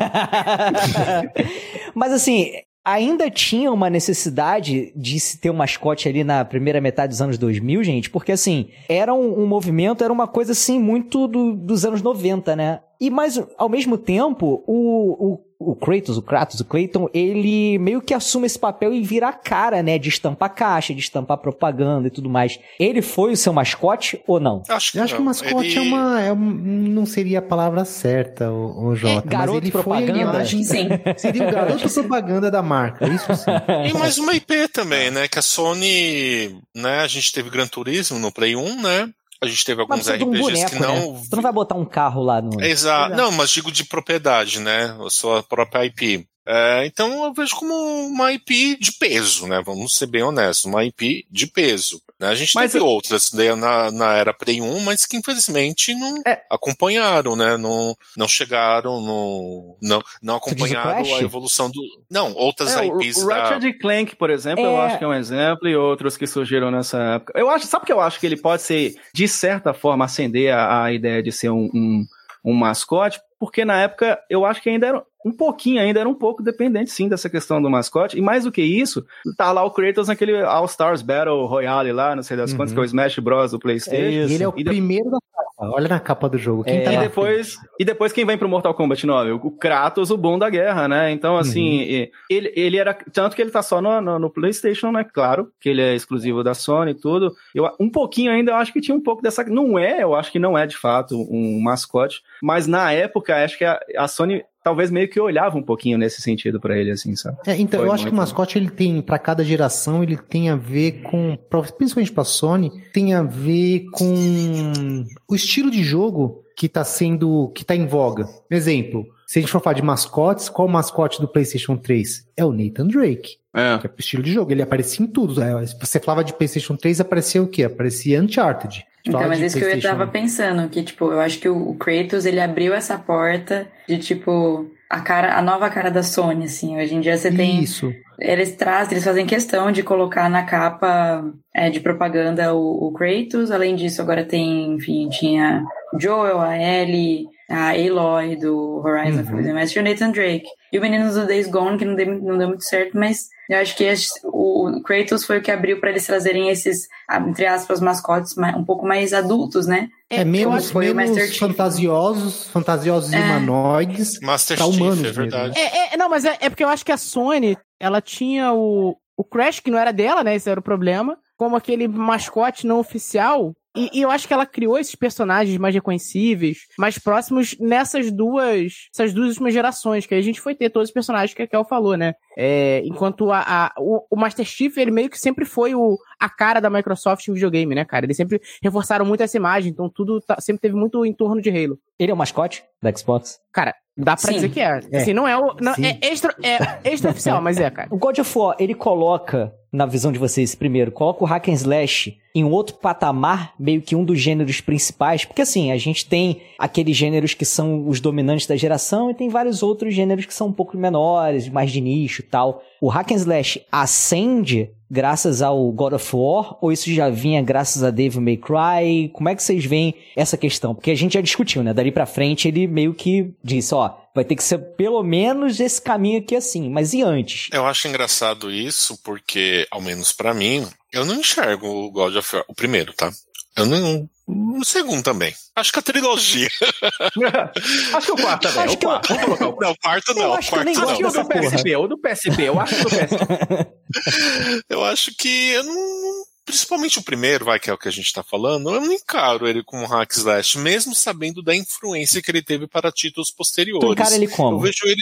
Mas 1.93 2.11
assim, 2.11 2.51
ainda 2.83 3.29
tinha 3.29 3.71
uma 3.71 3.89
necessidade 3.89 4.91
de 4.95 5.19
se 5.19 5.39
ter 5.39 5.49
um 5.49 5.55
mascote 5.55 6.07
ali 6.07 6.23
na 6.23 6.43
primeira 6.45 6.81
metade 6.81 7.09
dos 7.11 7.21
anos 7.21 7.37
2000, 7.37 7.83
gente, 7.83 8.09
porque 8.09 8.31
assim, 8.31 8.69
era 8.87 9.13
um, 9.13 9.41
um 9.43 9.45
movimento, 9.45 10.03
era 10.03 10.11
uma 10.13 10.27
coisa 10.27 10.51
assim 10.53 10.79
muito 10.79 11.27
do- 11.27 11.55
dos 11.55 11.85
anos 11.85 12.01
90, 12.01 12.55
né? 12.55 12.79
E 12.99 13.09
mas 13.09 13.41
ao 13.57 13.69
mesmo 13.69 13.97
tempo, 13.97 14.63
o, 14.67 15.33
o, 15.33 15.39
o 15.61 15.75
Kratos, 15.75 16.17
o 16.17 16.21
Kratos, 16.21 16.59
o 16.61 16.65
Clayton, 16.65 17.09
ele 17.13 17.77
meio 17.79 18.01
que 18.01 18.13
assume 18.13 18.45
esse 18.45 18.57
papel 18.57 18.93
e 18.93 19.01
vira 19.03 19.27
a 19.27 19.33
cara, 19.33 19.83
né, 19.83 19.97
de 19.99 20.07
estampar 20.07 20.55
caixa, 20.55 20.93
de 20.93 21.01
estampar 21.01 21.37
propaganda 21.37 22.07
e 22.07 22.11
tudo 22.11 22.29
mais. 22.29 22.57
Ele 22.79 23.01
foi 23.01 23.33
o 23.33 23.37
seu 23.37 23.51
mascote 23.51 24.21
ou 24.25 24.39
não? 24.39 24.63
Acho 24.69 24.93
que, 24.93 24.97
Eu 24.97 25.03
acho 25.03 25.13
que 25.15 25.19
não. 25.19 25.25
mascote 25.25 25.67
Ele- 25.67 25.77
é 25.77 25.81
uma. 25.81 26.21
é 26.21 26.31
um- 26.31 26.37
não 26.39 27.05
seria 27.05 27.39
a 27.39 27.41
palavra 27.41 27.83
certa, 27.83 28.49
o, 28.49 28.87
o 28.87 28.95
Jota. 28.95 29.21
mas 29.25 29.25
garoto 29.25 29.57
ele 29.57 29.71
foi 29.71 29.79
a 29.81 29.83
propaganda? 29.83 30.19
imagem- 30.21 30.63
Sim. 30.63 30.87
Seria 31.17 31.47
o 31.47 31.51
garoto 31.51 31.89
propaganda 31.89 32.49
da 32.49 32.61
marca, 32.63 33.05
isso 33.07 33.35
sim. 33.35 33.51
E 33.89 33.93
mais 33.97 34.17
uma 34.17 34.33
IP 34.33 34.69
também, 34.69 35.11
né? 35.11 35.27
Que 35.27 35.39
a 35.39 35.41
Sony, 35.41 36.55
né? 36.75 36.99
A 37.01 37.07
gente 37.07 37.31
teve 37.33 37.49
Gran 37.49 37.67
Turismo 37.67 38.17
no 38.19 38.31
Play 38.31 38.55
1, 38.55 38.81
né? 38.81 39.09
A 39.41 39.47
gente 39.47 39.63
teve 39.63 39.81
alguns 39.81 40.03
de 40.03 40.11
um 40.11 40.31
RPGs 40.31 40.41
boneco, 40.41 40.69
que 40.71 40.79
não. 40.81 41.13
né? 41.13 41.21
Tu 41.29 41.35
não 41.35 41.43
vai 41.43 41.53
botar 41.53 41.75
um 41.75 41.85
carro 41.85 42.21
lá 42.21 42.41
no... 42.41 42.61
Exato. 42.61 43.15
Não, 43.15 43.31
mas 43.31 43.49
digo 43.49 43.71
de 43.71 43.85
propriedade, 43.85 44.59
né? 44.59 44.97
A 45.05 45.09
sua 45.09 45.41
própria 45.41 45.85
IP. 45.85 46.27
É, 46.51 46.83
então 46.87 47.25
eu 47.25 47.31
vejo 47.31 47.55
como 47.55 47.75
uma 48.07 48.33
IP 48.33 48.75
de 48.79 48.91
peso, 48.93 49.45
né? 49.45 49.61
Vamos 49.63 49.95
ser 49.95 50.07
bem 50.07 50.23
honestos, 50.23 50.65
uma 50.65 50.83
IP 50.83 51.27
de 51.29 51.45
peso. 51.45 52.01
né? 52.19 52.27
A 52.29 52.33
gente 52.35 52.55
Mas 52.55 52.71
teve 52.71 52.83
eu- 52.83 52.87
outras 52.87 53.31
né, 53.33 53.53
na, 53.53 53.91
na 53.91 54.13
era 54.13 54.33
Play 54.33 54.59
1, 54.59 54.79
mas 54.79 55.05
que 55.05 55.15
infelizmente 55.15 55.93
não 55.93 56.21
É. 56.25 56.41
acompanharam, 56.49 57.35
né? 57.35 57.55
Não, 57.55 57.95
não 58.17 58.27
chegaram, 58.27 58.99
no, 58.99 59.77
não, 59.81 60.01
não 60.23 60.33
o 60.33 60.37
acompanharam 60.37 61.15
a 61.15 61.21
evolução 61.21 61.69
do. 61.69 61.79
Não, 62.09 62.33
outras 62.33 62.75
É, 62.75 62.81
o, 62.81 62.99
IPs 62.99 63.17
o 63.23 63.27
da. 63.27 63.49
Ratchet 63.49 63.77
Clank, 63.77 64.15
por 64.15 64.31
exemplo, 64.31 64.65
eu 64.65 64.71
É. 64.81 64.85
acho 64.87 64.97
que 64.97 65.03
é 65.03 65.07
um 65.07 65.13
exemplo, 65.13 65.69
e 65.69 65.75
outros 65.75 66.17
que 66.17 66.25
surgiram 66.25 66.71
nessa 66.71 66.97
época. 67.15 67.33
Eu 67.39 67.47
acho, 67.49 67.67
sabe 67.67 67.85
que 67.85 67.93
eu 67.93 68.01
acho 68.01 68.19
que 68.19 68.25
ele 68.25 68.37
pode 68.37 68.63
ser, 68.63 68.95
de 69.13 69.27
certa 69.27 69.71
forma, 69.73 70.05
acender 70.05 70.51
a, 70.51 70.85
a 70.85 70.91
ideia 70.91 71.21
de 71.21 71.31
ser 71.31 71.51
um, 71.51 71.69
um, 71.73 72.05
um 72.43 72.53
mascote, 72.53 73.19
porque 73.39 73.63
na 73.65 73.79
época 73.81 74.19
eu 74.29 74.45
acho 74.45 74.61
que 74.61 74.69
ainda 74.69 74.87
era 74.87 75.03
um 75.25 75.31
pouquinho, 75.33 75.81
ainda 75.81 75.99
era 75.99 76.07
um 76.07 76.13
pouco 76.13 76.41
dependente 76.41 76.91
sim 76.91 77.09
dessa 77.09 77.29
questão 77.29 77.61
do 77.61 77.69
mascote, 77.69 78.17
e 78.17 78.21
mais 78.21 78.45
do 78.45 78.51
que 78.53 78.61
isso, 78.61 79.05
tá 79.37 79.51
lá 79.51 79.63
o 79.65 79.71
Kratos 79.71 80.07
naquele 80.07 80.41
All 80.41 80.63
Stars 80.65 81.01
Battle 81.01 81.45
Royale 81.45 81.91
lá, 81.91 82.15
não 82.15 82.23
sei 82.23 82.37
das 82.37 82.51
Uhum. 82.51 82.57
quantas, 82.57 82.73
que 82.73 82.79
é 82.79 82.81
o 82.81 82.85
Smash 82.85 83.19
Bros 83.19 83.51
do 83.51 83.59
Playstation. 83.59 84.01
É 84.01 84.09
isso. 84.09 84.31
E 84.31 84.35
ele 84.35 84.43
é 84.43 84.47
o 84.47 84.53
E 84.55 84.63
de- 84.63 84.69
primeiro 84.69 85.09
da 85.09 85.17
capa. 85.19 85.49
Olha 85.75 85.89
na 85.89 85.99
capa 85.99 86.29
do 86.29 86.37
jogo. 86.37 86.63
Quem 86.63 86.77
É. 86.77 86.81
tá 86.83 86.93
E 86.93 86.95
na 86.95 87.01
depois, 87.01 87.57
e 87.77 87.83
depois 87.83 88.13
quem 88.13 88.25
vem 88.25 88.37
pro 88.37 88.47
Mortal 88.47 88.73
Kombat 88.73 89.05
9? 89.05 89.31
O 89.33 89.51
Kratos, 89.51 90.09
o 90.09 90.15
bom 90.15 90.39
da 90.39 90.49
guerra, 90.49 90.87
né? 90.87 91.11
Então, 91.11 91.35
assim, 91.35 91.81
e- 91.81 92.11
ele, 92.29 92.53
ele 92.55 92.77
era. 92.77 92.93
Tanto 92.93 93.35
que 93.35 93.41
ele 93.41 93.51
tá 93.51 93.61
só 93.61 93.81
no, 93.81 93.99
no, 93.99 94.17
no 94.19 94.29
PlayStation, 94.29 94.89
né? 94.89 95.03
Claro, 95.03 95.51
que 95.59 95.67
ele 95.67 95.81
é 95.81 95.93
exclusivo 95.93 96.45
da 96.45 96.53
Sony 96.53 96.91
e 96.91 96.95
tudo. 96.95 97.33
Eu, 97.53 97.69
um 97.77 97.89
pouquinho 97.89 98.31
ainda, 98.31 98.51
eu 98.51 98.55
acho 98.55 98.71
que 98.71 98.79
tinha 98.79 98.95
um 98.95 99.01
pouco 99.03 99.21
dessa. 99.21 99.43
Não 99.43 99.77
é, 99.77 100.01
eu 100.01 100.15
acho 100.15 100.31
que 100.31 100.39
não 100.39 100.57
é 100.57 100.65
de 100.65 100.77
fato 100.77 101.13
um 101.29 101.59
mascote, 101.61 102.21
mas 102.41 102.65
na 102.65 102.93
época, 102.93 103.28
acho 103.31 103.57
que 103.57 103.65
a, 103.65 103.79
a 103.97 104.07
Sony 104.07 104.43
talvez 104.63 104.91
meio 104.91 105.09
que 105.09 105.19
olhava 105.19 105.57
um 105.57 105.63
pouquinho 105.63 105.97
nesse 105.97 106.21
sentido 106.21 106.59
pra 106.59 106.77
ele, 106.77 106.91
assim, 106.91 107.15
sabe? 107.15 107.37
É, 107.47 107.55
então, 107.57 107.79
Foi 107.79 107.89
eu 107.89 107.93
acho 107.93 108.05
que 108.05 108.11
o 108.11 108.15
mascote 108.15 108.57
ele 108.57 108.69
tem, 108.69 109.01
pra 109.01 109.17
cada 109.17 109.43
geração, 109.43 110.03
ele 110.03 110.17
tem 110.17 110.49
a 110.49 110.55
ver 110.55 111.01
com, 111.03 111.37
principalmente 111.77 112.11
pra 112.11 112.23
Sony, 112.23 112.71
tem 112.93 113.13
a 113.13 113.23
ver 113.23 113.85
com 113.91 115.03
o 115.27 115.35
estilo 115.35 115.71
de 115.71 115.83
jogo 115.83 116.43
que 116.55 116.67
tá 116.67 116.83
sendo, 116.83 117.51
que 117.55 117.63
tá 117.63 117.75
em 117.75 117.87
voga. 117.87 118.27
Exemplo, 118.51 119.05
se 119.25 119.39
a 119.39 119.41
gente 119.41 119.51
for 119.51 119.61
falar 119.61 119.75
de 119.75 119.81
mascotes, 119.81 120.49
qual 120.49 120.67
o 120.67 120.71
mascote 120.71 121.21
do 121.21 121.27
PlayStation 121.27 121.77
3? 121.77 122.27
É 122.35 122.43
o 122.43 122.51
Nathan 122.51 122.87
Drake, 122.87 123.37
É. 123.55 123.77
que 123.77 123.85
é 123.85 123.89
pro 123.89 123.99
estilo 124.01 124.21
de 124.21 124.31
jogo, 124.33 124.51
ele 124.51 124.61
aparecia 124.61 125.05
em 125.05 125.07
tudo. 125.07 125.41
É, 125.41 125.65
se 125.65 125.75
você 125.79 125.99
falava 125.99 126.23
de 126.23 126.33
PlayStation 126.33 126.75
3, 126.75 126.99
aparecia 126.99 127.41
o 127.41 127.47
quê? 127.47 127.63
Aparecia 127.63 128.21
Uncharted. 128.21 128.85
Então, 129.05 129.27
mas 129.27 129.39
de 129.39 129.45
isso 129.45 129.57
que 129.57 129.63
eu 129.63 129.69
PlayStation- 129.69 129.97
tava 129.97 130.11
pensando, 130.11 130.69
que, 130.69 130.83
tipo, 130.83 131.11
eu 131.11 131.19
acho 131.19 131.39
que 131.39 131.47
o 131.49 131.73
Kratos, 131.75 132.25
ele 132.25 132.39
abriu 132.39 132.73
essa 132.73 132.97
porta 132.97 133.67
de, 133.87 133.97
tipo, 133.97 134.69
a 134.89 134.99
cara, 134.99 135.35
a 135.37 135.41
nova 135.41 135.69
cara 135.69 135.89
da 135.89 136.03
Sony, 136.03 136.45
assim. 136.45 136.77
Hoje 136.77 136.95
em 136.95 136.99
dia 137.01 137.15
você 137.17 137.31
tem... 137.31 137.61
Isso. 137.63 137.93
Eles 138.19 138.53
trazem, 138.55 138.93
eles 138.93 139.05
fazem 139.05 139.25
questão 139.25 139.71
de 139.71 139.81
colocar 139.81 140.29
na 140.29 140.43
capa 140.43 141.23
é, 141.55 141.69
de 141.69 141.79
propaganda 141.79 142.53
o, 142.53 142.87
o 142.87 142.91
Kratos. 142.91 143.49
Além 143.49 143.75
disso, 143.75 144.01
agora 144.01 144.25
tem, 144.25 144.73
enfim, 144.73 145.07
tinha 145.07 145.63
Joel, 145.97 146.41
a 146.41 146.57
Ellie, 146.57 147.27
a 147.49 147.71
Aloy 147.71 148.35
do 148.35 148.81
Horizon 148.85 149.19
Uhum. 149.19 149.25
Forbidden 149.25 149.53
West 149.55 149.75
e 149.75 149.79
o 149.79 149.83
Nathan 149.83 150.11
Drake. 150.11 150.45
E 150.71 150.77
o 150.77 150.81
menino 150.81 151.11
do 151.11 151.25
Days 151.25 151.47
Gone, 151.49 151.77
que 151.77 151.85
não 151.85 151.95
deu, 151.95 152.05
não 152.21 152.37
deu 152.37 152.47
muito 152.49 152.63
certo, 152.63 152.95
mas 152.97 153.27
eu 153.49 153.57
acho 153.57 153.75
que 153.75 153.83
esse- 153.83 154.19
o 154.23 154.81
Kratos 154.83 155.25
foi 155.25 155.39
o 155.39 155.41
que 155.41 155.49
abriu 155.51 155.79
para 155.79 155.89
eles 155.89 156.05
trazerem 156.05 156.49
esses, 156.49 156.87
entre 157.27 157.47
aspas, 157.47 157.79
mascotes 157.81 158.35
ma- 158.35 158.55
um 158.55 158.63
pouco 158.63 158.85
mais 158.85 159.11
adultos, 159.13 159.65
né? 159.65 159.87
É, 160.11 160.21
eu 160.21 160.25
menos, 160.27 160.69
foi 160.69 160.91
o 160.91 160.95
menos 160.95 161.11
Master 161.17 161.27
Chief. 161.29 161.39
fantasiosos, 161.39 162.47
fantasiosos 162.49 163.11
É. 163.13 163.19
humanoides. 163.19 164.19
Master 164.21 164.57
Pra 164.57 164.65
Chief, 164.67 164.75
humanos 164.77 164.99
é 164.99 165.01
mesmo. 165.03 165.15
verdade. 165.23 165.59
É, 165.59 165.93
é, 165.93 165.97
não, 165.97 166.09
mas 166.09 166.25
é, 166.25 166.37
é 166.39 166.49
porque 166.49 166.63
eu 166.63 166.69
acho 166.69 166.85
que 166.85 166.91
a 166.91 166.97
Sony, 166.97 167.57
ela 167.79 167.99
tinha 168.01 168.53
o, 168.53 168.95
o 169.17 169.23
Crash, 169.23 169.59
que 169.59 169.71
não 169.71 169.79
era 169.79 169.91
dela, 169.91 170.23
né? 170.23 170.35
Esse 170.35 170.49
era 170.49 170.59
o 170.59 170.63
problema. 170.63 171.17
Como 171.37 171.55
aquele 171.55 171.87
mascote 171.87 172.67
não 172.67 172.79
oficial. 172.79 173.53
E, 173.79 173.99
e 173.99 174.01
eu 174.01 174.11
acho 174.11 174.27
que 174.27 174.33
ela 174.33 174.45
criou 174.45 174.77
esses 174.77 174.95
personagens 174.95 175.57
mais 175.57 175.73
reconhecíveis, 175.73 176.59
mais 176.77 176.97
próximos 176.97 177.55
nessas 177.59 178.11
duas, 178.11 178.73
essas 178.93 179.13
duas 179.13 179.29
últimas 179.29 179.53
gerações, 179.53 180.05
que 180.05 180.13
aí 180.13 180.19
a 180.19 180.23
gente 180.23 180.41
foi 180.41 180.53
ter 180.55 180.69
todos 180.69 180.89
os 180.89 180.93
personagens 180.93 181.33
que 181.33 181.41
a 181.41 181.47
Kel 181.47 181.63
falou, 181.63 181.95
né? 181.95 182.13
É, 182.37 182.81
enquanto 182.85 183.31
a, 183.31 183.39
a- 183.39 183.73
o, 183.77 184.05
o 184.09 184.15
Master 184.17 184.45
Chief, 184.45 184.75
ele 184.77 184.91
meio 184.91 185.09
que 185.09 185.19
sempre 185.19 185.45
foi 185.45 185.75
o, 185.75 185.97
a 186.19 186.29
cara 186.29 186.59
da 186.59 186.69
Microsoft 186.69 187.27
em 187.27 187.33
videogame, 187.33 187.75
né, 187.75 187.85
cara? 187.85 188.05
Eles 188.05 188.17
sempre 188.17 188.41
reforçaram 188.61 189.05
muito 189.05 189.21
essa 189.23 189.37
imagem, 189.37 189.71
então 189.71 189.89
tudo 189.89 190.19
tá- 190.21 190.39
sempre 190.39 190.61
teve 190.61 190.75
muito 190.75 191.05
em 191.05 191.13
torno 191.13 191.41
de 191.41 191.49
Halo. 191.49 191.77
Ele 191.97 192.11
é 192.11 192.13
o 192.13 192.17
mascote 192.17 192.63
da 192.81 192.91
Xbox? 192.95 193.39
Cara, 193.51 193.75
dá 193.97 194.15
pra 194.15 194.27
Sim. 194.29 194.33
dizer 194.35 194.49
que 194.49 194.59
é. 194.61 194.79
É. 194.91 194.97
Assim, 195.01 195.13
não 195.13 195.27
é 195.27 195.37
o. 195.37 195.53
Não, 195.61 195.73
Sim. 195.75 195.85
é 195.85 195.99
extra, 196.07 196.33
é 196.41 196.89
extra 196.89 197.11
oficial, 197.11 197.41
mas 197.41 197.59
é, 197.59 197.69
cara. 197.69 197.89
O 197.91 197.97
God 197.97 198.17
of 198.19 198.37
War, 198.37 198.55
ele 198.59 198.73
coloca, 198.73 199.53
na 199.71 199.85
visão 199.85 200.11
de 200.11 200.19
vocês 200.19 200.55
primeiro, 200.55 200.91
coloca 200.91 201.23
o 201.23 201.27
hack 201.27 201.47
and 201.49 201.53
slash 201.53 202.17
em 202.33 202.43
outro 202.43 202.75
patamar, 202.75 203.53
meio 203.59 203.81
que 203.81 203.95
um 203.95 204.03
dos 204.03 204.19
gêneros 204.19 204.61
principais, 204.61 205.25
porque 205.25 205.41
assim, 205.41 205.71
a 205.71 205.77
gente 205.77 206.05
tem 206.05 206.41
aqueles 206.57 206.95
gêneros 206.95 207.33
que 207.33 207.45
são 207.45 207.87
os 207.87 207.99
dominantes 207.99 208.47
da 208.47 208.55
geração 208.55 209.09
e 209.09 209.13
tem 209.13 209.29
vários 209.29 209.63
outros 209.63 209.93
gêneros 209.93 210.25
que 210.25 210.33
são 210.33 210.47
um 210.47 210.53
pouco 210.53 210.77
menores, 210.77 211.49
mais 211.49 211.71
de 211.71 211.81
nicho 211.81 212.21
e 212.21 212.25
tal. 212.25 212.63
O 212.81 212.87
hack 212.87 213.11
and 213.11 213.15
slash 213.15 213.61
ascende 213.71 214.71
graças 214.89 215.41
ao 215.41 215.71
God 215.71 215.93
of 215.93 216.15
War 216.15 216.57
ou 216.61 216.71
isso 216.71 216.91
já 216.91 217.09
vinha 217.09 217.41
graças 217.41 217.83
a 217.83 217.91
Devil 217.91 218.21
May 218.21 218.37
Cry? 218.37 219.09
Como 219.13 219.29
é 219.29 219.35
que 219.35 219.43
vocês 219.43 219.65
veem 219.65 219.95
essa 220.15 220.37
questão? 220.37 220.73
Porque 220.73 220.91
a 220.91 220.95
gente 220.95 221.13
já 221.13 221.21
discutiu, 221.21 221.63
né? 221.63 221.73
Dali 221.73 221.91
pra 221.91 222.05
frente 222.05 222.47
ele 222.47 222.67
meio 222.67 222.93
que 222.93 223.33
disse, 223.43 223.73
ó, 223.73 223.93
vai 224.13 224.23
ter 224.25 224.35
que 224.35 224.43
ser 224.43 224.57
pelo 224.75 225.03
menos 225.03 225.59
esse 225.59 225.81
caminho 225.81 226.19
aqui 226.19 226.35
assim, 226.35 226.69
mas 226.69 226.93
e 226.93 227.01
antes? 227.01 227.49
Eu 227.53 227.65
acho 227.65 227.87
engraçado 227.87 228.51
isso 228.51 229.01
porque, 229.03 229.67
ao 229.71 229.81
menos 229.81 230.11
pra 230.11 230.33
mim, 230.33 230.65
eu 230.91 231.05
não 231.05 231.15
enxergo 231.15 231.67
o 231.67 231.91
God 231.91 232.15
of 232.15 232.35
War, 232.35 232.45
o 232.47 232.55
primeiro, 232.55 232.93
tá? 232.93 233.11
Eu 233.55 233.65
não. 233.65 234.09
O 234.31 234.63
segundo 234.63 235.01
também. 235.03 235.33
Acho 235.55 235.71
que 235.71 235.79
a 235.79 235.81
trilogia. 235.81 236.47
acho 237.95 238.05
que 238.05 238.11
o 238.11 238.15
quarto 238.17 238.47
também. 238.47 238.63
Acho 238.63 238.73
o 238.73 238.77
que 238.77 238.85
eu- 238.85 238.89
quarto. 238.89 239.07
Vamos 239.15 239.37
colocar 239.39 239.47
o 239.47 239.53
quarto. 239.55 239.63
Não, 239.63 239.71
o 239.71 239.77
quarto 239.77 240.09
Eu 240.11 240.15
não. 240.15 240.29
O 240.29 240.33
acho 240.33 240.49
que 240.49 240.53
eu 240.55 240.57
quarto 240.57 240.65
nem 240.65 240.75
Acho 240.77 240.85
não. 240.85 240.95
que 240.97 241.03
o 241.03 241.07
dessa 241.07 241.23
do 241.23 241.29
porra. 241.29 241.41
PSP, 241.51 241.75
ou 241.75 241.87
do 241.87 241.97
PSP, 241.97 242.41
eu 242.43 242.59
acho 242.59 242.75
que 242.75 242.83
do 242.83 242.89
PSP. 242.89 243.67
Eu 244.69 244.85
acho 244.85 245.11
que 245.15 245.49
eu 245.49 245.63
não. 245.63 246.23
Principalmente 246.45 246.97
o 246.97 247.03
primeiro, 247.03 247.45
vai, 247.45 247.59
que 247.59 247.69
é 247.69 247.73
o 247.73 247.77
que 247.77 247.87
a 247.87 247.91
gente 247.91 248.11
tá 248.11 248.23
falando, 248.23 248.73
eu 248.73 248.81
não 248.81 248.91
encaro 248.91 249.47
ele 249.47 249.63
como 249.63 249.83
um 249.83 249.87
hack 249.87 250.11
slash, 250.13 250.57
mesmo 250.57 250.95
sabendo 250.95 251.43
da 251.43 251.55
influência 251.55 252.23
que 252.23 252.31
ele 252.31 252.41
teve 252.41 252.67
para 252.67 252.91
títulos 252.91 253.29
posteriores. 253.29 253.85
Tu 253.87 253.91
encara 253.93 254.15
ele 254.15 254.25
Eu 254.25 254.31
como? 254.31 254.59
vejo 254.59 254.79
ele 254.85 255.01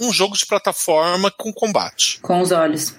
um 0.00 0.10
jogo 0.10 0.34
de 0.36 0.46
plataforma 0.46 1.30
com 1.30 1.52
combate. 1.52 2.18
Com 2.22 2.40
os 2.40 2.50
olhos. 2.50 2.94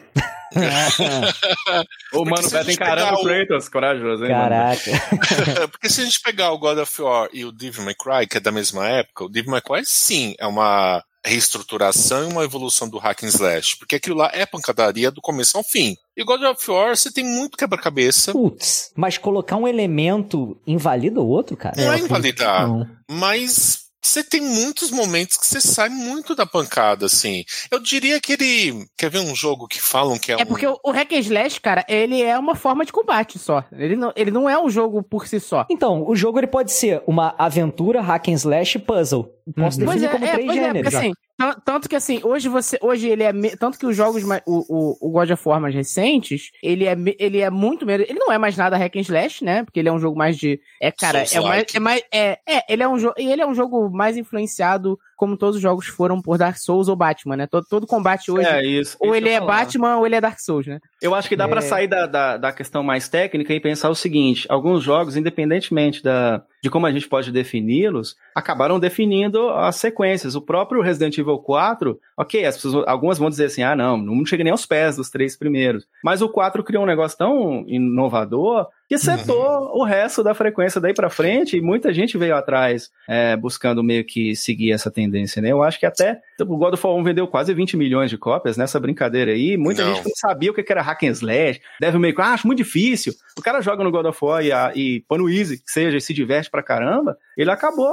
O 2.14 2.24
Mano 2.24 2.50
Beto 2.50 2.72
encarando 2.72 3.20
o 3.20 3.24
Kratos, 3.24 3.70
corajoso, 3.70 4.24
hein? 4.24 4.32
Caraca. 4.32 4.92
Porque 5.72 5.90
se 5.90 6.02
a 6.02 6.06
gente 6.06 6.22
pegar 6.22 6.52
o 6.52 6.58
God 6.58 6.78
of 6.78 7.02
War 7.02 7.30
e 7.34 7.44
o 7.44 7.52
Devil 7.52 7.84
May 7.84 7.96
Cry, 7.96 8.28
que 8.28 8.38
é 8.38 8.40
da 8.40 8.52
mesma 8.52 8.88
época, 8.88 9.26
o 9.26 9.30
Devil 9.30 9.52
May 9.52 9.62
Cry 9.62 9.86
sim 9.86 10.36
é 10.40 10.48
uma 10.48 11.04
reestruturação 11.26 12.24
e 12.24 12.32
uma 12.32 12.44
evolução 12.44 12.90
do 12.90 12.98
hack 12.98 13.24
and 13.24 13.28
slash, 13.28 13.78
porque 13.78 13.98
aquilo 13.98 14.16
lá 14.16 14.32
é 14.34 14.46
pancadaria 14.46 15.12
do 15.12 15.22
começo 15.22 15.58
ao 15.58 15.64
fim. 15.64 15.96
E 16.16 16.24
God 16.24 16.42
of 16.44 16.72
War 16.72 16.96
você 16.96 17.12
tem 17.12 17.24
muito 17.24 17.58
quebra-cabeça, 17.58 18.32
Putz, 18.32 18.92
mas 18.96 19.18
colocar 19.18 19.58
um 19.58 19.68
elemento 19.68 20.58
invalida 20.66 21.20
o 21.20 21.28
outro, 21.28 21.58
cara? 21.58 21.76
não 21.76 21.94
é 21.94 21.98
que 21.98 22.06
invalidar, 22.06 22.68
não. 22.68 22.88
mas 23.10 23.87
você 24.02 24.24
tem 24.24 24.42
muitos 24.42 24.92
momentos 24.92 25.38
que 25.38 25.46
você 25.46 25.60
sai 25.60 25.90
muito 25.90 26.36
da 26.36 26.46
pancada, 26.46 27.06
assim. 27.06 27.44
Eu 27.70 27.80
diria 27.80 28.20
que 28.20 28.34
ele. 28.34 28.86
Quer 28.98 29.10
ver 29.10 29.20
um 29.20 29.36
jogo 29.36 29.68
que 29.68 29.82
falam 29.82 30.18
que 30.18 30.32
é, 30.32 30.36
É 30.40 30.44
um. 30.44 30.46
porque 30.46 30.66
o, 30.66 30.80
o 30.84 30.92
Hack 30.92 31.12
and 31.14 31.20
Slash, 31.20 31.60
cara, 31.60 31.86
ele 31.88 32.22
é 32.22 32.38
uma 32.38 32.56
forma 32.56 32.86
de 32.86 32.92
combate 32.92 33.38
só. 33.38 33.64
Ele 33.72 33.96
não, 33.96 34.14
ele 34.16 34.32
não 34.32 34.50
é 34.50 34.58
um 34.62 34.70
jogo 34.70 35.04
por 35.04 35.28
si 35.28 35.40
só. 35.40 35.66
Então, 35.70 36.08
o 36.08 36.16
jogo 36.16 36.40
ele 36.40 36.48
pode 36.48 36.72
ser 36.72 37.02
uma 37.06 37.36
aventura, 37.38 38.02
hack 38.02 38.30
and 38.30 38.34
slash 38.34 38.78
e 38.78 38.80
puzzle. 38.80 39.37
Posso 39.56 39.80
Uhum. 39.80 39.86
definir 39.86 39.86
Pois 39.86 40.04
é, 40.04 40.08
como 40.10 40.26
é, 40.26 40.32
três 40.32 40.46
pois 40.46 40.58
é, 40.58 40.62
gêneros. 40.62 40.82
porque 40.82 40.96
assim, 40.98 41.14
tan- 41.38 41.62
tanto 41.66 41.88
que 41.90 41.96
assim, 41.96 42.20
hoje 42.24 42.50
você, 42.50 42.78
hoje 42.82 43.08
ele 43.08 43.24
é, 43.24 43.32
me- 43.32 43.56
tanto 43.56 43.80
que 43.80 43.86
os 43.86 43.96
jogos, 43.96 44.24
mais- 44.24 44.42
o, 44.46 44.66
o, 44.68 44.98
o 45.08 45.12
God 45.12 45.30
of 45.32 45.48
War 45.48 45.62
mais 45.62 45.74
recentes, 45.74 46.52
ele 46.62 46.86
é, 46.86 46.96
ele 47.18 47.40
é 47.40 47.50
muito 47.50 47.86
menos, 47.86 48.10
ele 48.10 48.20
não 48.20 48.32
é 48.32 48.38
mais 48.38 48.58
nada 48.58 48.76
hack 48.78 48.96
and 48.96 49.02
slash, 49.02 49.44
né, 49.44 49.64
porque 49.64 49.80
ele 49.80 49.88
é 49.90 49.92
um 49.92 50.00
jogo 50.00 50.18
mais 50.18 50.38
de, 50.38 50.60
é, 50.82 50.92
cara, 50.92 51.20
é 51.32 51.40
mais, 51.40 51.66
é 51.76 51.80
mais, 51.80 52.02
é, 52.14 52.40
é, 52.46 52.74
ele 52.74 52.84
é 52.84 52.88
um 52.88 53.00
jogo, 53.00 53.16
e 53.18 53.32
ele 53.32 53.42
é 53.42 53.48
um 53.48 53.56
jogo 53.56 53.90
mais 53.90 54.18
influenciado, 54.18 55.00
como 55.18 55.36
todos 55.36 55.58
os 55.58 55.62
jogos 55.62 55.88
foram 55.88 56.22
por 56.22 56.38
Dark 56.38 56.56
Souls 56.58 56.88
ou 56.88 56.96
Batman, 56.96 57.36
né, 57.36 57.48
todo, 57.48 57.66
todo 57.70 57.86
combate 57.86 58.32
hoje, 58.32 58.48
É 58.48 58.64
isso. 58.66 58.96
ou 59.02 59.08
isso 59.10 59.16
ele 59.18 59.30
é 59.30 59.40
falar. 59.40 59.58
Batman 59.66 59.98
ou 59.98 60.06
ele 60.06 60.16
é 60.16 60.22
Dark 60.22 60.40
Souls, 60.40 60.66
né. 60.68 60.80
Eu 61.02 61.14
acho 61.14 61.28
que 61.28 61.36
dá 61.36 61.46
É. 61.50 61.62
sair 61.62 61.88
da, 61.88 62.06
da, 62.06 62.38
da 62.38 62.52
questão 62.54 62.82
mais 62.84 63.10
técnica 63.10 63.54
e 63.54 63.60
pensar 63.60 63.90
o 63.90 63.96
seguinte: 63.96 64.46
alguns 64.50 64.84
jogos, 64.84 65.18
independentemente 65.18 66.02
da, 66.04 66.42
de 66.64 66.70
como 66.70 66.86
a 66.86 66.92
gente 66.92 67.08
pode 67.10 67.32
defini-los, 67.32 68.16
acabaram 68.36 68.80
definindo 68.80 69.50
as 69.50 69.76
sequências. 69.78 70.36
O 70.36 70.42
próprio 70.42 70.82
Resident 70.82 71.18
Evil 71.18 71.40
4, 71.40 72.00
ok, 72.18 72.46
as 72.46 72.56
pessoas, 72.56 72.88
algumas 72.88 73.18
vão 73.18 73.30
dizer 73.30 73.46
assim: 73.46 73.64
ah, 73.64 73.76
não, 73.76 73.98
não 73.98 74.26
chega 74.26 74.44
nem 74.44 74.52
aos 74.52 74.66
pés 74.66 74.96
dos 74.98 75.10
três 75.10 75.36
primeiros. 75.36 75.86
Mas 76.04 76.22
o 76.22 76.30
4 76.30 76.64
criou 76.64 76.84
um 76.84 76.88
negócio 76.88 77.18
tão 77.18 77.66
inovador 77.68 78.68
que 78.88 78.98
setou 78.98 79.70
o 79.78 79.84
resto 79.84 80.24
da 80.24 80.34
frequência 80.34 80.80
daí 80.80 80.94
pra 80.94 81.10
frente 81.10 81.58
e 81.58 81.62
muita 81.62 81.94
gente 81.94 82.18
veio 82.18 82.36
atrás 82.36 82.90
é, 83.08 83.36
buscando 83.36 83.84
meio 83.84 84.06
que 84.06 84.36
seguir 84.36 84.72
essa 84.72 84.90
tendência, 84.90 85.42
né? 85.42 85.52
Eu 85.52 85.62
acho 85.62 85.78
que 85.80 85.86
até 85.86 86.22
o 86.40 86.58
God 86.58 86.74
of 86.74 86.88
War 86.88 86.96
1 86.96 87.04
vendeu 87.04 87.28
quase 87.28 87.54
20 87.54 87.76
milhões 87.76 88.10
de 88.10 88.18
cópias 88.18 88.56
nessa 88.56 88.80
brincadeira 88.80 89.32
aí. 89.32 89.58
Muita 89.58 89.84
Não. 89.84 89.94
gente 89.94 90.06
não 90.06 90.12
sabia 90.16 90.52
o 90.52 90.54
que 90.54 90.64
que 90.64 90.72
era 90.72 90.82
hack 90.82 91.04
and 91.04 91.12
slash, 91.12 91.60
Devil 91.82 92.00
May 92.00 92.14
Cry, 92.14 92.24
ah, 92.24 92.34
acho 92.34 92.48
muito 92.48 92.60
difícil. 92.60 93.14
O 93.38 93.42
cara 93.42 93.60
joga 93.62 93.84
no 93.84 93.92
God 93.92 94.06
of 94.06 94.18
War 94.24 94.44
e, 94.46 94.52
a- 94.52 94.72
e 94.76 95.02
põe 95.08 95.18
no 95.18 95.30
easy, 95.30 95.58
que 95.58 95.70
seja, 95.72 95.98
e 95.98 96.02
se 96.02 96.14
diverte 96.14 96.50
pra 96.50 96.64
caramba, 96.64 97.18
ele 97.38 97.52
acabou 97.52 97.92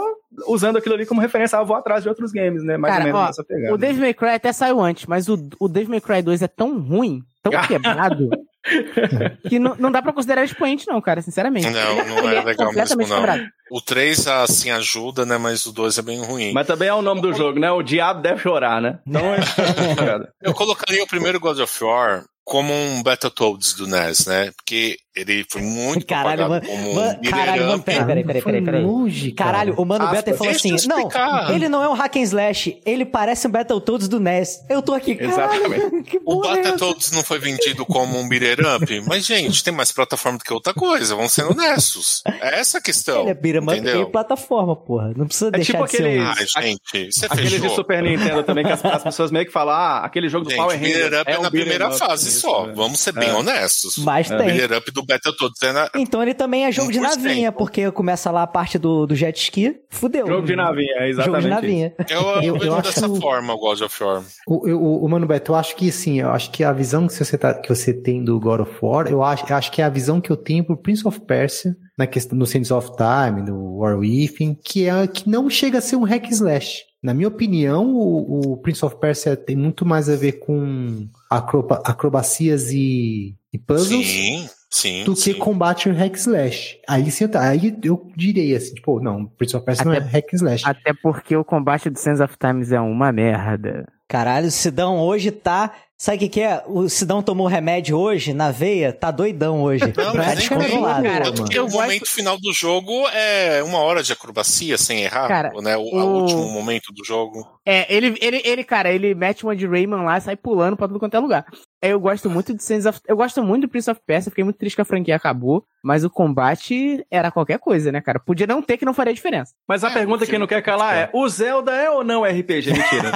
usando 0.49 0.77
aquilo 0.79 0.95
ali 0.95 1.07
como 1.07 1.21
referência, 1.21 1.59
ah, 1.59 1.65
vou 1.65 1.77
atrás 1.77 2.03
de 2.03 2.09
outros 2.09 2.31
games, 2.33 2.63
né? 2.63 2.77
Mais 2.77 2.95
Cara, 2.95 3.05
ou 3.05 3.07
menos 3.13 3.21
ó, 3.21 3.27
nessa 3.27 3.45
pegada. 3.45 3.75
O 3.75 3.79
Devil 3.79 4.01
May 4.03 4.15
Cry 4.15 4.29
até 4.31 4.53
saiu 4.53 4.81
antes, 4.81 5.07
mas 5.07 5.29
o, 5.29 5.37
o 5.59 5.69
Devil 5.69 5.91
May 5.91 6.01
Cry 6.01 6.23
2 6.23 6.43
é 6.43 6.49
tão 6.49 6.79
ruim, 6.81 7.21
tão 7.43 7.53
quebrado, 7.67 8.31
que 9.49 9.59
não, 9.59 9.75
não 9.77 9.93
dá 9.93 10.01
pra 10.01 10.13
considerar 10.13 10.45
expoente 10.45 10.87
não, 10.87 11.01
cara, 11.01 11.21
sinceramente. 11.23 11.69
Não, 11.71 12.07
não 12.07 12.19
ele 12.31 12.37
é 12.37 12.45
legal 12.45 12.73
mesmo, 12.73 13.07
não. 13.07 13.17
quebrado. 13.17 13.45
O 13.71 13.81
3, 13.81 14.27
assim, 14.29 14.71
ajuda, 14.71 15.25
né? 15.25 15.39
Mas 15.39 15.67
o 15.67 15.73
2 15.73 15.99
é 15.99 16.03
bem 16.03 16.23
ruim. 16.23 16.53
Mas 16.53 16.67
também 16.67 16.89
é 16.89 16.95
o 16.95 17.03
nome 17.03 17.21
do 17.21 17.33
jogo, 17.33 17.59
né? 17.59 17.71
O 17.71 17.83
diabo 17.83 18.23
deve 18.23 18.41
chorar, 18.41 18.81
né? 18.81 18.99
Então 19.07 19.23
é. 19.35 19.41
Eu 20.43 20.55
colocaria 20.55 21.03
o 21.03 21.09
primeiro 21.09 21.41
God 21.41 21.59
of 21.59 21.85
War 21.85 22.25
como 22.45 22.73
um 22.73 23.03
Battletoads 23.03 23.75
do 23.75 23.87
NES, 23.87 24.27
né? 24.27 24.53
Porque 24.57 24.99
ele 25.15 25.45
foi 25.49 25.63
muito 25.63 26.07
Caralho, 26.09 26.49
mano, 26.49 26.67
como 26.67 26.91
um 26.91 26.95
mano, 26.95 27.19
caralho, 27.31 27.67
mano, 27.67 27.83
peraí, 27.83 28.05
peraí, 28.05 28.25
peraí, 28.25 28.43
peraí, 28.43 28.63
peraí. 28.65 28.83
Longe, 28.83 29.33
cara. 29.33 29.51
Caralho, 29.53 29.75
o 29.77 29.85
Mano 29.85 30.05
Aspas. 30.07 30.37
Falou 30.37 30.53
assim: 30.53 30.77
não, 30.89 31.11
ele 31.55 31.69
não 31.69 31.83
é 31.83 31.89
um 31.89 31.93
hack 31.93 32.17
and 32.17 32.23
slash, 32.23 32.81
ele 32.85 33.05
parece 33.05 33.47
um 33.47 33.51
Battletoads 33.51 34.09
do 34.09 34.19
NES. 34.21 34.65
Eu 34.69 34.83
tô 34.83 34.93
aqui, 34.95 35.15
caralho, 35.15 35.65
Exatamente. 35.67 36.03
que 36.11 36.21
O 36.25 36.45
é? 36.45 36.57
Battletoads 36.57 37.13
não 37.13 37.23
foi 37.23 37.39
vendido 37.39 37.85
como 37.87 38.19
um 38.19 38.29
beat'em 38.29 38.65
up, 38.77 39.01
mas, 39.07 39.25
gente, 39.25 39.63
tem 39.63 39.73
mais 39.73 39.93
plataforma 39.93 40.39
do 40.39 40.45
que 40.45 40.53
outra 40.53 40.75
coisa, 40.75 41.15
vamos 41.15 41.33
ser 41.33 41.45
honestos. 41.45 42.23
É 42.41 42.59
essa 42.61 42.79
a 42.79 42.81
questão. 42.81 43.21
Ele 43.23 43.31
é 43.31 43.35
beat'em 43.35 43.63
up 43.63 44.09
e 44.09 44.13
plataforma, 44.13 44.75
porra. 44.77 45.13
Não 45.17 45.27
precisa 45.27 45.49
É 45.49 45.51
deixar 45.53 45.73
tipo 45.79 45.85
de 45.87 45.91
ser 45.97 46.03
um... 46.21 46.29
aquele- 46.31 46.45
Ai, 46.57 46.65
gente, 46.65 47.13
você 47.13 47.27
Aqueles 47.27 47.51
de 47.51 47.61
fechou. 47.61 47.77
Super 47.77 48.03
Nintendo 48.03 48.43
também, 48.43 48.65
que 48.65 48.73
as, 48.73 48.85
as 48.85 49.03
pessoas 49.03 49.31
meio 49.31 49.47
que 49.47 49.53
falam, 49.53 49.75
ah, 49.75 49.99
aquele 50.05 50.29
jogo 50.29 50.45
do 50.45 50.51
Gente, 50.51 50.59
Power 50.61 50.79
beat'em 50.79 51.03
Rangers. 51.03 51.21
up 51.23 51.31
é, 51.31 51.39
um 51.39 51.43
na 51.43 51.51
primeira 51.51 51.89
up, 51.89 51.99
fase 51.99 52.29
isso, 52.29 52.41
só. 52.41 52.69
é. 52.69 52.73
Vamos 52.73 53.01
ser 53.01 53.13
bem 53.13 53.29
É. 53.29 53.33
honestos. 53.35 53.99
Mas 53.99 54.31
O 54.31 54.37
tem. 54.37 54.47
beat'em 54.53 54.77
up 54.79 54.91
do 54.91 55.04
Battletoads 55.07 55.63
é 55.63 55.73
na... 55.73 55.91
Então 55.97 56.23
ele 56.23 56.35
também 56.35 56.65
é 56.65 56.73
jogo 56.73 56.91
de 56.93 56.99
1%. 56.99 57.03
navinha, 57.03 57.53
porque 57.53 57.91
começa 57.91 58.31
lá 58.31 58.43
a 58.43 58.47
parte 58.47 58.79
do, 58.79 59.07
do 59.07 59.15
jet 59.15 59.39
ski, 59.41 59.77
fudeu. 59.91 60.27
Jogo 60.27 60.47
de 60.47 60.57
navinha, 60.57 60.93
é 60.99 61.13
Jogo 61.13 61.15
de 61.15 61.21
exatamente. 61.21 61.49
navinha. 61.49 61.95
Eu, 62.11 62.21
eu, 62.21 62.43
Eu- 62.43 62.53
vejo 62.55 62.67
eu 62.67 62.75
acho 62.75 62.83
dessa 62.95 63.09
o- 63.09 63.21
forma 63.21 63.55
o 63.55 63.59
God 63.59 63.81
of 63.83 64.03
War. 64.05 64.23
O, 64.47 64.71
o, 64.71 65.05
o 65.05 65.09
Mano 65.09 65.27
Beto, 65.27 65.53
eu 65.53 65.57
acho 65.57 65.77
que 65.77 65.91
sim, 65.93 66.21
eu 66.21 66.31
acho 66.31 66.51
que 66.51 66.63
a 66.65 66.73
visão 66.73 67.07
que 67.07 67.13
você, 67.15 67.37
tá, 67.39 67.55
que 67.55 67.69
você 67.69 67.93
tem 67.93 68.23
do 68.25 68.39
God 68.41 68.61
of 68.61 68.73
War, 68.83 69.07
eu 69.09 69.23
acho, 69.23 69.45
eu 69.51 69.57
acho 69.57 69.71
que 69.73 69.81
é 69.83 69.85
a 69.85 69.89
visão 69.91 70.21
que 70.21 70.31
eu 70.31 70.37
tenho 70.37 70.65
pro 70.65 70.77
Prince 70.77 71.07
of 71.07 71.21
Persia, 71.21 71.77
na 71.97 72.07
questão 72.07 72.37
do 72.37 72.45
Sands 72.47 72.71
of 72.73 72.91
Time, 72.97 73.43
do 73.43 73.77
War 73.77 73.97
Within, 73.99 74.55
que 74.65 74.89
é 74.89 75.07
que 75.07 75.29
não 75.29 75.49
chega 75.49 75.79
a 75.79 75.81
ser 75.81 75.95
um 75.97 76.03
hack 76.05 76.29
slash. 76.31 76.83
Na 77.01 77.13
minha 77.15 77.29
opinião, 77.29 77.95
o, 77.95 78.53
o 78.53 78.57
Prince 78.57 78.85
of 78.85 78.97
Persia 78.97 79.37
tem 79.37 79.55
muito 79.55 79.85
mais 79.85 80.09
a 80.09 80.17
ver 80.17 80.33
com 80.41 81.07
acroba- 81.31 81.83
acrobacias 81.85 82.71
e, 82.73 83.35
e 83.53 83.59
puzzles 83.59 84.07
Sim, 84.07 84.49
sim. 84.75 85.05
do 85.05 85.15
sim. 85.17 85.33
que 85.33 85.39
combate 85.39 85.89
em 85.89 85.93
hack 85.93 86.15
slash. 86.17 86.79
Aí, 86.89 87.11
sim, 87.11 87.27
aí 87.39 87.77
eu 87.83 88.07
direi 88.17 88.55
assim, 88.55 88.75
tipo, 88.75 89.01
não, 89.01 89.27
Prince 89.27 89.57
of 89.57 89.65
Persia 89.65 89.85
não 89.85 89.93
é 89.93 89.99
Até- 89.99 90.09
hack 90.11 90.33
slash. 90.33 90.65
Até 90.67 90.93
porque 91.03 91.37
o 91.37 91.45
combate 91.45 91.89
do 91.89 91.99
Sands 91.99 92.21
of 92.21 92.35
Times 92.39 92.73
é 92.73 92.81
uma 92.81 93.13
merda. 93.13 93.87
Caralho, 94.09 94.49
o 94.49 94.51
Sidão 94.51 94.99
hoje 95.01 95.31
tá. 95.31 95.73
Sabe 95.97 96.17
o 96.17 96.21
que, 96.21 96.29
que 96.29 96.41
é? 96.41 96.63
O 96.67 96.89
Sidão 96.89 97.23
tomou 97.23 97.47
remédio 97.47 97.97
hoje 97.97 98.35
na 98.35 98.51
veia, 98.51 98.93
tá 98.93 99.11
doidão 99.13 99.63
hoje. 99.63 99.85
Não, 99.87 99.93
tá 99.93 100.13
mas 100.15 100.27
nem 100.27 100.37
descontrolado. 100.37 101.03
cara. 101.05 101.25
Tanto 101.25 101.45
que 101.45 101.57
Eu 101.59 101.67
o 101.67 101.71
momento 101.71 102.07
final 102.11 102.37
do 102.39 102.53
jogo 102.53 102.91
é 103.11 103.63
uma 103.63 103.79
hora 103.79 104.03
de 104.03 104.13
acrobacia 104.13 104.77
sem 104.77 105.03
errar, 105.05 105.29
Cara, 105.29 105.53
né? 105.63 105.77
O, 105.77 105.83
o 105.83 105.97
o- 105.97 106.21
último 106.21 106.51
momento 106.51 106.93
do 106.93 107.03
jogo. 107.05 107.47
É, 107.65 107.87
ele, 107.95 108.19
ele, 108.21 108.43
ele, 108.45 108.65
cara, 108.65 108.93
ele 108.93 109.15
mete 109.15 109.45
uma 109.45 109.57
de 109.57 109.67
Rayman 109.67 110.03
lá 110.05 110.19
e 110.19 110.21
sai 110.21 110.37
pulando 110.37 110.77
pra 110.77 110.89
tudo 110.89 110.99
quanto 110.99 111.15
é 111.17 111.21
lugar. 111.21 111.47
É, 111.85 111.93
Eu 111.93 112.01
gosto 112.01 112.31
muito 112.31 112.55
de 112.55 112.63
Sands 112.63 112.87
of... 112.87 113.01
Eu 113.07 113.17
gosto 113.17 113.43
muito 113.43 113.63
do 113.63 113.69
Prince 113.69 113.91
of 113.91 114.01
Persia, 114.07 114.31
fiquei 114.31 114.45
muito 114.45 114.57
triste 114.57 114.75
que 114.77 114.81
a 114.83 114.85
franquia 114.85 115.17
acabou, 115.17 115.65
mas 115.83 116.05
o 116.05 116.11
combate 116.11 117.05
era 117.11 117.31
qualquer 117.31 117.59
coisa, 117.59 117.93
né, 117.93 118.01
cara? 118.01 118.19
Podia 118.19 118.47
não 118.47 118.63
ter 118.63 118.77
que 118.77 118.85
não 118.85 118.95
faria 118.95 119.13
diferença. 119.13 119.53
Mas 119.69 119.85
a 119.85 119.91
É, 119.91 119.93
pergunta 119.93 120.27
que 120.27 120.39
não 120.39 120.47
quer 120.47 120.63
calar 120.63 120.97
é: 120.97 121.11
o 121.13 121.29
Zelda 121.29 121.73
é 121.73 121.91
ou 121.91 122.03
não 122.03 122.23
RPG? 122.25 122.73
Mentira. 122.73 123.13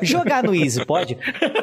Jogar 0.02 0.42
no 0.42 0.54
Easy, 0.54 0.84
pode? 0.84 1.16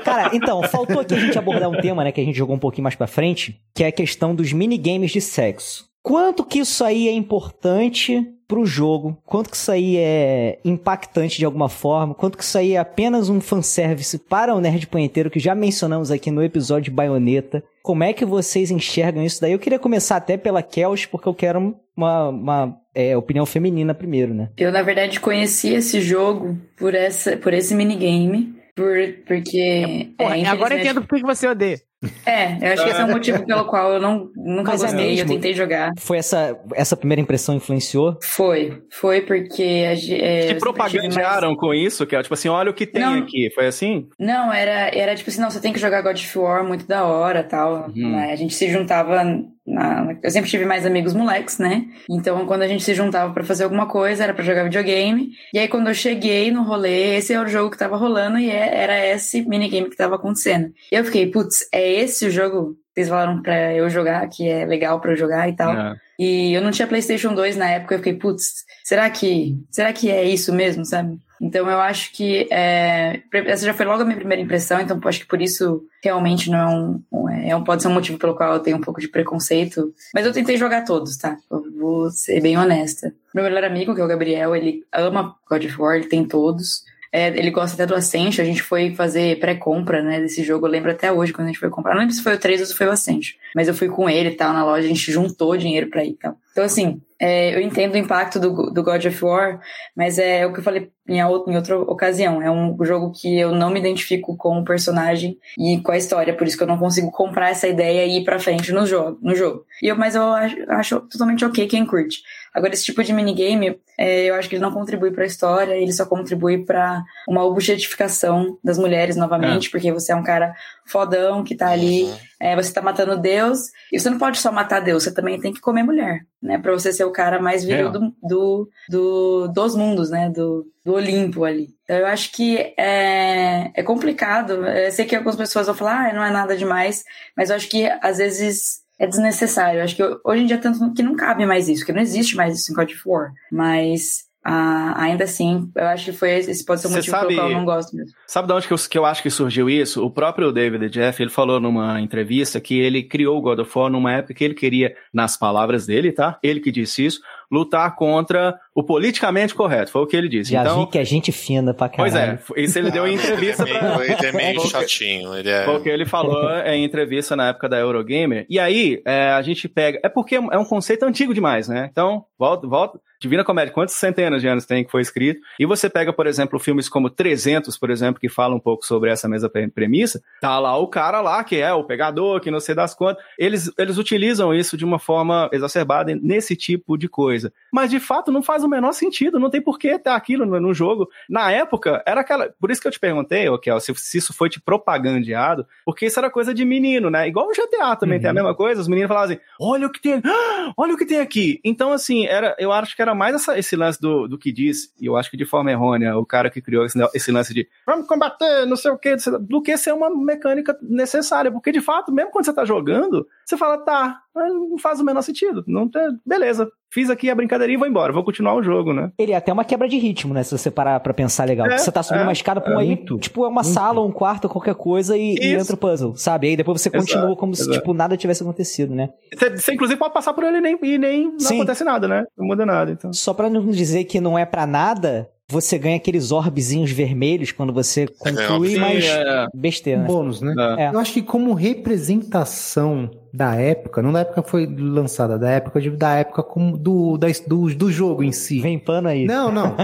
Cara, 0.04 0.32
então, 0.34 0.62
faltou 0.64 1.00
aqui 1.00 1.14
a 1.14 1.20
gente 1.20 1.38
abordar 1.38 1.70
um 1.70 1.80
tema, 1.80 2.04
né, 2.04 2.12
que 2.12 2.22
a 2.22 2.24
gente 2.24 2.38
jogou 2.38 2.56
um 2.56 2.60
pouquinho 2.60 2.84
mais 2.84 2.96
pra 2.96 3.08
frente, 3.08 3.60
que 3.74 3.84
é 3.84 3.88
a 3.88 3.92
questão 3.92 4.36
dos 4.36 4.52
minigames 4.54 5.12
de 5.12 5.22
sexo. 5.22 5.90
Quanto 6.04 6.44
que 6.44 6.60
isso 6.60 6.84
aí 6.84 7.08
é 7.08 7.12
importante 7.12 8.26
pro 8.52 8.66
jogo? 8.66 9.18
Quanto 9.26 9.50
que 9.50 9.56
isso 9.56 9.72
aí 9.72 9.96
é 9.96 10.60
impactante 10.66 11.38
de 11.38 11.46
alguma 11.46 11.70
forma? 11.70 12.14
Quanto 12.14 12.38
que 12.38 12.44
isso 12.44 12.58
aí 12.58 12.74
é 12.74 12.78
apenas 12.78 13.30
um 13.30 13.40
fanservice 13.40 14.18
para 14.20 14.54
o 14.54 14.60
Nerd 14.60 14.88
Punheteiro, 14.88 15.32
que 15.32 15.40
já 15.40 15.56
mencionamos 15.56 16.12
aqui 16.12 16.30
no 16.30 16.44
episódio 16.44 16.92
de 16.92 16.92
Baioneta? 16.92 17.64
Como 17.82 18.04
é 18.04 18.12
que 18.12 18.26
vocês 18.26 18.70
enxergam 18.70 19.24
isso 19.24 19.40
daí? 19.40 19.54
Eu 19.54 19.60
queria 19.60 19.80
começar 19.80 20.18
até 20.18 20.36
pela 20.36 20.62
Kels, 20.62 21.06
porque 21.06 21.30
eu 21.30 21.34
quero 21.34 21.74
uma, 21.96 22.28
uma 22.28 22.78
é, 22.94 23.16
opinião 23.16 23.46
feminina 23.46 23.94
primeiro, 23.94 24.34
né? 24.34 24.50
Eu, 24.58 24.70
na 24.70 24.82
verdade, 24.82 25.22
conheci 25.22 25.70
esse 25.74 26.02
jogo 26.02 26.58
por, 26.78 26.94
essa, 26.94 27.38
por 27.38 27.54
esse 27.54 27.74
minigame. 27.74 28.54
Por, 28.76 28.98
porque. 29.26 30.12
Porra, 30.18 30.38
é, 30.38 30.46
agora 30.46 30.76
eu 30.76 30.80
entendo 30.82 31.02
por 31.04 31.18
que 31.18 31.26
você 31.26 31.48
odeia. 31.48 31.80
É, 32.26 32.58
eu 32.60 32.74
acho 32.74 32.84
que 32.84 32.90
esse 32.90 33.02
é 33.02 33.06
o 33.06 33.12
motivo 33.12 33.46
pelo 33.46 33.66
qual 33.66 33.94
eu 33.94 34.00
não, 34.02 34.32
nunca 34.36 34.72
Mas 34.72 34.84
é 34.84 34.88
gostei. 34.88 35.10
mesmo? 35.12 35.22
eu 35.22 35.36
tentei 35.36 35.54
jogar. 35.54 35.92
Foi 35.98 36.18
essa, 36.18 36.60
essa 36.74 36.98
primeira 36.98 37.22
impressão 37.22 37.56
influenciou? 37.56 38.18
Foi. 38.24 38.82
Foi 38.92 39.22
porque. 39.22 39.64
É, 39.64 40.48
Te 40.48 40.56
propagandearam 40.56 41.56
com 41.56 41.74
isso, 41.74 42.06
que 42.08 42.16
é 42.16 42.22
tipo 42.24 42.34
assim: 42.34 42.50
olha 42.50 42.72
o 42.72 42.74
que 42.74 42.88
tem 42.88 43.04
Não. 43.04 43.20
aqui. 43.20 43.52
Foi 43.54 43.68
assim? 43.68 44.08
Não, 44.20 44.52
era, 44.52 44.90
era 44.96 45.16
tipo 45.16 45.30
assim, 45.30 45.42
não, 45.42 45.52
você 45.52 45.62
tem 45.62 45.72
que 45.72 45.80
jogar 45.80 46.02
God 46.02 46.18
of 46.18 46.40
War, 46.40 46.64
muito 46.66 46.88
da 46.88 47.06
hora 47.06 47.44
tal. 47.44 47.90
Uhum. 47.96 48.12
né? 48.12 48.32
A 48.32 48.36
gente 48.36 48.54
se 48.56 48.68
juntava 48.70 49.24
na- 49.72 50.16
eu 50.22 50.30
sempre 50.32 50.50
tive 50.50 50.66
mais 50.66 50.86
amigos 50.86 51.14
moleques, 51.14 51.58
né? 51.58 51.86
Então, 52.10 52.46
quando 52.46 52.62
a 52.64 52.68
gente 52.68 52.84
se 52.84 52.94
juntava 52.94 53.34
pra 53.34 53.44
fazer 53.44 53.64
alguma 53.64 53.88
coisa, 53.88 54.24
era 54.24 54.34
pra 54.34 54.44
jogar 54.44 54.64
videogame. 54.64 55.30
E 55.54 55.60
aí, 55.60 55.68
quando 55.68 55.88
eu 55.88 55.94
cheguei 55.94 56.52
no 56.52 56.64
rolê, 56.64 57.16
esse 57.18 57.34
era 57.34 57.44
o 57.46 57.50
jogo 57.50 57.72
que 57.72 57.78
tava 57.78 57.96
rolando 57.98 58.38
e 58.38 58.50
é- 58.50 58.76
era 58.84 59.08
esse 59.08 59.42
minigame 59.48 59.90
que 59.90 59.96
tava 59.98 60.16
acontecendo. 60.16 60.72
E 60.92 60.96
eu 60.96 61.04
fiquei, 61.06 61.26
putz, 61.32 61.60
é 61.74 61.92
esse 61.94 62.26
o 62.26 62.32
jogo 62.32 62.74
que 62.94 63.02
vocês 63.02 63.10
falaram 63.10 63.42
pra 63.42 63.74
eu 63.74 63.90
jogar, 63.90 64.28
que 64.28 64.48
é 64.50 64.66
legal 64.66 65.00
pra 65.00 65.12
eu 65.14 65.16
jogar 65.16 65.48
e 65.48 65.56
tal. 65.56 65.74
É. 65.74 65.96
E 66.20 66.54
eu 66.54 66.62
não 66.62 66.72
tinha 66.72 66.88
PlayStation 66.88 67.34
2 67.34 67.56
na 67.56 67.70
época, 67.70 67.96
eu 67.96 68.00
fiquei, 68.00 68.14
putz, 68.14 68.66
será 68.84 69.10
que, 69.10 69.58
será 69.72 69.92
que 69.94 70.10
é 70.12 70.24
isso 70.26 70.54
mesmo, 70.54 70.86
sabe? 70.86 71.18
Então 71.42 71.68
eu 71.70 71.80
acho 71.80 72.12
que 72.14 72.48
é, 72.52 73.22
essa 73.34 73.66
já 73.66 73.74
foi 73.74 73.86
logo 73.86 74.04
a 74.04 74.06
minha 74.06 74.16
primeira 74.18 74.42
impressão, 74.44 74.80
então 74.80 75.00
acho 75.06 75.20
que 75.22 75.26
por 75.26 75.42
isso 75.42 75.84
realmente 76.04 76.50
não 76.52 76.60
é 76.60 76.68
um, 76.68 77.04
um- 77.12 77.30
é 77.30 77.56
um 77.56 77.64
pode 77.64 77.82
ser 77.82 77.88
um 77.88 77.94
motivo 77.94 78.20
pelo 78.20 78.36
qual 78.36 78.54
eu 78.54 78.60
tenho 78.60 78.78
um 78.78 78.82
pouco 78.82 79.02
de 79.02 79.08
preconceito. 79.08 79.92
Mas 80.14 80.26
eu 80.26 80.32
tentei 80.34 80.56
jogar 80.56 80.86
todos, 80.86 81.18
tá? 81.18 81.36
Vou 81.78 82.12
ser 82.12 82.40
bem 82.42 82.58
honesta. 82.58 83.12
Meu 83.34 83.44
melhor 83.44 83.64
amigo, 83.64 83.96
que 83.96 84.02
é 84.02 84.04
o 84.04 84.08
Gabriel, 84.08 84.56
ele 84.56 84.84
ama 84.94 85.36
God 85.50 85.66
of 85.66 85.82
War, 85.82 85.96
ele 85.96 86.06
tem 86.08 86.24
todos. 86.26 86.84
É, 87.14 87.28
ele 87.28 87.52
gosta 87.52 87.74
até 87.74 87.86
do 87.86 87.94
Ascension, 87.94 88.42
a 88.42 88.46
gente 88.48 88.62
foi 88.64 88.96
fazer 88.96 89.38
pré-compra, 89.38 90.02
né, 90.02 90.22
desse 90.22 90.44
jogo, 90.46 90.66
eu 90.66 90.72
lembro 90.72 90.92
até 90.92 91.12
hoje 91.12 91.34
quando 91.34 91.48
a 91.48 91.52
gente 91.52 91.60
foi 91.60 91.70
comprar. 91.70 91.92
Não 91.94 92.00
lembro 92.00 92.16
se 92.16 92.24
foi 92.24 92.36
o 92.36 92.40
3 92.40 92.62
ou 92.62 92.66
se 92.68 92.74
foi 92.74 92.88
o 92.88 92.92
Ascension, 92.92 93.36
mas 93.54 93.68
eu 93.68 93.74
fui 93.74 93.90
com 93.90 94.10
ele 94.10 94.30
e 94.30 94.36
tal, 94.36 94.54
na 94.54 94.64
loja, 94.64 94.86
a 94.86 94.88
gente 94.88 95.12
juntou 95.12 95.58
dinheiro 95.58 95.90
pra 95.90 96.06
ir 96.06 96.12
e 96.12 96.14
tal. 96.16 96.38
Então, 96.54 96.64
assim, 96.64 97.02
é, 97.20 97.54
eu 97.54 97.60
entendo 97.60 97.96
o 97.96 97.98
impacto 97.98 98.40
do, 98.40 98.72
do 98.72 98.82
God 98.82 99.04
of 99.06 99.26
War, 99.26 99.60
mas 99.94 100.18
é 100.18 100.46
o 100.48 100.54
que 100.54 100.60
eu 100.60 100.64
falei 100.64 100.90
em, 101.14 101.22
a 101.22 101.28
outra, 101.30 101.78
ocasião. 101.80 102.42
É 102.42 102.50
um 102.50 102.76
jogo 102.84 103.12
que 103.12 103.40
eu 103.40 103.52
não 103.54 103.70
me 103.70 103.80
identifico 103.80 104.36
com 104.38 104.60
o 104.60 104.64
personagem 104.66 105.38
e 105.58 105.80
com 105.82 105.92
a 105.92 105.98
história, 105.98 106.36
por 106.36 106.48
isso 106.48 106.58
que 106.58 106.64
eu 106.64 106.68
não 106.68 106.78
consigo 106.78 107.12
comprar 107.12 107.50
essa 107.50 107.68
ideia 107.68 108.06
e 108.06 108.18
ir 108.20 108.24
pra 108.24 108.40
frente 108.40 108.72
no 108.72 108.86
jogo. 108.86 109.18
No 109.22 109.36
jogo. 109.36 109.66
E 109.82 109.88
eu, 109.88 109.96
mas 109.96 110.16
eu 110.16 110.24
acho, 110.34 110.56
acho 110.70 111.00
totalmente 111.02 111.44
ok 111.46 111.68
quem 111.68 111.86
curte. 111.86 112.20
Agora, 112.54 112.74
esse 112.74 112.84
tipo 112.84 113.02
de 113.02 113.14
minigame, 113.14 113.80
é, 113.98 114.26
eu 114.26 114.36
acho 114.36 114.50
que 114.50 114.56
ele 114.56 114.62
não 114.62 114.74
contribui 114.74 115.12
pra 115.12 115.26
história, 115.26 115.74
ele 115.74 115.94
só 115.94 116.06
contribui 116.06 116.66
pra 116.66 117.02
uma 117.26 117.46
objetificação 117.46 118.58
das 118.64 118.78
mulheres 118.78 119.16
novamente, 119.16 119.70
porque 119.70 119.90
você 119.92 120.12
é 120.12 120.16
um 120.16 120.24
cara 120.24 120.54
fodão 120.86 121.44
que 121.46 121.56
tá 121.56 121.70
ali, 121.70 122.04
Uhum. 122.04 122.16
é, 122.42 122.56
você 122.56 122.74
tá 122.74 122.82
matando 122.82 123.16
Deus, 123.18 123.68
e 123.92 123.98
você 123.98 124.10
não 124.10 124.18
pode 124.18 124.38
só 124.38 124.52
matar 124.52 124.82
Deus, 124.82 125.04
você 125.04 125.14
também 125.14 125.40
tem 125.40 125.54
que 125.54 125.62
comer 125.62 125.84
mulher, 125.84 126.26
né? 126.42 126.58
Pra 126.58 126.74
você 126.74 126.92
ser 126.92 127.06
o 127.06 127.12
cara 127.12 127.42
mais 127.42 127.64
viril 127.64 127.88
É. 127.88 127.92
do, 127.92 128.14
do, 128.22 128.70
do- 128.90 129.48
dos 129.48 129.74
mundos, 129.76 130.10
né? 130.10 130.30
Do, 130.30 130.66
do 130.84 130.92
Olimpo 131.02 131.44
ali. 131.44 131.70
Então 131.84 131.98
eu 131.98 132.06
acho 132.08 132.32
que 132.32 132.58
é, 132.78 133.72
é 133.74 133.84
complicado. 133.84 134.66
Eu 134.66 134.92
sei 134.92 135.06
que 135.06 135.16
algumas 135.16 135.36
pessoas 135.36 135.68
vão 135.68 135.76
falar, 135.76 136.10
ah, 136.10 136.14
não 136.14 136.24
é 136.24 136.32
nada 136.32 136.56
demais, 136.56 137.04
mas 137.36 137.50
eu 137.50 137.56
acho 137.56 137.68
que 137.70 137.86
às 138.02 138.18
vezes 138.18 138.82
é 139.00 139.08
desnecessário. 139.08 139.80
Eu 139.80 139.84
acho 139.84 139.96
que 139.96 140.04
hoje 140.24 140.44
em 140.44 140.46
dia 140.46 140.58
tanto 140.58 140.94
que 140.94 141.04
não 141.04 141.16
cabe 141.16 141.46
mais 141.46 141.68
isso, 141.68 141.86
que 141.86 141.92
não 141.92 142.02
existe 142.02 142.36
mais 142.36 142.56
isso 142.60 142.72
em 142.72 142.76
God 142.76 142.92
of 142.92 143.02
War. 143.06 143.32
Mas 143.52 144.30
ah, 144.44 144.94
ainda 145.00 145.26
assim, 145.26 145.70
eu 145.76 145.86
acho 145.86 146.06
que 146.06 146.14
foi 146.14 146.32
esse 146.32 146.66
pode 146.66 146.82
ser 146.82 146.88
o 146.88 146.90
Você 146.90 146.98
motivo 146.98 147.16
sabe- 147.16 147.28
pelo 147.28 147.40
qual 147.40 147.52
eu 147.52 147.58
não 147.58 147.66
gosto 147.66 147.96
mesmo. 147.96 148.12
Sabe 148.26 148.48
de 148.48 148.54
onde 148.54 148.68
que 148.68 148.74
eu, 148.74 148.78
que 148.78 148.98
eu 148.98 149.06
acho 149.06 149.22
que 149.22 149.30
surgiu 149.30 149.70
isso? 149.70 150.04
O 150.04 150.10
próprio 150.10 150.52
David 150.52 150.90
Jeff, 150.90 151.22
ele 151.22 151.30
falou 151.30 151.60
numa 151.60 152.02
entrevista 152.02 152.60
que 152.60 152.80
ele 152.80 153.04
criou 153.04 153.38
o 153.38 153.42
God 153.42 153.60
of 153.60 153.72
War 153.78 153.92
numa 153.92 154.14
época 154.14 154.34
que 154.34 154.44
ele 154.44 154.56
queria, 154.56 154.96
nas 155.14 155.38
palavras 155.38 155.86
dele, 155.86 156.12
tá? 156.12 156.40
Ele 156.42 156.60
que 156.60 156.72
disse 156.72 157.06
isso, 157.06 157.22
lutar 157.52 157.96
contra 157.96 158.58
o 158.74 158.82
politicamente 158.84 159.54
correto. 159.54 159.92
Foi 159.92 160.02
o 160.02 160.08
que 160.08 160.16
ele 160.16 160.30
disse. 160.30 160.52
Já 160.52 160.62
então, 160.62 160.86
vi 160.86 160.92
que 160.92 160.98
é 160.98 161.04
gente 161.04 161.32
fina 161.32 161.74
pra 161.74 161.90
pois 161.90 162.14
caralho. 162.14 162.40
é, 162.56 162.62
isso 162.62 162.80
ele 162.80 162.90
deu 162.90 163.06
em 163.06 163.16
entrevista 163.16 163.64
ele 163.68 163.74
é 163.74 163.80
pra... 163.80 163.98
meio, 163.98 164.12
ele 164.14 164.26
é 164.26 164.32
meio 164.32 164.56
Porque- 164.56 164.70
chatinho. 164.70 165.36
Ele 165.36 165.50
é... 165.50 165.66
Foi 165.66 165.76
o 165.76 165.84
que 165.84 165.90
ele 165.90 166.06
falou 166.06 166.50
em 166.66 166.84
entrevista 166.84 167.36
na 167.36 167.50
época 167.50 167.68
da 167.68 167.78
Eurogamer. 167.78 168.46
E 168.50 168.58
aí, 168.60 169.02
é, 169.06 169.32
a 169.32 169.42
gente 169.42 169.68
pega. 169.68 170.00
É 170.04 170.10
porque 170.10 170.36
é 170.36 170.58
um 170.58 170.66
conceito 170.66 171.04
antigo 171.04 171.34
demais, 171.34 171.68
né? 171.68 171.90
Então, 171.92 172.26
volta, 172.40 172.68
volta. 172.68 173.00
Divina 173.22 173.44
Comédia, 173.44 173.72
quantas 173.74 173.94
centenas 173.96 174.42
de 174.42 174.48
anos 174.48 174.66
tem 174.66 174.84
que 174.84 174.90
foi 174.92 175.02
escrito? 175.02 175.40
E 175.60 175.66
você 175.66 175.90
pega, 175.90 176.12
por 176.12 176.26
exemplo, 176.26 176.58
filmes 176.60 176.90
como 176.90 177.10
300, 177.10 177.78
por 177.78 177.90
exemplo, 177.92 178.20
que 178.20 178.28
falam 178.28 178.58
um 178.58 178.60
pouco 178.60 178.86
sobre 178.86 179.12
essa 179.12 179.30
mesma 179.30 179.48
pre- 179.48 179.68
premissa. 179.70 180.22
Tá 180.42 180.58
lá 180.60 180.76
o 180.78 180.88
cara 180.88 181.22
lá, 181.22 181.44
que 181.44 181.58
é 181.58 181.72
o 181.72 181.84
pegador, 181.84 182.40
que 182.42 182.50
não 182.50 182.60
sei 182.60 182.74
das 182.74 182.94
quantas. 182.96 183.24
Eles, 183.38 183.72
eles 183.78 183.98
utilizam 183.98 184.54
isso 184.54 184.76
de 184.76 184.84
uma 184.84 184.98
forma 184.98 185.50
exacerbada 185.54 186.18
nesse 186.22 186.56
tipo 186.56 186.98
de 186.98 187.08
coisa. 187.08 187.54
Mas, 187.72 187.92
de 187.92 188.00
fato, 188.00 188.32
não 188.32 188.42
faz 188.42 188.64
o 188.64 188.68
menor 188.68 188.92
sentido. 188.94 189.40
Não 189.40 189.50
tem 189.50 189.62
por 189.62 189.78
que 189.78 189.98
ter 190.00 190.10
aquilo 190.10 190.46
no, 190.46 190.60
no 190.60 190.74
jogo. 190.74 191.08
Na 191.30 191.52
época, 191.52 192.02
era 192.08 192.22
aquela. 192.22 192.50
Por 192.60 192.72
isso 192.72 192.82
que 192.82 192.88
eu 192.88 192.92
te 192.92 193.00
perguntei, 193.00 193.48
ô, 193.48 193.60
Kel, 193.60 193.80
se, 193.80 193.94
se 193.96 194.18
isso 194.18 194.34
foi 194.34 194.50
te 194.50 194.60
propagandeado, 194.60 195.66
porque 195.86 196.06
isso 196.06 196.20
era 196.20 196.30
coisa 196.30 196.54
de 196.54 196.66
menino, 196.66 197.10
né? 197.10 197.28
Igual 197.28 197.48
o 197.48 197.54
GTA 197.54 197.96
também 197.96 198.18
Uhum. 198.18 198.22
tem 198.22 198.30
a 198.32 198.34
mesma 198.34 198.56
coisa, 198.56 198.82
os 198.82 198.88
meninos 198.88 199.08
falavam 199.08 199.32
assim: 199.32 199.42
olha 199.60 199.88
o 199.88 199.92
que 199.92 200.02
tem, 200.02 200.22
ah, 200.26 200.74
olha 200.78 200.94
o 200.94 200.98
que 200.98 201.06
tem 201.06 201.20
aqui. 201.20 201.60
Então, 201.64 201.92
assim, 201.92 202.26
era, 202.26 202.56
eu 202.60 202.72
acho 202.72 202.96
que 202.96 203.02
era 203.02 203.11
mais 203.16 203.36
essa- 203.36 203.58
esse 203.58 203.76
lance 203.76 204.00
do, 204.00 204.28
do 204.28 204.38
que 204.38 204.52
diz, 204.52 204.94
e 205.00 205.06
eu 205.06 205.16
acho 205.18 205.30
que 205.30 205.38
de 205.38 205.46
forma 205.46 205.72
errônea, 205.72 206.18
o 206.18 206.26
cara 206.26 206.50
que 206.50 206.62
criou 206.62 206.86
esse, 206.86 206.98
esse 207.14 207.32
lance 207.32 207.54
de 207.54 207.68
vamos 207.86 208.08
combater, 208.08 208.66
não 208.66 208.76
sei 208.76 208.92
o 208.92 208.98
que, 208.98 209.16
do 209.42 209.62
que 209.62 209.76
ser 209.78 209.94
uma 209.94 210.10
mecânica 210.10 210.78
necessária. 210.82 211.52
Porque, 211.52 211.72
de 211.72 211.82
fato, 211.82 212.12
mesmo 212.12 212.32
quando 212.32 212.46
você 212.46 212.54
tá 212.54 212.66
jogando, 212.66 213.28
você 213.46 213.58
fala, 213.58 213.78
tá, 213.80 214.22
não 214.36 214.78
faz 214.78 215.00
o 215.00 215.04
menor 215.06 215.22
sentido. 215.22 215.64
Não 215.68 215.90
tem, 215.90 216.02
beleza, 216.26 216.70
fiz 216.92 217.10
aqui 217.10 217.30
a 217.30 217.36
brincadeirinha 217.36 217.76
e 217.76 217.80
vou 217.80 217.88
embora, 217.88 218.14
vou 218.14 218.24
continuar 218.24 218.56
o 218.56 218.64
jogo, 218.64 218.94
né? 218.94 219.12
Ele 219.18 219.32
é 219.32 219.36
até 219.36 219.52
uma 219.52 219.66
quebra 219.66 219.88
de 219.88 219.98
ritmo, 219.98 220.34
né? 220.34 220.44
Se 220.44 220.58
você 220.58 220.70
parar 220.70 221.00
pra 221.00 221.14
pensar 221.14 221.46
legal. 221.46 221.68
É, 221.68 221.78
você 221.78 221.92
tá 221.92 222.04
subindo 222.04 222.22
é, 222.22 222.26
uma 222.26 222.32
escada 222.32 222.62
pra 222.62 222.76
um 222.76 222.80
é 222.80 222.84
aí, 222.84 222.88
muito, 222.88 223.18
tipo, 223.18 223.46
é 223.46 223.48
uma 223.48 223.64
sala, 223.64 224.02
um 224.02 224.12
quarto, 224.12 224.50
qualquer 224.50 224.76
coisa 224.76 225.18
e, 225.18 225.36
e 225.36 225.54
entra 225.54 225.76
o 225.76 225.78
puzzle, 225.78 226.16
sabe? 226.16 226.48
Aí 226.48 226.58
depois 226.58 226.82
você 226.82 226.90
Exato, 226.90 227.06
continua 227.06 227.36
como 227.36 227.56
se, 227.56 227.64
exato. 227.64 227.78
tipo, 227.78 227.94
nada 227.94 228.18
tivesse 228.18 228.44
acontecido, 228.44 228.94
né? 228.94 229.10
Você, 229.34 229.50
você, 229.50 229.74
inclusive, 229.74 230.00
pode 230.00 230.14
passar 230.14 230.34
por 230.34 230.44
ele 230.44 230.58
e 230.58 230.62
nem, 230.62 230.78
e 230.82 230.98
nem 230.98 231.32
não 231.32 231.40
Sim. 231.40 231.56
acontece 231.56 231.84
nada, 231.84 232.08
né? 232.08 232.26
Não 232.38 232.46
muda 232.46 232.66
nada, 232.66 232.92
então. 232.92 233.14
Só 233.14 233.34
pra 233.34 233.50
não 233.50 233.68
dizer 233.68 234.04
que 234.06 234.20
não 234.20 234.38
é 234.38 234.46
pra 234.46 234.66
nada, 234.66 235.30
você 235.52 235.78
ganha 235.78 235.98
aqueles 235.98 236.32
orbezinhos 236.32 236.92
vermelhos 236.92 237.52
quando 237.52 237.74
você 237.74 238.08
conclui, 238.08 238.70
Sim, 238.72 238.80
mas 238.80 239.06
é. 239.06 239.48
besteira, 239.54 240.02
né? 240.02 240.08
bônus, 240.08 240.42
né? 240.42 240.56
É. 240.78 240.84
É. 240.84 240.90
Eu 240.90 241.00
acho 241.00 241.14
que 241.14 241.22
como 241.22 241.54
representação 241.54 243.12
da 243.34 243.56
época, 243.56 244.02
não 244.02 244.12
da 244.12 244.22
época 244.22 244.44
que 244.44 244.50
foi 244.50 244.66
lançada, 244.66 245.38
da 245.38 245.50
época 245.50 245.80
de, 245.80 245.90
da 245.92 246.16
época 246.16 246.44
como 246.44 246.78
do, 246.78 247.18
da, 247.18 247.28
do, 247.48 247.74
do 247.74 247.92
jogo 247.92 248.24
em 248.24 248.32
si. 248.32 248.60
Vem 248.60 248.80
pano 248.80 249.08
aí. 249.08 249.26
Não, 249.26 249.52
não. 249.52 249.76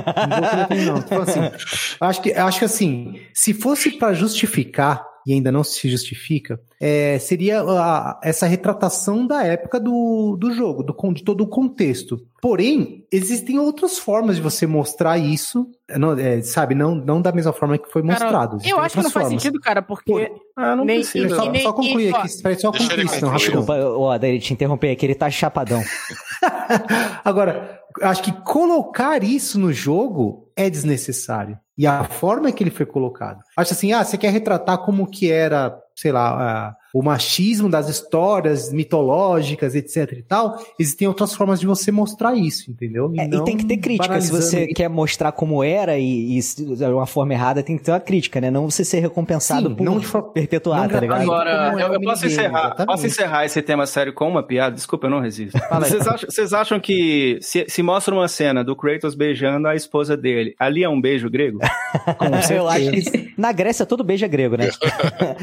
Não 0.86 1.02
vou 1.02 1.18
não. 1.18 1.22
Assim, 1.22 1.40
acho 2.00 2.22
que, 2.22 2.34
acho 2.34 2.60
que 2.60 2.66
assim, 2.66 3.20
se 3.34 3.54
fosse 3.54 3.92
pra 3.92 4.14
justificar, 4.14 5.06
e 5.28 5.34
ainda 5.34 5.52
não 5.52 5.62
se 5.62 5.90
justifica, 5.90 6.58
é, 6.80 7.20
seria 7.20 7.60
a- 7.62 8.18
essa 8.24 8.46
retratação 8.48 9.28
da 9.28 9.44
época 9.44 9.78
do, 9.78 10.38
do 10.40 10.54
jogo, 10.54 10.82
do, 10.84 10.96
de 11.14 11.22
todo 11.24 11.42
o 11.42 11.48
contexto. 11.48 12.18
Porém, 12.42 13.06
existem 13.12 13.60
outras 13.60 14.00
formas 14.00 14.38
de 14.38 14.42
você 14.42 14.66
mostrar 14.66 15.18
isso, 15.18 15.68
não, 15.98 16.14
é, 16.18 16.42
sabe? 16.42 16.74
Não, 16.76 16.96
não 16.96 17.22
da 17.22 17.32
mesma 17.34 17.52
forma 17.52 17.78
que 17.78 17.92
foi 17.92 18.02
Cara, 18.04 18.14
mostrado. 18.14 18.58
Eu 18.64 18.80
acho 18.80 18.96
que 18.96 18.98
não 19.02 19.06
outras 19.08 19.12
faz 19.14 19.26
formas. 19.26 19.30
sentido, 19.44 19.60
cara, 19.60 19.82
porque. 19.82 20.12
Pô, 20.30 20.42
Ah, 20.56 20.76
não 20.76 20.86
Nem- 20.86 21.02
precisa. 21.02 21.36
Só, 21.36 21.52
nem- 21.52 21.62
só 21.62 21.74
concluir 21.74 22.10
e 22.10 22.16
aqui, 22.16 22.28
espera 22.28 22.58
só 22.58 22.72
concluir, 22.72 22.90
senão, 23.10 23.32
concluir. 23.32 23.32
rapidão. 23.32 23.62
Desculpa, 23.62 23.74
ó, 24.00 24.12
Adri, 24.12 24.40
te 24.40 24.54
interromper 24.54 24.92
aqui, 24.92 25.06
ele 25.06 25.16
tá 25.16 25.30
chapadão. 25.30 25.82
Agora, 27.24 27.80
acho 28.02 28.24
que 28.24 28.32
colocar 28.44 29.24
isso 29.24 29.60
no 29.60 29.72
jogo 29.74 30.50
é 30.56 30.70
desnecessário. 30.70 31.58
E 31.78 31.86
a 31.86 32.04
forma 32.04 32.52
que 32.52 32.64
ele 32.64 32.72
foi 32.72 32.86
colocado. 32.86 33.44
Acho 33.56 33.74
assim, 33.74 33.94
ah, 33.94 34.04
você 34.04 34.18
quer 34.18 34.32
retratar 34.32 34.80
como 34.80 35.06
que 35.06 35.32
era, 35.32 35.80
sei 35.96 36.12
lá, 36.12 36.76
o 36.94 37.04
machismo 37.04 37.70
das 37.70 37.90
histórias 37.90 38.72
mitológicas, 38.72 39.76
etc 39.76 40.14
e 40.14 40.24
tal. 40.24 40.58
Existem 40.80 41.08
outras 41.08 41.34
formas 41.34 41.60
de 41.60 41.68
você 41.68 41.92
mostrar 41.92 42.36
isso, 42.36 42.72
entendeu? 42.72 43.12
É, 43.18 43.26
e 43.26 43.28
não 43.28 43.44
tem 43.44 43.58
que 43.58 43.66
ter 43.66 43.78
crítica. 43.78 44.20
Se 44.22 44.32
você 44.32 44.66
isso. 44.66 44.74
quer 44.74 44.90
mostrar 44.90 45.32
como 45.32 45.64
era 45.64 45.98
e, 45.98 46.38
e 46.38 46.42
de 46.76 46.86
uma 46.86 47.06
forma 47.06 47.34
errada, 47.34 47.62
tem 47.64 47.78
que 47.78 47.84
ter 47.84 47.92
uma 47.92 48.00
crítica, 48.00 48.42
né? 48.42 48.50
Não 48.50 48.70
você 48.70 48.84
ser 48.84 49.00
recompensado 49.00 49.70
Sim, 49.70 49.76
por 49.76 49.84
não 49.84 50.00
perpetuar, 50.34 50.84
não 50.84 50.90
tá 50.90 51.00
ligado? 51.00 51.22
Agora, 51.22 51.74
é 51.80 51.84
eu, 51.84 51.94
eu 51.94 52.02
posso, 52.02 52.26
minigame, 52.26 52.48
encerrar, 52.48 52.86
posso 52.86 53.06
encerrar 53.06 53.46
esse 53.46 53.62
tema 53.62 53.86
sério 53.86 54.14
com 54.14 54.28
uma 54.28 54.44
piada? 54.44 54.76
Desculpa, 54.76 55.08
eu 55.08 55.12
não 55.12 55.20
resisto. 55.20 55.58
Vocês 55.78 56.08
acham, 56.08 56.30
vocês 56.30 56.54
acham 56.54 56.80
que 56.80 57.38
se, 57.42 57.66
se 57.68 57.84
mostra 57.84 58.14
uma 58.14 58.28
cena 58.28 58.64
do 58.64 58.76
Kratos 58.76 59.16
beijando 59.16 59.68
a 59.68 59.76
esposa 59.76 60.18
dele, 60.18 60.56
ali 60.60 60.84
é 60.84 60.90
um 60.90 61.00
beijo 61.00 61.30
grego? 61.30 61.60
Eu 62.50 62.68
acho 62.68 62.92
que 62.92 63.34
na 63.38 63.52
Grécia 63.52 63.86
todo 63.86 64.04
beijo 64.04 64.26
é 64.26 64.28
grego, 64.28 64.58
né? 64.58 64.70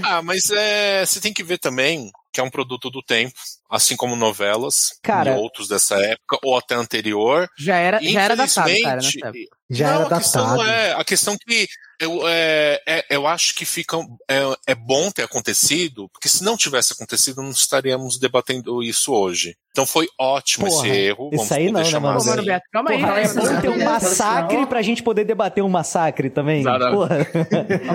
Ah, 0.02 0.22
mas 0.22 0.50
é, 0.50 1.04
você 1.04 1.20
tem 1.20 1.32
que 1.32 1.42
ver 1.44 1.58
também 1.58 2.10
que 2.32 2.40
é 2.40 2.42
um 2.42 2.50
produto 2.50 2.90
do 2.90 3.00
tempo, 3.00 3.38
assim 3.70 3.96
como 3.96 4.14
novelas 4.16 4.90
Cara- 5.02 5.32
e 5.32 5.38
outros 5.38 5.68
dessa 5.68 5.96
época, 5.96 6.38
ou 6.42 6.56
até 6.56 6.74
anterior. 6.74 7.48
Já 7.58 7.76
era, 7.76 8.00
já 8.02 8.22
era 8.22 8.36
datado, 8.36 8.54
cara, 8.54 8.72
Infelizmente, 8.98 9.16
nessa 9.24 9.28
época. 9.38 9.56
Já 9.70 9.92
não, 9.94 10.04
era 10.06 10.14
a 10.14 10.18
questão 10.18 10.42
datado. 10.46 10.70
é. 10.70 10.92
A 10.92 11.04
questão 11.04 11.36
que 11.38 11.66
eu, 12.00 12.20
é, 12.28 12.82
é- 12.86 13.06
eu 13.08 13.26
acho 13.26 13.54
que 13.54 13.64
fica, 13.64 13.96
é, 14.28 14.40
é 14.68 14.74
bom 14.74 15.10
ter 15.10 15.22
acontecido, 15.22 16.08
porque 16.12 16.28
se 16.28 16.44
não 16.44 16.56
tivesse 16.56 16.92
acontecido, 16.92 17.40
não 17.42 17.50
estaríamos 17.50 18.18
debatendo 18.18 18.82
isso 18.82 19.12
hoje. 19.12 19.56
Então 19.70 19.86
foi 19.86 20.06
ótimo 20.20 20.66
Porra, 20.66 20.86
esse 20.86 20.96
erro. 20.96 21.30
isso 21.32 21.36
vamos 21.46 21.52
aí 21.52 21.72
não, 21.72 21.80
né, 21.82 21.98
mano? 21.98 22.18
Assim. 22.18 22.42
Beto, 22.44 22.64
calma 22.72 22.90
aí. 22.90 23.00
Porra, 23.00 23.20
é 23.20 23.26
cara. 23.28 23.34
bom 23.54 23.60
ter 23.60 23.68
um 23.70 23.76
Não, 23.78 23.84
massacre 23.86 24.66
pra 24.66 24.82
gente 24.82 25.02
poder 25.02 25.24
debater 25.24 25.64
um 25.64 25.68
massacre 25.68 26.30
também. 26.30 26.60
Exatamente. 26.60 26.94
Porra. 26.94 27.16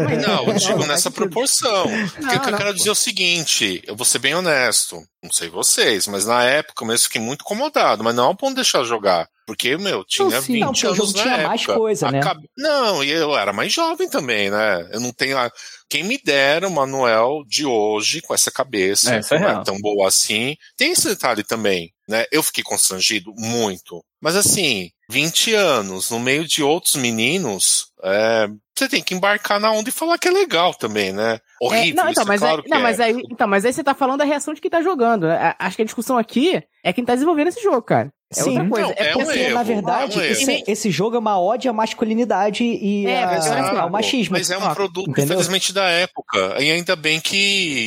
Aí. 0.09 0.17
Não, 0.28 0.45
eu 0.47 0.53
digo 0.55 0.86
nessa 0.86 1.11
proporção. 1.11 1.84
Porque 2.15 2.36
o 2.36 2.41
que 2.41 2.47
eu 2.47 2.51
não, 2.51 2.57
quero 2.57 2.70
pô. 2.72 2.76
dizer 2.76 2.89
é 2.89 2.91
o 2.91 2.95
seguinte, 2.95 3.82
eu 3.86 3.95
vou 3.95 4.05
ser 4.05 4.20
bem 4.20 4.34
honesto, 4.36 4.97
não 5.24 5.32
sei 5.32 5.49
vocês, 5.64 6.07
mas 6.07 6.26
na 6.26 6.43
época 6.43 6.86
mesmo 6.86 7.05
fiquei 7.05 7.22
muito 7.22 7.41
incomodado, 7.41 8.03
mas 8.03 8.16
não 8.16 8.26
ao 8.26 8.36
ponto 8.36 8.49
de 8.51 8.55
deixar 8.55 8.84
jogar. 8.84 9.28
Porque, 9.45 9.78
meu, 9.78 10.03
tinha 10.05 10.30
Não, 10.30 10.41
sim, 10.43 10.53
20 10.53 10.60
não, 10.62 10.72
porque 10.72 10.86
o 10.86 10.89
anos 10.89 10.97
jogo 10.97 11.12
na 11.18 11.24
tinha 11.24 11.34
época. 11.36 11.47
mais 11.47 11.66
coisa, 11.66 12.12
né? 12.12 12.20
Acab- 12.20 12.43
Não, 12.55 13.03
e 13.03 13.10
eu 13.10 13.36
era 13.36 13.51
mais 13.51 13.74
jovem 13.74 14.07
também, 14.07 14.51
né? 14.51 14.88
Eu 14.91 14.99
não 14.99 15.12
tenho. 15.12 15.38
A... 15.39 15.51
Quem 15.89 16.03
me 16.03 16.20
dera 16.24 16.68
o 16.68 16.72
Manuel 16.72 17.43
de 17.47 17.66
hoje, 17.66 18.22
com 18.22 18.34
essa 18.34 18.51
cabeça, 18.51 19.16
É, 19.16 19.20
é 19.36 19.39
não 19.39 19.49
é 19.49 19.64
tão 19.64 19.80
boa 19.80 20.07
assim. 20.07 20.55
Tem 20.78 20.91
esse 20.91 21.07
detalhe 21.10 21.43
também, 21.43 21.91
né? 22.07 22.26
Eu 22.32 22.43
fiquei 22.43 22.64
constrangido 22.64 23.34
muito. 23.36 24.03
Mas 24.22 24.36
assim, 24.36 24.91
20 25.10 25.53
anos, 25.55 26.12
no 26.12 26.20
meio 26.20 26.45
de 26.47 26.62
outros 26.62 26.95
meninos, 26.95 27.88
é, 28.03 28.47
você 28.78 28.88
tem 28.88 29.01
que 29.03 29.14
embarcar 29.16 29.60
na 29.60 29.72
onda 29.72 29.89
e 29.89 29.91
falar 29.91 30.18
que 30.18 30.28
é 30.28 30.32
legal 30.32 30.74
também, 30.74 31.12
né? 31.12 31.34
É, 31.36 31.39
Horrível, 31.66 31.95
não, 32.03 32.10
então, 32.10 32.12
isso 32.12 32.22
é 32.22 32.26
mas, 32.26 32.39
claro 32.39 32.57
aí, 32.57 32.64
que 32.64 32.70
não, 32.70 32.78
é. 32.78 32.82
mas 32.82 32.99
aí, 32.99 33.24
então, 33.32 33.47
mas 33.47 33.66
aí 33.66 33.74
você 33.74 33.84
tá 33.84 33.93
falando 33.93 34.20
da 34.20 34.26
reação 34.26 34.53
de 34.53 34.62
quem 34.62 34.70
tá 34.72 34.82
jogando. 34.82 35.26
A- 35.26 35.55
Acho 35.60 35.76
que 35.76 35.82
a 35.82 35.86
discussão 35.86 36.18
aqui 36.18 36.62
é 36.84 36.93
quem 36.93 37.03
tá 37.03 37.14
desenvolvendo 37.16 37.47
esse 37.47 37.62
jogo, 37.62 37.82
cara. 37.82 38.12
É 38.32 38.43
Sim. 38.43 38.49
outra 38.51 38.69
coisa. 38.69 38.88
Não, 38.88 38.93
é 38.95 39.01
é 39.07 39.11
porque, 39.13 39.27
um 39.27 39.32
erro, 39.32 39.53
na 39.55 39.63
verdade, 39.63 40.19
é 40.19 40.21
um 40.21 40.25
esse, 40.25 40.63
esse 40.67 40.91
jogo 40.91 41.15
é 41.15 41.19
uma 41.19 41.41
ode 41.41 41.67
à 41.67 41.73
masculinidade 41.73 42.63
e 42.63 43.07
É, 43.07 43.23
a- 43.23 43.82
ao 43.82 43.89
machismo. 43.89 44.34
Mas 44.38 44.51
é 44.51 44.57
um 44.57 44.61
Ó, 44.63 44.75
produto, 44.75 45.09
entendeu? 45.09 45.34
infelizmente, 45.36 45.73
da 45.73 45.89
época. 45.89 46.55
E 46.61 46.69
ainda 46.69 46.95
bem 46.95 47.19
que 47.19 47.36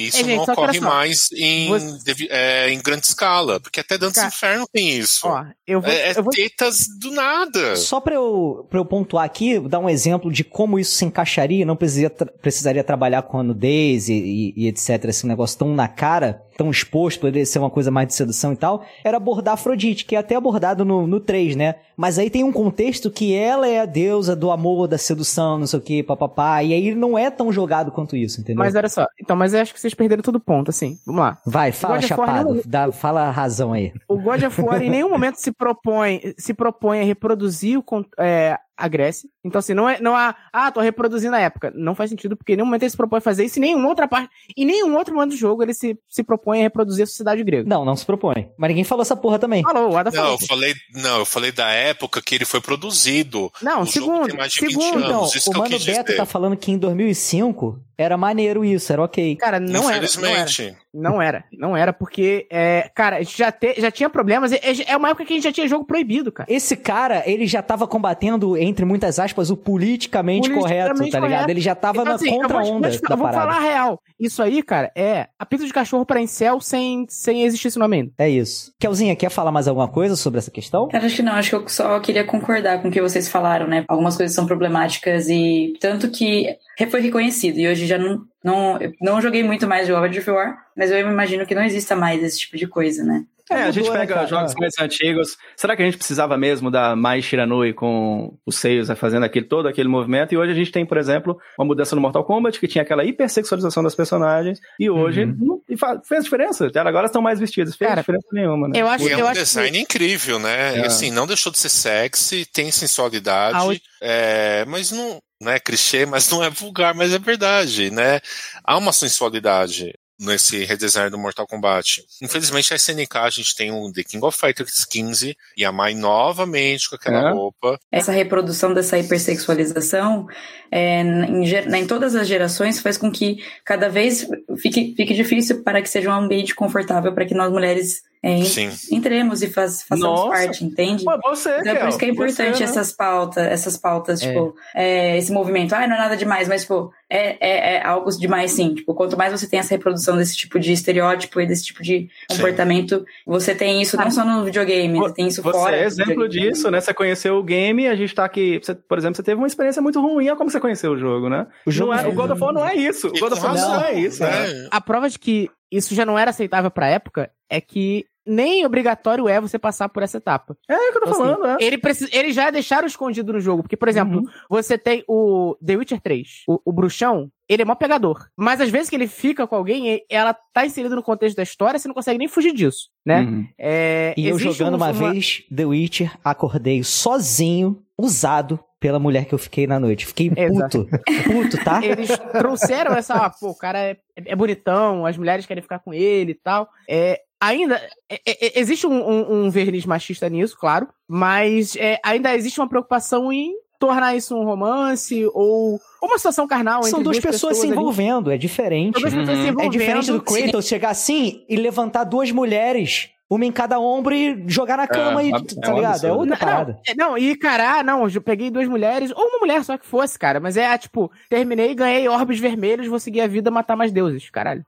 isso 0.09 0.17
É, 0.17 0.25
gente, 0.25 0.37
não 0.37 0.43
ocorre 0.43 0.81
mais 0.81 1.29
em, 1.33 1.69
você- 1.69 2.27
é, 2.29 2.71
em 2.73 2.81
grande 2.83 3.07
escala. 3.07 3.61
Porque 3.61 3.79
até 3.79 3.97
Dantes 3.97 4.17
Cara, 4.17 4.29
Inferno 4.29 4.67
tem 4.73 4.91
isso. 4.91 5.29
ó, 5.29 5.45
eu 5.65 5.81
vou, 5.81 5.91
é 5.93 6.11
é 6.11 6.19
eu 6.19 6.25
vou 6.25 6.33
tetas 6.33 6.87
do 6.99 7.13
nada. 7.13 7.77
Só 7.77 8.01
pra 8.01 8.15
eu, 8.17 8.67
pra 8.69 8.81
eu 8.81 8.85
pontuar 8.85 9.25
aqui, 9.25 9.61
dar 9.61 9.79
um 9.79 9.89
exemplo 9.89 10.33
de 10.33 10.43
como 10.43 10.77
isso 10.77 10.97
se 10.97 11.05
encaixaria, 11.05 11.65
não 11.65 11.77
precisaria, 11.77 12.11
tra- 12.11 12.33
precisaria 12.43 12.83
trabalhar 12.83 13.23
com 13.23 13.39
a 13.39 13.43
nudez 13.45 14.09
e, 14.09 14.15
e, 14.15 14.55
e 14.65 14.69
etc, 14.69 15.05
esse 15.05 15.25
negócio 15.25 15.57
tão 15.59 15.73
na 15.73 15.87
cara, 15.87 16.43
tão 16.57 16.71
exposto, 16.71 17.21
poderia 17.21 17.47
ser 17.47 17.59
uma 17.59 17.71
coisa 17.71 17.91
mais 17.91 18.09
de 18.09 18.15
sedução 18.15 18.53
e 18.53 18.57
tal, 18.57 18.85
era 19.05 19.17
abordar 19.17 19.55
Afrodite, 19.55 20.05
que 20.05 20.17
é 20.17 20.19
até 20.19 20.35
abordado 20.35 20.85
no, 20.85 21.07
no 21.07 21.21
3, 21.21 21.57
né? 21.57 21.77
Mas 21.97 22.19
aí 22.19 22.31
tem 22.31 22.43
um 22.43 22.53
contexto 22.53 23.11
que 23.11 23.35
ela 23.35 23.69
é 23.69 23.81
a 23.81 23.87
deusa 23.87 24.35
do 24.35 24.51
amor, 24.51 24.89
da 24.89 24.99
sedução, 24.99 25.59
não 25.59 25.67
sei 25.67 25.79
o 25.79 25.83
que, 25.83 26.03
papapá, 26.03 26.63
e 26.63 26.73
aí 26.73 26.95
não 26.95 27.19
é 27.19 27.31
tão 27.31 27.53
jogado 27.53 27.91
quanto 27.91 28.17
isso, 28.17 28.41
entendeu? 28.41 28.59
Mas 28.59 28.75
olha 28.75 28.89
só, 28.89 29.07
então, 29.21 29.37
mas 29.37 29.55
eu 29.55 29.61
acho 29.61 29.73
que 29.73 29.81
vocês 29.81 29.95
perderam 29.95 30.23
todo 30.23 30.41
ponto, 30.41 30.71
assim. 30.71 30.99
Vamos 31.07 31.21
lá. 31.21 31.39
Vai, 31.47 31.73
fala, 31.73 31.95
War 31.95 32.03
chapado, 32.03 32.63
dá, 32.65 32.91
fala 32.91 33.23
a 33.23 33.31
razão 33.31 33.73
aí. 33.73 33.93
O 34.09 34.19
God 34.19 34.43
of 34.43 34.61
War 34.61 34.83
em 34.83 34.91
nenhum 34.91 35.11
momento 35.11 35.37
se 35.37 35.53
propõe, 35.53 36.21
se 36.39 36.55
propõe 36.55 37.01
a 37.01 37.05
reproduzir 37.05 37.79
o, 37.79 37.85
é, 38.19 38.59
a 38.83 38.89
Grécia. 38.89 39.29
Então, 39.45 39.61
assim, 39.61 39.75
não 39.75 39.89
é, 39.89 40.01
não 40.01 40.17
há, 40.17 40.35
ah, 40.53 40.73
tô 40.73 40.81
reproduzindo 40.81 41.37
a 41.37 41.39
época. 41.39 41.73
Não 41.73 41.95
faz 41.95 42.11
sentido, 42.11 42.37
porque 42.37 42.53
em 42.53 42.57
nenhum 42.57 42.67
momento 42.67 42.83
ele 42.83 42.91
se 42.91 42.97
propõe 42.97 43.19
a 43.19 43.21
fazer 43.21 43.45
isso, 43.45 43.61
em 43.61 43.63
nenhuma 43.63 43.89
outra 43.89 44.09
parte, 44.09 44.29
em 44.57 44.65
nenhum 44.65 44.97
outro 44.97 45.15
momento 45.15 45.31
do 45.31 45.37
jogo 45.37 45.63
ele 45.63 45.73
se, 45.73 45.97
se 46.09 46.25
propõe 46.25 46.59
a 46.59 46.63
reproduzir 46.63 47.05
a 47.05 47.07
sociedade 47.07 47.45
grega. 47.45 47.69
Não, 47.69 47.85
não 47.85 47.95
se 47.95 48.05
propõe. 48.05 48.51
Mas 48.59 48.69
ninguém 48.69 48.83
falou 48.83 49.03
essa 49.03 49.15
porra 49.15 49.39
também. 49.39 49.63
Falou, 49.63 49.93
o 49.93 49.97
Ada 49.97 50.11
Não, 50.11 50.17
falou. 50.17 50.39
eu 50.41 50.47
falei, 50.49 50.75
não, 50.95 51.19
eu 51.21 51.25
falei 51.25 51.53
da 51.53 51.71
época 51.71 52.21
que 52.21 52.35
ele 52.35 52.45
foi 52.45 52.61
produzido. 52.61 53.53
Não, 53.63 53.83
o 53.83 53.87
segundo, 53.87 54.27
tem 54.27 54.37
mais 54.37 54.51
de 54.51 54.67
20 54.67 54.73
segundo. 54.73 55.05
anos. 55.05 55.37
Então, 55.37 55.53
o 55.53 55.59
Mano 55.59 55.71
Beto 55.71 55.85
dizer. 55.85 56.17
tá 56.17 56.27
falando 56.27 56.57
que 56.57 56.73
em 56.73 56.79
2005 56.79 57.81
era 58.03 58.17
maneiro 58.17 58.65
isso, 58.65 58.93
era 58.93 59.03
ok. 59.03 59.37
Cara, 59.37 59.59
não 59.61 59.69
era, 59.69 59.81
não 59.81 59.91
era. 59.91 60.05
Infelizmente. 60.05 60.77
Não 60.95 61.23
era, 61.23 61.45
não 61.51 61.75
era, 61.75 61.91
porque, 61.91 62.47
é, 62.51 62.91
cara, 62.95 63.17
a 63.17 63.23
gente 63.23 63.39
já, 63.39 63.51
te, 63.51 63.81
já 63.81 63.91
tinha 63.91 64.11
problemas. 64.11 64.53
É, 64.53 64.61
é 64.89 64.95
uma 64.97 65.09
época 65.09 65.25
que 65.25 65.33
a 65.33 65.37
gente 65.37 65.45
já 65.45 65.53
tinha 65.53 65.67
jogo 65.67 65.87
proibido, 65.87 66.31
cara. 66.31 66.47
Esse 66.53 66.77
cara, 66.77 67.23
ele 67.25 67.47
já 67.47 67.63
tava 67.63 67.87
combatendo, 67.87 68.59
entre 68.59 68.85
muitas 68.85 69.19
aspas, 69.19 69.49
o 69.51 69.57
politicamente, 69.57 70.51
correto, 70.51 70.89
Politicamente 70.95 71.11
tá 71.13 71.19
ligado? 71.21 71.31
correto. 71.39 71.51
Ele 71.51 71.61
já 71.63 71.75
tava 71.75 72.01
Então, 72.03 72.05
na 72.05 72.15
assim, 72.17 72.27
eu 72.27 72.33
vou 72.33 72.43
contra-onda 72.43 72.89
vou 72.91 72.99
te- 72.99 73.03
da 73.03 73.15
Eu 73.15 73.17
vou 73.17 73.27
parada. 73.27 73.53
falar 73.53 73.57
a 73.57 73.61
real. 73.71 74.01
Isso 74.21 74.43
aí, 74.43 74.63
cara, 74.63 74.93
é 74.95 75.29
a 75.39 75.47
pizza 75.47 75.65
de 75.67 75.73
cachorro 75.73 76.05
pra 76.05 76.21
incel 76.21 76.61
sem, 76.61 77.07
sem 77.09 77.43
existir 77.45 77.69
esse 77.69 77.79
nome 77.79 77.97
ainda. 77.97 78.13
É 78.19 78.29
isso. 78.29 78.73
Kelzinha, 78.79 79.17
quer 79.17 79.31
falar 79.31 79.51
mais 79.51 79.67
alguma 79.67 79.89
coisa 79.89 80.15
sobre 80.15 80.39
essa 80.41 80.51
questão? 80.51 80.89
Cara, 80.89 81.07
acho 81.07 81.17
que 81.17 81.23
não, 81.23 81.33
acho 81.33 81.49
que 81.51 81.57
eu 81.57 81.69
só 81.69 81.99
queria 82.01 82.23
concordar 82.25 82.83
com 82.83 82.89
o 82.89 82.91
que 82.91 83.01
vocês 83.01 83.29
falaram, 83.31 83.67
né? 83.67 83.83
Algumas 83.89 84.15
coisas 84.15 84.35
são 84.35 84.45
problemáticas 84.47 85.27
e 85.31 85.73
tanto 85.81 86.11
que 86.11 86.55
foi 86.91 87.01
reconhecido 87.01 87.59
e 87.59 87.69
hoje 87.69 87.87
já 87.93 87.99
não, 87.99 88.27
não, 88.43 88.79
não 89.01 89.21
joguei 89.21 89.43
muito 89.43 89.67
mais 89.67 89.87
de 89.87 89.93
God 89.93 90.17
of 90.17 90.31
War, 90.31 90.57
mas 90.77 90.91
eu 90.91 90.99
imagino 90.99 91.47
que 91.47 91.55
não 91.55 91.63
exista 91.63 91.95
mais 91.95 92.23
esse 92.23 92.41
tipo 92.41 92.57
de 92.57 92.67
coisa, 92.67 93.05
né? 93.05 93.25
É, 93.51 93.55
a 93.65 93.71
gente 93.71 93.81
Mudou, 93.85 93.95
né, 93.95 94.01
pega 94.01 94.15
cara? 94.15 94.27
jogos 94.27 94.55
mais 94.55 94.73
antigos. 94.81 95.37
Será 95.57 95.75
que 95.77 95.83
a 95.83 95.85
gente 95.85 95.99
precisava 95.99 96.37
mesmo 96.39 96.71
da 96.71 96.95
Mai 96.97 97.21
Shiranui 97.21 97.73
com 97.73 98.37
os 98.47 98.57
seios 98.57 98.89
né, 98.89 98.95
fazendo 98.95 99.25
aquele, 99.25 99.47
todo 99.47 99.67
aquele 99.69 99.89
movimento? 99.89 100.33
E 100.33 100.37
hoje 100.37 100.53
a 100.53 100.55
gente 100.55 100.71
tem, 100.73 100.87
por 100.87 100.97
exemplo, 100.97 101.37
uma 101.59 101.67
mudança 101.67 101.95
no 101.95 102.01
Mortal 102.01 102.25
Kombat 102.25 102.59
que 102.61 102.69
tinha 102.69 102.83
aquela 102.83 103.05
hipersexualização 103.05 103.83
das 103.83 103.95
personagens. 103.95 104.59
E 104.79 104.89
hoje 104.89 105.25
Uhum. 105.25 105.37
não- 105.39 105.61
e 105.69 105.77
fez 106.07 106.25
diferença. 106.25 106.71
Agora 106.75 107.07
estão 107.07 107.21
mais 107.23 107.39
vestidas. 107.41 107.75
Fez 107.77 107.89
Cara, 107.89 108.01
diferença 108.01 108.27
nenhuma, 108.33 108.69
né? 108.69 108.81
Eu 108.81 108.87
acho, 108.89 109.05
E 109.05 109.11
é 109.13 109.15
eu 109.21 109.25
um 109.25 109.29
acho 109.29 109.41
design 109.41 109.79
incrível, 109.79 110.39
né? 110.39 110.79
E 110.79 110.81
É. 110.83 110.87
assim, 110.87 111.11
não 111.11 111.27
deixou 111.27 111.51
de 111.53 111.59
ser 111.59 111.69
sexy, 111.69 112.47
tem 112.47 112.71
sensualidade, 112.71 113.57
Ah, 113.59 113.97
é, 114.01 114.65
mas 114.67 114.91
não, 114.93 115.19
não 115.41 115.51
é 115.53 115.59
clichê, 115.59 116.07
mas 116.07 116.31
não 116.31 116.43
é 116.43 116.49
vulgar, 116.51 116.95
mas 116.95 117.13
é 117.13 117.19
verdade, 117.19 117.91
né? 117.91 118.21
Há 118.65 118.77
uma 118.79 118.93
sensualidade 118.93 119.93
nesse 120.25 120.65
redesign 120.65 121.11
do 121.11 121.19
Mortal 121.19 121.47
Kombat. 121.47 122.05
Infelizmente, 122.23 122.73
a 122.73 122.77
SNK, 122.77 123.17
a 123.19 123.31
gente 123.31 123.55
tem 123.57 123.71
o 123.73 123.93
The 123.93 124.05
King 124.05 124.25
of 124.25 124.39
Fighters 124.39 124.85
15 124.85 125.37
e 125.57 125.65
a 125.65 125.73
Mai 125.73 125.95
novamente 125.95 126.89
com 126.89 126.97
aquela 126.97 127.31
É. 127.31 127.33
roupa. 127.33 127.79
Essa 127.91 128.13
reprodução 128.13 128.73
dessa 128.73 128.97
hipersexualização 128.99 130.27
é, 130.71 131.01
em, 131.03 131.45
ge- 131.47 131.69
em 131.77 131.87
todas 131.87 132.15
as 132.15 132.27
gerações 132.27 132.81
faz 132.81 132.97
com 132.97 133.11
que 133.11 133.45
cada 133.65 133.89
vez 133.89 134.27
fique, 134.59 134.95
fique 134.97 135.15
difícil 135.15 135.63
para 135.63 135.83
que 135.83 135.89
seja 135.89 136.11
um 136.11 136.15
ambiente 136.25 136.55
confortável 136.55 137.13
para 137.15 137.27
que 137.27 137.35
nós 137.35 137.51
mulheres 137.51 138.03
é, 138.23 138.31
en- 138.39 138.45
Sim. 138.45 138.71
entremos 138.93 139.43
e 139.43 139.49
faz, 139.51 139.83
façamos 139.83 140.01
Nossa. 140.21 140.29
parte, 140.29 140.65
entende? 140.65 141.05
Pô, 141.05 141.19
você, 141.23 141.51
Então 141.59 141.73
é 141.73 141.75
por 141.77 141.89
isso 141.89 141.99
que 141.99 142.05
é 142.05 142.09
importante 142.09 142.57
você, 142.59 142.65
né? 142.65 142.71
essas 142.71 142.93
pautas, 142.93 143.45
essas 143.47 143.77
pautas, 143.77 144.23
É. 144.23 144.29
tipo, 144.29 144.55
é, 144.75 145.19
esse 145.19 145.33
movimento, 145.33 145.75
ah, 145.75 145.87
não 145.89 145.97
é 145.97 145.99
nada 145.99 146.17
demais, 146.17 146.47
mas, 146.49 146.63
tipo, 146.63 146.93
é, 147.11 147.37
é, 147.41 147.75
é 147.77 147.87
algo 147.87 148.09
demais 148.17 148.53
sim. 148.53 148.75
Tipo, 148.75 148.95
quanto 148.95 149.17
mais 149.19 149.33
você 149.33 149.47
tem 149.49 149.59
essa 149.59 149.75
reprodução 149.75 150.17
desse 150.17 150.37
tipo 150.37 150.59
de 150.61 150.73
estereótipo 150.73 151.41
e 151.41 151.47
desse 151.47 151.65
tipo 151.65 151.83
de 151.83 152.09
Sim. 152.31 152.37
comportamento, 152.37 153.05
você 153.27 153.55
tem 153.55 153.83
isso 153.83 153.97
não 153.97 154.11
só 154.11 154.25
no 154.25 154.45
videogame, 154.45 154.99
Vo- 154.99 155.09
você 155.09 155.15
tem 155.15 155.27
isso 155.27 155.43
Você 155.43 155.59
fora. 155.59 155.77
é 155.77 155.81
do 155.83 155.87
exemplo 155.89 156.29
disso, 156.29 156.71
né? 156.71 156.81
Você 156.81 156.95
conheceu 156.95 157.37
o 157.37 157.43
game, 157.43 157.87
a 157.89 157.95
gente 157.95 158.15
tá 158.15 158.25
aqui. 158.25 158.59
Você, 158.63 158.75
por 158.75 158.97
exemplo, 158.99 159.17
você 159.17 159.23
teve 159.23 159.37
uma 159.39 159.47
experiência 159.47 159.83
muito 159.83 160.01
ruim. 160.01 160.29
Olha 160.29 160.37
como 160.37 160.49
você 160.51 160.61
conheceu 160.61 160.93
o 160.93 160.97
jogo, 160.99 161.29
né? 161.29 161.47
O 161.67 161.71
jogo 161.71 161.93
Não 161.93 161.99
é- 161.99 162.05
é- 162.05 162.09
o 162.09 162.13
God 162.13 162.31
of 162.31 162.41
War 162.41 162.53
não 162.55 162.67
é 162.67 162.75
isso. 162.77 163.09
O 163.09 163.13
God 163.19 163.33
of 163.33 163.43
War 163.43 163.55
não 163.55 163.69
razão, 163.71 163.85
é 163.85 163.95
isso, 163.95 164.23
né? 164.23 164.69
A 164.71 164.81
prova 164.81 165.09
de 165.11 165.19
que 165.19 165.51
isso 165.71 165.95
já 165.95 166.07
não 166.07 166.19
era 166.19 166.31
aceitável 166.31 166.71
pra 166.71 166.87
época 166.89 167.31
é 167.51 167.61
que 167.61 168.05
nem 168.27 168.65
obrigatório 168.65 169.29
é 169.29 169.41
você 169.41 169.59
passar 169.59 169.89
por 169.89 170.03
essa 170.03 170.19
etapa. 170.19 170.57
É 170.69 170.75
o 170.77 170.93
que 170.93 170.99
eu 170.99 171.01
tô 171.03 171.09
Então, 171.09 171.19
falando, 171.19 171.43
né? 171.43 171.57
Ele 171.61 171.79
precisa, 171.79 172.11
eles 172.17 172.35
já 172.35 172.51
deixaram 172.51 172.87
escondido 172.87 173.33
no 173.33 173.41
jogo, 173.41 173.63
porque 173.63 173.77
por 173.77 173.89
exemplo, 173.89 174.19
Uhum. 174.21 174.27
você 174.49 174.77
tem 174.79 175.05
o 175.09 175.57
The 175.65 175.77
Witcher 175.77 176.01
3, 176.01 176.29
o, 176.49 176.61
o 176.65 176.73
bruxão, 176.73 177.31
ele 177.49 177.63
é 177.63 177.65
mó 177.65 177.75
pegador. 177.75 178.27
Mas 178.37 178.61
às 178.61 178.71
vezes 178.71 178.89
que 178.89 178.97
ele 178.97 179.07
fica 179.09 179.47
com 179.47 179.57
alguém, 179.57 180.03
ela 180.11 180.33
tá 180.55 180.65
inserida 180.65 180.95
no 180.95 181.03
contexto 181.03 181.37
da 181.37 181.43
história, 181.43 181.79
você 181.79 181.89
não 181.89 181.95
consegue 181.95 182.19
nem 182.19 182.29
fugir 182.29 182.53
disso, 182.55 182.89
né? 183.05 183.21
Uhum. 183.23 183.47
É, 183.59 184.15
E 184.17 184.27
eu 184.29 184.39
jogando 184.39 184.75
um- 184.75 184.77
uma, 184.77 184.93
vez 184.93 185.43
The 185.55 185.65
Witcher, 185.67 186.13
acordei 186.25 186.83
sozinho, 186.83 187.83
usado 187.99 188.59
pela 188.81 188.99
mulher 188.99 189.27
que 189.27 189.33
eu 189.35 189.39
fiquei 189.39 189.65
na 189.67 189.79
noite. 189.79 190.05
Fiquei 190.07 190.33
Exato. 190.37 190.87
puto. 190.87 191.03
Puto, 191.25 191.65
tá? 191.65 191.81
Eles 191.87 192.11
trouxeram 192.33 192.95
essa, 192.97 193.15
ah, 193.15 193.31
pô, 193.31 193.51
o 193.51 193.57
cara 193.57 193.79
é, 193.79 193.97
é 194.17 194.35
bonitão, 194.35 195.07
as 195.07 195.17
mulheres 195.17 195.47
querem 195.47 195.63
ficar 195.63 195.79
com 195.79 195.95
ele 195.95 196.33
e 196.33 196.35
tal. 196.35 196.69
É, 196.89 197.21
ainda 197.43 197.77
é- 198.09 198.21
é- 198.27 198.61
existe 198.61 198.87
um, 198.87 198.93
um- 198.95 199.45
um 199.47 199.51
verniz 199.51 199.85
machista 199.85 200.29
nisso, 200.29 200.57
claro, 200.59 200.89
mas 201.09 201.75
é, 201.77 201.99
ainda 202.05 202.35
existe 202.37 202.61
uma 202.61 202.69
preocupação 202.69 203.33
em 203.33 203.53
tornar 203.79 204.17
isso 204.17 204.37
um 204.37 204.45
romance 204.45 205.27
ou 205.35 205.81
uma 206.01 206.17
situação 206.17 206.47
carnal 206.47 206.85
São 206.85 207.01
entre 207.01 207.05
duas 207.05 207.19
pessoas, 207.19 207.57
se 207.59 207.67
ali. 207.67 207.73
envolvendo, 207.73 208.31
é 208.31 208.39
diferente. 208.39 208.93
São 208.93 209.01
duas 209.03 209.15
pessoas 209.15 209.39
se 209.39 209.51
Uhum. 209.51 209.61
É 209.61 209.69
diferente 209.69 210.07
do 210.07 210.15
envolvendo. 210.19 210.51
Kratos 210.51 210.67
chegar 210.69 210.91
assim 210.91 211.45
e 211.49 211.57
levantar 211.57 212.05
duas 212.05 212.31
mulheres, 212.31 213.09
uma 213.29 213.45
em 213.45 213.51
cada 213.51 213.81
ombro 213.81 214.15
e 214.15 214.45
jogar 214.47 214.77
na 214.77 214.87
cama, 214.87 215.21
e, 215.23 215.31
é 215.31 215.33
tá 215.61 215.73
um 215.73 215.75
ligado? 215.77 216.07
É 216.07 216.13
outra 216.13 216.27
Não, 216.31 216.37
parada. 216.37 216.81
é, 216.87 216.95
não, 216.95 217.19
e 217.19 217.35
cara, 217.35 217.83
não, 217.83 218.09
eu 218.09 218.21
peguei 218.23 218.51
duas 218.51 218.69
mulheres, 218.69 219.11
ou 219.17 219.25
uma 219.27 219.39
mulher 219.41 219.65
só 219.65 219.77
que 219.77 219.87
fosse, 219.87 220.17
cara, 220.19 220.39
mas 220.39 220.57
é 220.57 220.79
tipo, 220.79 221.11
terminei, 221.29 221.75
ganhei 221.75 222.07
orbes 222.09 222.39
vermelhos, 222.39 222.87
vou 222.87 223.01
seguir 223.01 223.23
a 223.23 223.27
vida, 223.27 223.51
matar 223.51 223.75
mais 223.75 223.91
deuses, 223.91 224.31
caralho. 224.31 224.65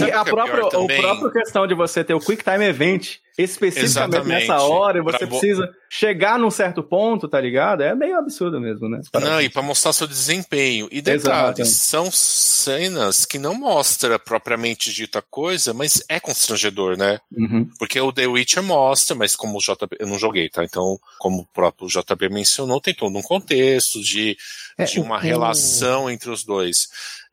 E 0.00 0.02
a 0.10 0.20
é 0.20 0.24
própria, 0.24 0.64
o 0.66 0.68
também? 0.68 1.00
próprio 1.00 1.30
questão 1.30 1.66
de 1.66 1.74
você 1.74 2.02
ter 2.02 2.14
o 2.14 2.20
Quick 2.20 2.42
Time 2.42 2.64
Event 2.64 3.16
especificamente 3.36 3.84
Exatamente. 4.16 4.48
nessa 4.48 4.62
hora 4.62 4.98
e 4.98 5.02
você 5.02 5.18
Pra 5.18 5.26
precisa 5.28 5.70
chegar 5.88 6.38
num 6.40 6.50
certo 6.50 6.82
ponto, 6.82 7.28
tá 7.28 7.40
ligado? 7.40 7.82
É 7.82 7.94
meio 7.94 8.16
absurdo 8.18 8.60
mesmo, 8.60 8.88
né? 8.88 9.00
Não, 9.14 9.40
e 9.40 9.48
para 9.48 9.62
mostrar 9.62 9.92
seu 9.92 10.08
desempenho. 10.08 10.88
E 10.90 11.00
detalhes, 11.00 11.58
Exato. 11.60 11.70
são 11.70 12.10
cenas 12.10 13.24
que 13.24 13.38
não 13.38 13.54
mostra 13.54 14.18
propriamente 14.18 14.92
dita 14.92 15.22
coisa, 15.22 15.72
mas 15.72 16.02
é 16.08 16.18
constrangedor, 16.18 16.96
né? 16.96 17.20
Uhum. 17.36 17.68
Porque 17.78 18.00
o 18.00 18.12
The 18.12 18.26
Witcher 18.26 18.62
mostra, 18.62 19.14
mas 19.14 19.36
como 19.36 19.58
o 19.58 19.60
JB, 19.60 19.96
eu 20.00 20.06
não 20.08 20.18
joguei, 20.18 20.48
tá? 20.48 20.64
Então, 20.64 20.98
como 21.18 21.42
o 21.42 21.46
próprio 21.46 21.86
JB 21.88 22.28
mencionou, 22.30 22.80
tem 22.80 22.94
todo 22.94 23.16
um 23.16 23.22
contexto 23.22 24.00
de, 24.02 24.36
É, 24.76 24.84
de 24.84 24.98
uma 24.98 25.16
o- 25.16 25.20
relação 25.20 26.10
entre 26.10 26.28
os 26.30 26.42
dois. 26.44 26.88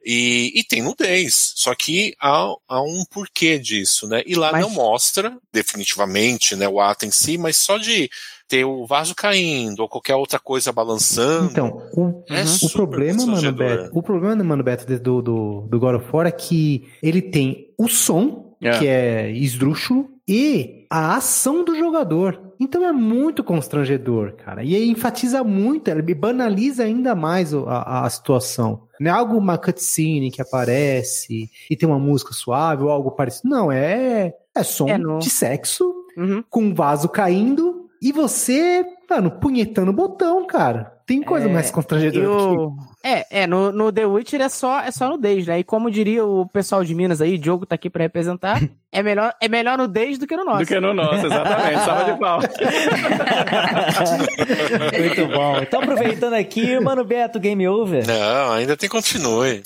E, 0.06 0.52
e 0.54 0.64
tem 0.64 0.82
nudez. 0.84 1.54
Só 1.56 1.74
que 1.74 2.14
há, 2.22 2.54
há 2.68 2.82
um 2.82 3.04
porquê 3.10 3.58
disso, 3.58 4.08
né? 4.08 4.22
E 4.26 4.36
lá 4.36 4.52
Mas- 4.52 4.62
não 4.62 4.70
mostra, 4.70 5.36
definitivamente, 5.52 6.56
né, 6.56 6.68
o 6.68 6.80
ato 6.80 7.06
em 7.06 7.12
si, 7.12 7.38
mas 7.38 7.58
só 7.58 7.78
de 7.78 8.10
ter 8.48 8.64
o 8.64 8.86
vaso 8.86 9.16
caindo 9.16 9.80
ou 9.80 9.90
qualquer 9.90 10.16
outra 10.16 10.38
coisa 10.38 10.72
balançando. 10.72 11.50
Então, 11.52 11.82
o, 11.94 12.24
É 12.30 12.44
o 12.44 12.48
super 12.48 12.74
problema, 12.74 13.26
mano. 13.26 13.52
Beto, 13.54 13.90
o 13.94 14.04
problema, 14.04 14.44
mano, 14.44 14.64
Beto, 14.64 14.86
do, 15.00 15.22
do, 15.22 15.62
do 15.68 15.80
God 15.80 15.96
of 15.96 16.08
War 16.14 16.28
é 16.28 16.32
que 16.32 16.88
ele 17.02 17.22
tem 17.24 17.74
o 17.78 17.88
som, 17.88 18.56
É. 18.62 18.78
que 18.78 18.88
é 18.88 19.32
esdrúxulo, 19.32 20.10
e 20.28 20.86
a 20.90 21.16
ação 21.16 21.64
do 21.64 21.76
jogador. 21.76 22.54
Então 22.60 22.86
é 22.86 22.92
muito 22.92 23.44
constrangedor, 23.44 24.34
cara. 24.38 24.64
E 24.64 24.76
aí 24.76 24.90
enfatiza 24.90 25.44
muito, 25.44 25.88
ele 25.90 26.14
banaliza 26.16 26.84
ainda 26.84 27.14
mais 27.16 27.54
o- 27.54 27.66
a, 27.68 28.06
a 28.06 28.10
situação. 28.10 28.85
Não 29.00 29.12
é 29.12 29.14
algo, 29.14 29.38
uma 29.38 29.58
cutscene 29.58 30.32
que 30.32 30.42
aparece 30.42 31.50
e 31.70 31.76
tem 31.76 31.88
uma 31.88 32.00
música 32.00 32.34
suave 32.34 32.84
ou 32.84 32.90
algo 32.90 33.12
parecido. 33.12 33.50
Não, 33.50 33.72
é, 33.72 34.34
é 34.56 34.64
som 34.64 34.88
É, 34.88 34.98
no- 34.98 35.20
de 35.20 35.30
sexo 35.30 35.94
Uhum. 36.18 36.44
com 36.50 36.62
um 36.64 36.74
vaso 36.74 37.10
caindo 37.10 37.90
e 38.02 38.12
você, 38.12 38.86
mano, 39.10 39.32
punhetando 39.32 39.92
o 39.92 39.94
botão, 39.94 40.46
cara. 40.48 40.95
Tem 41.06 41.22
coisa 41.22 41.48
É, 41.48 41.52
mais 41.52 41.70
constrangedora 41.70 42.26
que 42.26 42.32
o... 42.32 42.74
É, 43.04 43.42
é, 43.44 43.48
no, 43.48 43.72
no 43.72 43.92
The 43.92 44.08
Witcher 44.08 44.42
é 44.42 44.50
só, 44.50 44.80
é 44.82 44.90
só 44.90 45.08
nudez, 45.08 45.46
né? 45.46 45.60
E 45.60 45.64
como 45.64 45.92
diria 45.92 46.26
o 46.26 46.48
pessoal 46.48 46.84
de 46.84 46.96
Minas 46.96 47.22
aí, 47.22 47.38
Diogo 47.38 47.64
tá 47.66 47.76
aqui 47.76 47.92
pra 47.92 48.02
representar, 48.04 48.60
é 48.92 49.04
melhor, 49.04 49.32
é 49.40 49.48
melhor 49.48 49.78
nudez 49.78 50.18
do 50.18 50.26
que 50.26 50.36
no 50.36 50.44
nosso. 50.44 50.62
Do 50.62 50.66
que 50.66 50.80
no 50.80 50.94
nosso, 50.96 51.28
exatamente. 51.28 51.86
Salva 51.86 52.12
de 52.12 52.20
pau. 52.20 52.40
Muito 55.00 55.28
bom. 55.28 55.58
Então, 55.62 55.82
aproveitando 55.82 56.34
aqui, 56.34 56.80
Mano 56.80 57.06
Beto, 57.06 57.40
game 57.40 57.68
over. 57.68 58.04
Não, 58.08 58.54
ainda 58.54 58.76
tem 58.76 58.90
continue. 58.90 59.62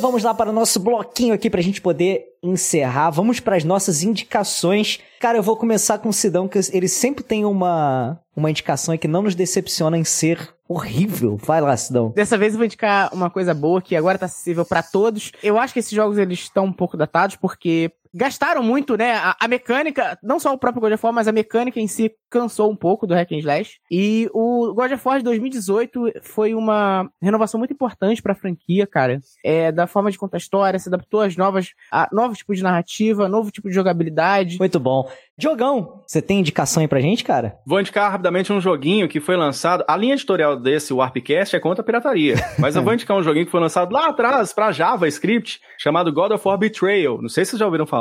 Vamos 0.00 0.22
lá 0.22 0.34
para 0.34 0.50
o 0.50 0.52
nosso 0.52 0.80
bloquinho 0.80 1.34
aqui 1.34 1.48
pra 1.48 1.60
gente 1.60 1.80
poder 1.80 2.24
encerrar. 2.42 3.10
Vamos 3.10 3.38
para 3.38 3.56
as 3.56 3.64
nossas 3.64 4.02
indicações. 4.02 4.98
Cara, 5.20 5.38
eu 5.38 5.42
vou 5.42 5.56
começar 5.56 5.98
com 5.98 6.08
o 6.08 6.12
Sidão, 6.12 6.48
que 6.48 6.58
ele 6.72 6.88
sempre 6.88 7.22
tem 7.22 7.44
uma, 7.44 8.18
uma 8.34 8.50
indicação 8.50 8.96
que 8.96 9.06
não 9.06 9.22
nos 9.22 9.34
decepciona 9.34 9.98
em 9.98 10.04
ser 10.04 10.54
horrível. 10.68 11.36
Vai 11.36 11.60
lá, 11.60 11.76
Sidão. 11.76 12.10
Dessa 12.10 12.38
vez 12.38 12.54
eu 12.54 12.58
vou 12.58 12.64
indicar 12.64 13.12
uma 13.12 13.28
coisa 13.28 13.52
boa 13.52 13.82
que 13.82 13.96
agora 13.96 14.18
tá 14.18 14.26
acessível 14.26 14.64
pra 14.64 14.82
todos. 14.82 15.32
Eu 15.42 15.58
acho 15.58 15.72
que 15.74 15.80
esses 15.80 15.90
jogos 15.90 16.16
eles 16.16 16.38
estão 16.40 16.64
um 16.64 16.72
pouco 16.72 16.96
datados 16.96 17.36
porque 17.36 17.90
gastaram 18.14 18.62
muito, 18.62 18.96
né? 18.96 19.14
A, 19.14 19.36
a 19.40 19.48
mecânica, 19.48 20.18
não 20.22 20.38
só 20.38 20.52
o 20.52 20.58
próprio 20.58 20.80
God 20.80 20.92
of 20.92 21.04
War, 21.04 21.12
mas 21.12 21.28
a 21.28 21.32
mecânica 21.32 21.80
em 21.80 21.86
si 21.86 22.12
cansou 22.30 22.70
um 22.70 22.76
pouco 22.76 23.06
do 23.06 23.14
Hack 23.14 23.32
and 23.32 23.38
Slash. 23.38 23.78
E 23.90 24.28
o 24.32 24.72
God 24.74 24.92
of 24.92 25.06
War 25.06 25.18
de 25.18 25.24
2018 25.24 26.12
foi 26.22 26.54
uma 26.54 27.10
renovação 27.20 27.58
muito 27.58 27.72
importante 27.72 28.22
pra 28.22 28.34
franquia, 28.34 28.86
cara. 28.86 29.20
É, 29.44 29.72
da 29.72 29.86
forma 29.86 30.10
de 30.10 30.18
contar 30.18 30.36
a 30.36 30.38
história, 30.38 30.78
se 30.78 30.88
adaptou 30.88 31.20
às 31.20 31.36
novas, 31.36 31.70
a 31.90 32.08
novo 32.12 32.34
tipo 32.34 32.54
de 32.54 32.62
narrativa, 32.62 33.28
novo 33.28 33.50
tipo 33.50 33.68
de 33.68 33.74
jogabilidade. 33.74 34.58
Muito 34.58 34.78
bom. 34.78 35.08
Diogão, 35.36 36.02
você 36.06 36.20
tem 36.20 36.40
indicação 36.40 36.82
aí 36.82 36.88
pra 36.88 37.00
gente, 37.00 37.24
cara? 37.24 37.56
Vou 37.66 37.80
indicar 37.80 38.10
rapidamente 38.10 38.52
um 38.52 38.60
joguinho 38.60 39.08
que 39.08 39.20
foi 39.20 39.36
lançado. 39.36 39.84
A 39.88 39.96
linha 39.96 40.14
editorial 40.14 40.54
desse, 40.54 40.92
o 40.92 40.98
Warpcast, 40.98 41.56
é 41.56 41.60
contra 41.60 41.82
a 41.82 41.84
pirataria. 41.84 42.34
Mas 42.58 42.76
eu 42.76 42.82
vou 42.82 42.92
indicar 42.92 43.16
um 43.16 43.22
joguinho 43.22 43.46
que 43.46 43.50
foi 43.50 43.60
lançado 43.60 43.92
lá 43.92 44.08
atrás 44.08 44.52
para 44.52 44.70
JavaScript, 44.70 45.58
chamado 45.78 46.12
God 46.12 46.32
of 46.32 46.46
War 46.46 46.58
Betrayal. 46.58 47.20
Não 47.22 47.28
sei 47.28 47.44
se 47.44 47.52
vocês 47.52 47.60
já 47.60 47.66
ouviram 47.66 47.86
falar. 47.86 47.99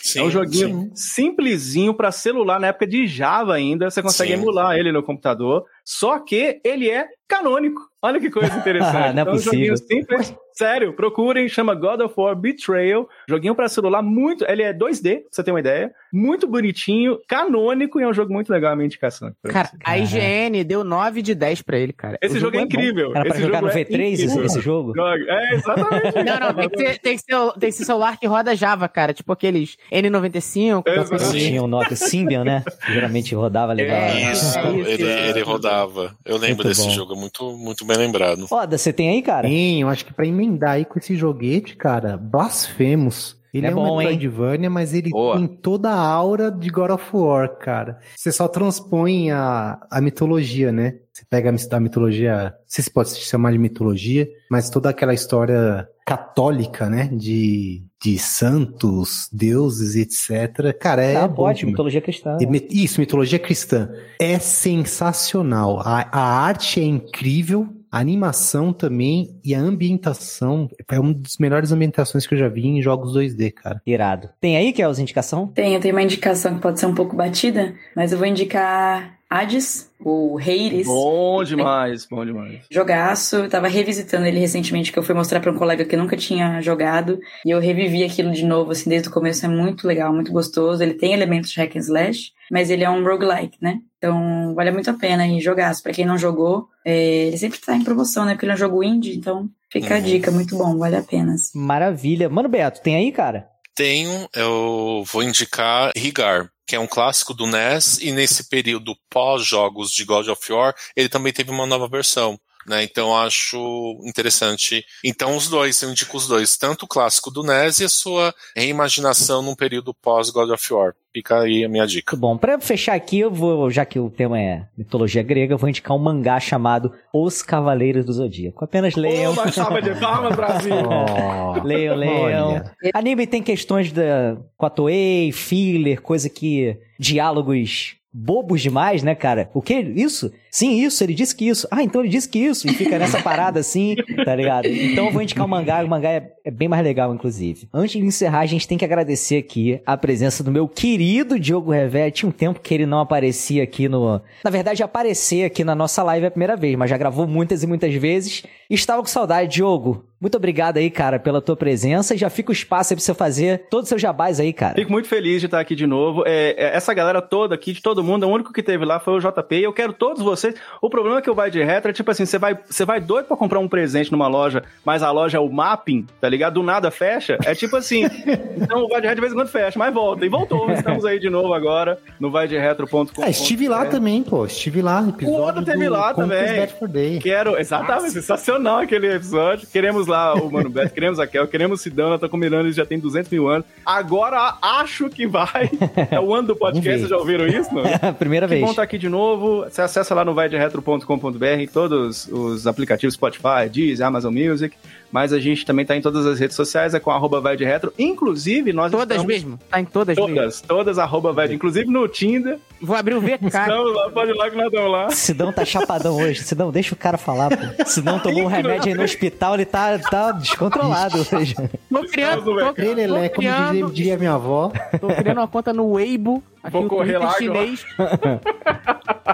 Sim, 0.00 0.20
é 0.20 0.22
um 0.22 0.30
joguinho 0.30 0.90
simplesinho 0.94 1.94
para 1.94 2.12
celular, 2.12 2.60
na 2.60 2.68
época 2.68 2.86
de 2.86 3.06
Java 3.06 3.54
ainda. 3.54 3.90
Você 3.90 4.02
consegue 4.02 4.32
Sim. 4.32 4.38
emular 4.40 4.76
ele 4.76 4.92
no 4.92 5.02
computador. 5.02 5.64
Só 5.84 6.18
que 6.18 6.60
ele 6.64 6.90
é 6.90 7.06
canônico. 7.28 7.80
Olha 8.02 8.20
que 8.20 8.30
coisa 8.30 8.54
interessante. 8.58 9.14
Não 9.14 9.18
é 9.18 9.22
então, 9.22 9.34
um 9.34 9.38
joguinho 9.38 9.72
possível. 9.72 10.06
simples. 10.06 10.43
Sério, 10.54 10.92
procurem, 10.94 11.48
chama 11.48 11.74
God 11.74 12.00
of 12.00 12.14
War 12.16 12.36
Betrayal. 12.36 13.08
Joguinho 13.28 13.54
para 13.54 13.68
celular 13.68 14.02
muito. 14.02 14.44
Ele 14.48 14.62
é 14.62 14.72
2D, 14.72 15.20
pra 15.20 15.22
você 15.30 15.42
ter 15.42 15.50
uma 15.50 15.58
ideia. 15.60 15.92
Muito 16.12 16.46
bonitinho, 16.46 17.18
canônico 17.28 17.98
e 17.98 18.04
é 18.04 18.08
um 18.08 18.12
jogo 18.14 18.32
muito 18.32 18.50
legal 18.52 18.72
a 18.72 18.76
minha 18.76 18.86
indicação. 18.86 19.32
Cara, 19.48 19.68
você. 19.68 19.76
a 19.84 19.98
IGN 19.98 20.62
deu 20.64 20.84
9 20.84 21.22
de 21.22 21.34
10 21.34 21.62
pra 21.62 21.76
ele, 21.76 21.92
cara. 21.92 22.16
Esse 22.22 22.36
O 22.36 22.40
jogo, 22.40 22.56
é 22.56 22.60
bom. 22.60 22.64
incrível. 22.66 23.10
Era 23.10 23.24
pra 23.24 23.28
esse 23.34 23.40
jogar 23.42 23.62
no 23.62 23.68
jogo 23.68 23.80
é 23.80 23.84
V3 23.84 24.12
esse, 24.12 24.22
incrível. 24.24 24.44
esse 24.46 24.60
jogo? 24.60 24.92
Joga- 24.94 25.24
É, 25.28 25.54
exatamente. 25.54 26.14
Não, 26.24 26.38
não, 26.40 26.54
tem 26.54 26.68
que, 26.68 26.76
ser, 26.78 26.98
tem, 27.00 27.16
que 27.16 27.22
ser, 27.22 27.52
tem 27.58 27.70
que 27.70 27.72
ser 27.72 27.84
celular 27.84 28.16
que 28.18 28.26
roda 28.26 28.54
Java, 28.54 28.88
cara. 28.88 29.12
Tipo 29.12 29.32
aqueles 29.32 29.76
N95. 29.92 30.82
É, 30.86 30.90
aquela 30.90 31.06
coisa 31.08 31.24
Sim. 31.24 31.36
assim. 31.36 31.46
Tinha 31.48 31.62
o 31.62 31.66
Nokia 31.66 31.96
Symbian, 31.96 32.44
né? 32.44 32.62
Geralmente 32.88 33.34
rodava 33.34 33.72
legal. 33.72 33.96
É, 33.96 34.32
Isso, 34.32 34.56
é 34.58 34.70
isso, 34.72 34.88
ele, 34.90 35.02
é. 35.08 35.30
ele 35.30 35.42
rodava. 35.42 36.14
Eu 36.24 36.36
lembro 36.36 36.64
Muito 36.64 36.68
desse 36.68 36.84
bom. 36.84 36.90
jogo, 36.90 37.16
muito, 37.16 37.52
muito 37.56 37.84
bem 37.84 37.96
lembrado. 37.96 38.46
Foda, 38.46 38.78
você 38.78 38.92
tem 38.92 39.08
aí, 39.10 39.22
cara? 39.22 39.48
Tem, 39.48 39.80
eu 39.80 39.88
acho 39.88 40.04
que 40.04 40.12
pra 40.12 40.24
emendar 40.26 40.43
aí 40.62 40.84
com 40.84 40.98
esse 40.98 41.14
joguete, 41.16 41.76
cara, 41.76 42.16
Blasphemous. 42.16 43.36
Ele 43.54 43.68
É 43.68 43.70
é, 43.70 43.72
bom, 43.72 43.98
um 43.98 44.00
hein? 44.02 44.08
Metroidvania, 44.08 44.68
mas 44.68 44.92
ele 44.92 45.10
Boa. 45.10 45.36
tem 45.36 45.46
toda 45.46 45.88
a 45.90 46.00
aura 46.00 46.50
de 46.50 46.68
God 46.70 46.90
of 46.90 47.04
War, 47.16 47.56
cara. 47.56 48.00
Você 48.16 48.32
só 48.32 48.48
transpõe 48.48 49.30
a, 49.30 49.78
a 49.88 50.00
mitologia, 50.00 50.72
né? 50.72 50.96
Você 51.12 51.24
pega 51.30 51.54
a 51.70 51.80
mitologia, 51.80 52.46
não 52.46 52.64
sei 52.66 52.82
se 52.82 52.90
pode 52.90 53.10
se 53.10 53.20
chamar 53.20 53.52
de 53.52 53.58
mitologia, 53.58 54.28
mas 54.50 54.68
toda 54.68 54.90
aquela 54.90 55.14
história 55.14 55.88
católica, 56.04 56.90
né? 56.90 57.08
De, 57.12 57.84
de 58.02 58.18
santos, 58.18 59.28
deuses, 59.32 59.94
etc. 59.94 60.76
Cara, 60.76 61.04
é 61.04 61.14
ah, 61.14 61.28
bom 61.28 61.36
pode, 61.36 61.60
demais. 61.60 61.72
mitologia 61.74 62.00
cristã. 62.00 62.36
Isso, 62.68 63.00
mitologia 63.00 63.38
cristã. 63.38 63.88
É 64.18 64.40
sensacional. 64.40 65.78
A, 65.78 66.08
a 66.10 66.40
arte 66.40 66.80
é 66.80 66.84
incrível, 66.84 67.68
a 67.94 68.00
animação 68.00 68.72
também 68.72 69.38
e 69.44 69.54
a 69.54 69.60
ambientação. 69.60 70.68
É 70.90 70.98
uma 70.98 71.14
das 71.14 71.38
melhores 71.38 71.70
ambientações 71.70 72.26
que 72.26 72.34
eu 72.34 72.38
já 72.38 72.48
vi 72.48 72.66
em 72.66 72.82
jogos 72.82 73.16
2D, 73.16 73.52
cara. 73.52 73.80
Irado. 73.86 74.30
Tem 74.40 74.56
aí, 74.56 74.72
que 74.72 74.82
é 74.82 74.84
as 74.84 74.98
indicação? 74.98 75.46
Tenho, 75.46 75.78
tenho 75.78 75.94
uma 75.94 76.02
indicação 76.02 76.56
que 76.56 76.60
pode 76.60 76.80
ser 76.80 76.86
um 76.86 76.94
pouco 76.94 77.14
batida, 77.14 77.72
mas 77.94 78.10
eu 78.10 78.18
vou 78.18 78.26
indicar 78.26 79.14
Hades, 79.34 79.90
o 79.98 80.38
Hades. 80.38 80.86
Bom 80.86 81.42
demais, 81.42 82.06
bom 82.06 82.24
demais. 82.24 82.60
Jogaço, 82.70 83.36
eu 83.36 83.48
tava 83.48 83.66
revisitando 83.66 84.26
ele 84.26 84.38
recentemente, 84.38 84.92
que 84.92 84.98
eu 84.98 85.02
fui 85.02 85.14
mostrar 85.14 85.40
pra 85.40 85.50
um 85.50 85.56
colega 85.58 85.84
que 85.84 85.96
nunca 85.96 86.16
tinha 86.16 86.60
jogado, 86.60 87.18
e 87.44 87.50
eu 87.50 87.58
revivi 87.58 88.04
aquilo 88.04 88.30
de 88.32 88.44
novo, 88.44 88.70
assim, 88.70 88.88
desde 88.88 89.08
o 89.08 89.12
começo, 89.12 89.44
é 89.44 89.48
muito 89.48 89.88
legal, 89.88 90.12
muito 90.14 90.30
gostoso, 90.30 90.82
ele 90.82 90.94
tem 90.94 91.12
elementos 91.12 91.50
de 91.50 91.58
hack 91.60 91.74
and 91.74 91.80
slash, 91.80 92.30
mas 92.50 92.70
ele 92.70 92.84
é 92.84 92.90
um 92.90 93.02
roguelike, 93.02 93.58
né? 93.60 93.80
Então, 93.98 94.54
vale 94.54 94.70
muito 94.70 94.88
a 94.90 94.94
pena 94.94 95.24
aí 95.24 95.40
jogar, 95.40 95.74
pra 95.82 95.92
quem 95.92 96.06
não 96.06 96.16
jogou, 96.16 96.68
é, 96.84 97.26
ele 97.26 97.36
sempre 97.38 97.58
tá 97.58 97.74
em 97.74 97.82
promoção, 97.82 98.24
né? 98.24 98.34
Porque 98.34 98.44
ele 98.44 98.52
é 98.52 98.54
um 98.54 98.58
jogo 98.58 98.84
indie, 98.84 99.16
então 99.16 99.48
fica 99.68 99.94
a 99.94 99.98
Uhum. 99.98 100.04
dica, 100.04 100.30
muito 100.30 100.56
bom, 100.56 100.78
vale 100.78 100.94
a 100.96 101.02
pena. 101.02 101.34
assim. 101.34 101.58
Maravilha. 101.58 102.28
Mano, 102.28 102.48
Beto, 102.48 102.80
tem 102.80 102.94
aí, 102.94 103.10
cara? 103.10 103.48
Tenho, 103.74 104.28
eu 104.32 105.02
vou 105.12 105.24
indicar 105.24 105.90
Rigar, 105.96 106.48
que 106.66 106.76
é 106.76 106.80
um 106.80 106.86
clássico 106.86 107.34
do 107.34 107.46
NES, 107.46 107.98
e 107.98 108.12
nesse 108.12 108.48
período 108.48 108.96
pós-jogos 109.10 109.92
de 109.92 110.04
God 110.04 110.28
of 110.28 110.52
War, 110.52 110.74
ele 110.96 111.08
também 111.08 111.32
teve 111.32 111.50
uma 111.50 111.66
nova 111.66 111.88
versão. 111.88 112.38
Né, 112.66 112.82
então 112.82 113.16
acho 113.16 114.00
interessante. 114.04 114.84
Então 115.04 115.36
os 115.36 115.48
dois, 115.48 115.80
eu 115.82 115.90
indico 115.90 116.16
os 116.16 116.26
dois, 116.26 116.56
tanto 116.56 116.84
o 116.84 116.88
clássico 116.88 117.30
do 117.30 117.42
NES 117.42 117.80
e 117.80 117.84
a 117.84 117.88
sua 117.88 118.34
reimaginação 118.56 119.42
num 119.42 119.54
período 119.54 119.92
pós 119.92 120.30
God 120.30 120.50
of 120.50 120.72
War. 120.72 120.94
Fica 121.12 121.42
aí 121.42 121.64
a 121.64 121.68
minha 121.68 121.86
dica. 121.86 122.12
Muito 122.12 122.20
bom. 122.20 122.36
Pra 122.36 122.58
fechar 122.58 122.94
aqui, 122.94 123.20
eu 123.20 123.30
vou, 123.30 123.70
já 123.70 123.84
que 123.84 124.00
o 124.00 124.10
tema 124.10 124.40
é 124.40 124.66
mitologia 124.76 125.22
grega, 125.22 125.54
eu 125.54 125.58
vou 125.58 125.68
indicar 125.68 125.96
um 125.96 126.00
mangá 126.00 126.40
chamado 126.40 126.92
Os 127.12 127.40
Cavaleiros 127.40 128.04
do 128.04 128.12
Zodíaco. 128.12 128.64
Apenas 128.64 128.96
leiam. 128.96 129.32
Uma 129.32 129.52
chave 129.52 129.80
de 129.80 129.94
palmas, 130.00 130.34
Brasil! 130.34 130.74
Leiam, 131.62 131.94
leiam. 131.94 132.48
Olha. 132.48 132.74
Anime 132.92 133.26
tem 133.26 133.42
questões 133.42 133.92
da, 133.92 134.36
com 134.56 134.66
a 134.66 134.70
Toei, 134.70 135.30
filler, 135.30 136.00
coisa 136.02 136.28
que. 136.28 136.76
diálogos 136.98 137.96
bobos 138.14 138.62
demais, 138.62 139.02
né, 139.02 139.14
cara? 139.14 139.50
O 139.52 139.60
que? 139.60 139.74
Isso? 139.74 140.32
Sim, 140.54 140.84
isso, 140.84 141.02
ele 141.02 141.14
disse 141.14 141.34
que 141.34 141.48
isso. 141.48 141.66
Ah, 141.68 141.82
então 141.82 142.00
ele 142.00 142.08
disse 142.08 142.28
que 142.28 142.38
isso. 142.38 142.68
E 142.68 142.74
fica 142.74 142.96
nessa 142.96 143.18
parada 143.24 143.58
assim, 143.58 143.96
tá 144.24 144.36
ligado? 144.36 144.66
Então 144.66 145.06
eu 145.06 145.10
vou 145.10 145.20
indicar 145.20 145.44
o 145.44 145.48
mangá, 145.48 145.82
o 145.82 145.88
mangá 145.88 146.10
é, 146.10 146.30
é 146.44 146.50
bem 146.50 146.68
mais 146.68 146.84
legal, 146.84 147.12
inclusive. 147.12 147.68
Antes 147.74 148.00
de 148.00 148.06
encerrar, 148.06 148.38
a 148.38 148.46
gente 148.46 148.68
tem 148.68 148.78
que 148.78 148.84
agradecer 148.84 149.36
aqui 149.36 149.80
a 149.84 149.96
presença 149.96 150.44
do 150.44 150.52
meu 150.52 150.68
querido 150.68 151.40
Diogo 151.40 151.72
Revé. 151.72 152.08
Tinha 152.08 152.28
um 152.28 152.32
tempo 152.32 152.60
que 152.60 152.72
ele 152.72 152.86
não 152.86 153.00
aparecia 153.00 153.64
aqui 153.64 153.88
no. 153.88 154.22
Na 154.44 154.50
verdade, 154.50 154.80
aparecer 154.80 155.44
aqui 155.44 155.64
na 155.64 155.74
nossa 155.74 156.04
live 156.04 156.26
é 156.26 156.28
a 156.28 156.30
primeira 156.30 156.54
vez, 156.54 156.76
mas 156.76 156.88
já 156.88 156.96
gravou 156.96 157.26
muitas 157.26 157.64
e 157.64 157.66
muitas 157.66 157.92
vezes. 157.92 158.44
Estava 158.70 159.02
com 159.02 159.08
saudade, 159.08 159.54
Diogo. 159.54 160.04
Muito 160.20 160.36
obrigado 160.36 160.78
aí, 160.78 160.90
cara, 160.90 161.18
pela 161.18 161.42
tua 161.42 161.54
presença. 161.54 162.16
Já 162.16 162.30
fica 162.30 162.50
o 162.50 162.52
espaço 162.52 162.92
aí 162.92 162.96
pra 162.96 163.04
você 163.04 163.12
fazer 163.12 163.66
todos 163.68 163.84
os 163.84 163.88
seus 163.90 164.00
jabás 164.00 164.40
aí, 164.40 164.54
cara. 164.54 164.74
Fico 164.74 164.90
muito 164.90 165.06
feliz 165.06 165.40
de 165.40 165.46
estar 165.46 165.60
aqui 165.60 165.74
de 165.74 165.86
novo. 165.86 166.24
É, 166.26 166.54
é, 166.56 166.74
essa 166.74 166.94
galera 166.94 167.20
toda 167.20 167.54
aqui, 167.54 167.72
de 167.72 167.82
todo 167.82 168.02
mundo, 168.02 168.26
o 168.26 168.30
único 168.30 168.50
que 168.50 168.62
teve 168.62 168.84
lá 168.84 168.98
foi 168.98 169.14
o 169.14 169.20
JP. 169.20 169.54
E 169.54 169.64
eu 169.64 169.72
quero 169.72 169.92
todos 169.92 170.22
vocês 170.22 170.43
vocês. 170.44 170.54
O 170.80 170.90
problema 170.90 171.18
é 171.18 171.22
que 171.22 171.30
o 171.30 171.34
Vai 171.34 171.50
de 171.50 171.62
Retro 171.62 171.90
é 171.90 171.94
tipo 171.94 172.10
assim, 172.10 172.26
você 172.26 172.38
vai, 172.38 172.58
você 172.66 172.84
vai 172.84 173.00
doido 173.00 173.26
pra 173.26 173.36
comprar 173.36 173.58
um 173.58 173.68
presente 173.68 174.12
numa 174.12 174.28
loja, 174.28 174.62
mas 174.84 175.02
a 175.02 175.10
loja 175.10 175.38
é 175.38 175.40
o 175.40 175.50
mapping, 175.50 176.06
tá 176.20 176.28
ligado? 176.28 176.54
Do 176.54 176.62
nada 176.62 176.90
fecha. 176.90 177.38
É 177.44 177.54
tipo 177.54 177.76
assim. 177.76 178.04
então 178.56 178.84
o 178.84 178.88
Vai 178.88 179.00
de 179.00 179.06
Retro 179.06 179.16
de 179.16 179.20
vez 179.20 179.32
em 179.32 179.36
quando 179.36 179.48
fecha, 179.48 179.78
mas 179.78 179.92
volta. 179.92 180.24
E 180.24 180.28
voltou. 180.28 180.70
Estamos 180.72 181.04
aí 181.04 181.18
de 181.18 181.30
novo 181.30 181.54
agora 181.54 181.98
no 182.18 182.30
vaideretro.com. 182.30 183.22
Ah, 183.22 183.30
estive 183.30 183.68
lá 183.68 183.86
também, 183.86 184.22
pô. 184.22 184.44
Estive 184.46 184.82
lá 184.82 185.02
episódio. 185.08 185.40
O 185.40 185.46
outro 185.46 185.64
teve 185.64 185.88
lá 185.88 186.12
também. 186.14 187.18
Quero, 187.20 187.58
exatamente, 187.58 188.12
sensacional 188.12 188.78
aquele 188.78 189.12
episódio. 189.12 189.66
Queremos 189.68 190.06
lá 190.06 190.34
o 190.34 190.50
Mano 190.50 190.68
Beto, 190.68 190.92
queremos 190.94 191.18
a 191.18 191.26
Kel, 191.26 191.46
queremos 191.48 191.80
o 191.80 191.82
Sidão, 191.82 192.18
tô 192.18 192.28
combinando, 192.28 192.66
ele 192.66 192.72
já 192.72 192.84
tem 192.84 192.98
200 192.98 193.30
mil 193.30 193.48
anos. 193.48 193.66
Agora 193.84 194.56
acho 194.60 195.08
que 195.08 195.26
vai. 195.26 195.70
É 196.10 196.20
o 196.20 196.34
ano 196.34 196.48
do 196.48 196.56
podcast, 196.56 196.98
vocês 196.98 197.08
já 197.08 197.16
ouviram 197.16 197.46
isso? 197.46 197.70
Não? 197.74 198.14
Primeira 198.14 198.46
que 198.46 198.54
vez. 198.54 198.64
bom 198.64 198.70
estar 198.70 198.82
aqui 198.82 198.98
de 198.98 199.08
novo. 199.08 199.64
Você 199.64 199.80
acessa 199.80 200.14
lá 200.14 200.24
no 200.24 200.33
vaideretro.com.br 200.34 201.72
todos 201.72 202.26
os 202.28 202.66
aplicativos 202.66 203.14
Spotify, 203.14 203.68
Deezer, 203.70 204.06
Amazon 204.06 204.34
Music. 204.34 204.76
Mas 205.10 205.32
a 205.32 205.38
gente 205.38 205.64
também 205.64 205.86
tá 205.86 205.96
em 205.96 206.02
todas 206.02 206.26
as 206.26 206.40
redes 206.40 206.56
sociais, 206.56 206.92
é 206.92 206.98
com 206.98 207.08
arroba 207.08 207.40
vai 207.40 207.56
de 207.56 207.64
retro. 207.64 207.92
Inclusive, 207.96 208.72
nós 208.72 208.90
Todas 208.90 209.16
estamos... 209.16 209.26
mesmo? 209.26 209.58
Tá 209.70 209.78
em 209.80 209.84
todas, 209.84 210.16
Todas, 210.16 210.34
mesmo? 210.34 210.66
todas 210.66 210.98
arroba 210.98 211.32
vai 211.32 211.46
de... 211.46 211.54
Inclusive 211.54 211.88
no 211.88 212.08
Tinder. 212.08 212.58
Vou 212.82 212.96
abrir 212.96 213.14
o 213.14 213.20
VK. 213.20 213.46
Estamos 213.46 213.94
lá, 213.94 214.10
pode 214.10 214.32
ir 214.32 214.34
lá 214.34 214.50
que 214.50 214.56
nós 214.56 214.66
estamos 214.66 214.90
lá. 214.90 215.10
Sidão 215.10 215.52
tá 215.52 215.64
chapadão 215.64 216.16
hoje. 216.16 216.42
Sidão, 216.42 216.72
deixa 216.72 216.94
o 216.94 216.98
cara 216.98 217.16
falar, 217.16 217.48
pô. 217.50 217.84
Sidão 217.86 218.18
tomou 218.18 218.42
um 218.42 218.48
remédio 218.48 218.88
aí 218.88 218.94
no 218.94 219.04
hospital, 219.04 219.54
ele 219.54 219.64
tá, 219.64 219.96
tá 220.00 220.32
descontrolado 220.32 221.18
hoje. 221.32 221.54
Tô 221.88 222.02
criando, 222.08 222.44
tô, 222.44 222.58
tô, 222.58 222.72
Trelelé, 222.72 223.28
como 223.28 223.46
diria, 223.48 223.68
criando, 223.68 223.92
diria 223.92 224.18
minha 224.18 224.32
avó. 224.34 224.72
tô 225.00 225.06
criando 225.06 225.38
uma 225.38 225.46
conta 225.48 225.72
no 225.72 225.92
Weibo. 225.92 226.42
Aqui 226.60 226.72
Vou 226.72 226.88
correr 226.88 227.18
lá 227.18 227.30
chinês. 227.32 227.84
Pra 227.96 229.33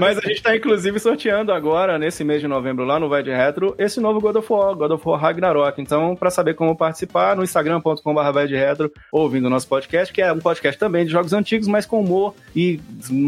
Mas 0.00 0.18
a 0.18 0.20
gente 0.20 0.42
tá 0.42 0.56
inclusive 0.56 0.98
sorteando 0.98 1.52
agora, 1.52 1.98
nesse 1.98 2.22
mês 2.24 2.40
de 2.40 2.48
novembro, 2.48 2.84
lá 2.84 2.98
no 2.98 3.08
Vai 3.08 3.22
de 3.22 3.30
Retro, 3.30 3.74
esse 3.78 4.00
novo 4.00 4.20
God 4.20 4.36
of 4.36 4.52
War, 4.52 4.74
God 4.74 4.92
of 4.92 5.08
War 5.08 5.20
Ragnarok. 5.20 5.80
Então, 5.80 6.14
pra 6.14 6.30
saber 6.30 6.54
como 6.54 6.76
participar, 6.76 7.36
no 7.36 7.42
instagram.com.br 7.42 8.32
vai 8.32 8.46
de 8.46 8.56
retro, 8.56 8.90
ouvindo 9.10 9.46
o 9.46 9.50
nosso 9.50 9.66
podcast, 9.68 10.12
que 10.12 10.22
é 10.22 10.32
um 10.32 10.38
podcast 10.38 10.78
também 10.78 11.04
de 11.04 11.10
jogos 11.10 11.32
antigos, 11.32 11.66
mas 11.68 11.86
com 11.86 12.00
humor 12.00 12.34
e 12.54 12.80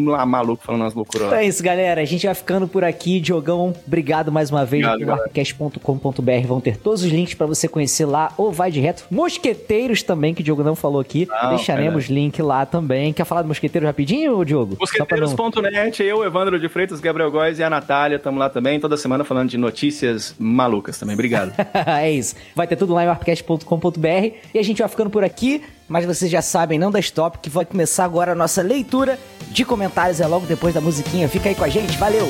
lá 0.07 0.25
maluco 0.25 0.65
falando 0.65 0.83
umas 0.83 0.95
loucuras. 0.95 1.27
Então 1.27 1.39
é 1.39 1.47
isso, 1.47 1.63
galera. 1.63 2.01
A 2.01 2.05
gente 2.05 2.27
vai 2.27 2.35
ficando 2.35 2.69
por 2.69 2.85
aqui. 2.85 3.21
Diogão, 3.21 3.75
obrigado 3.87 4.31
mais 4.31 4.51
uma 4.51 4.65
vez 4.65 4.85
arcast.com.br. 4.85 6.47
Vão 6.47 6.61
ter 6.61 6.77
todos 6.77 7.03
os 7.03 7.11
links 7.11 7.35
pra 7.35 7.47
você 7.47 7.69
conhecer 7.69 8.05
lá 8.05 8.33
ou 8.37 8.53
vai 8.53 8.71
de 8.71 8.81
retro. 8.81 9.07
Mosqueteiros 9.11 10.03
também, 10.03 10.35
que 10.35 10.41
o 10.41 10.45
Diogo 10.45 10.63
não 10.63 10.77
falou 10.77 11.01
aqui. 11.01 11.27
Não, 11.27 11.51
Deixaremos 11.51 12.07
link 12.07 12.41
lá 12.43 12.67
também. 12.67 13.13
Quer 13.13 13.25
falar 13.25 13.43
do 13.43 13.49
Mosqueteiro 13.49 13.87
rapidinho, 13.87 14.45
Diogo? 14.45 14.77
Mosqueteiros.net, 14.79 16.04
eu, 16.05 16.25
Evandro 16.25 16.59
de 16.59 16.69
Freitas, 16.69 17.01
Gabriel 17.01 17.31
Góes 17.31 17.59
e 17.59 17.63
a 17.63 17.71
Natália, 17.71 18.17
estamos 18.17 18.39
lá 18.39 18.49
também, 18.49 18.79
toda 18.79 18.97
semana 18.97 19.25
falando 19.25 19.49
de 19.49 19.59
notícias 19.59 20.35
malucas 20.39 20.99
também. 20.99 21.15
Obrigado. 21.15 21.53
é 21.87 22.11
isso. 22.11 22.35
Vai 22.55 22.67
ter 22.67 22.77
tudo 22.77 22.95
lá 22.95 23.05
em 23.05 23.09
arcast.com.br 23.09 24.35
e 24.53 24.59
a 24.59 24.63
gente 24.63 24.79
vai 24.79 24.89
ficando 24.89 25.11
por 25.11 25.25
aqui, 25.25 25.63
mas 25.89 26.05
vocês 26.05 26.31
já 26.31 26.43
sabem, 26.43 26.79
não 26.79 26.91
dá 26.91 26.99
stop, 27.01 27.39
que 27.39 27.51
vai 27.51 27.65
começar 27.65 28.05
agora 28.05 28.33
a 28.33 28.35
nossa 28.35 28.63
leitura 28.63 29.19
de 29.51 29.65
comentários, 29.65 30.21
é 30.21 30.27
logo 30.27 30.47
depois 30.47 30.75
da 30.75 30.81
musiquinha. 30.81 31.29
Fica 31.29 31.49
aí 31.49 31.55
com 31.55 31.65
a 31.65 31.69
gente, 31.69 31.97
valeu! 31.97 32.29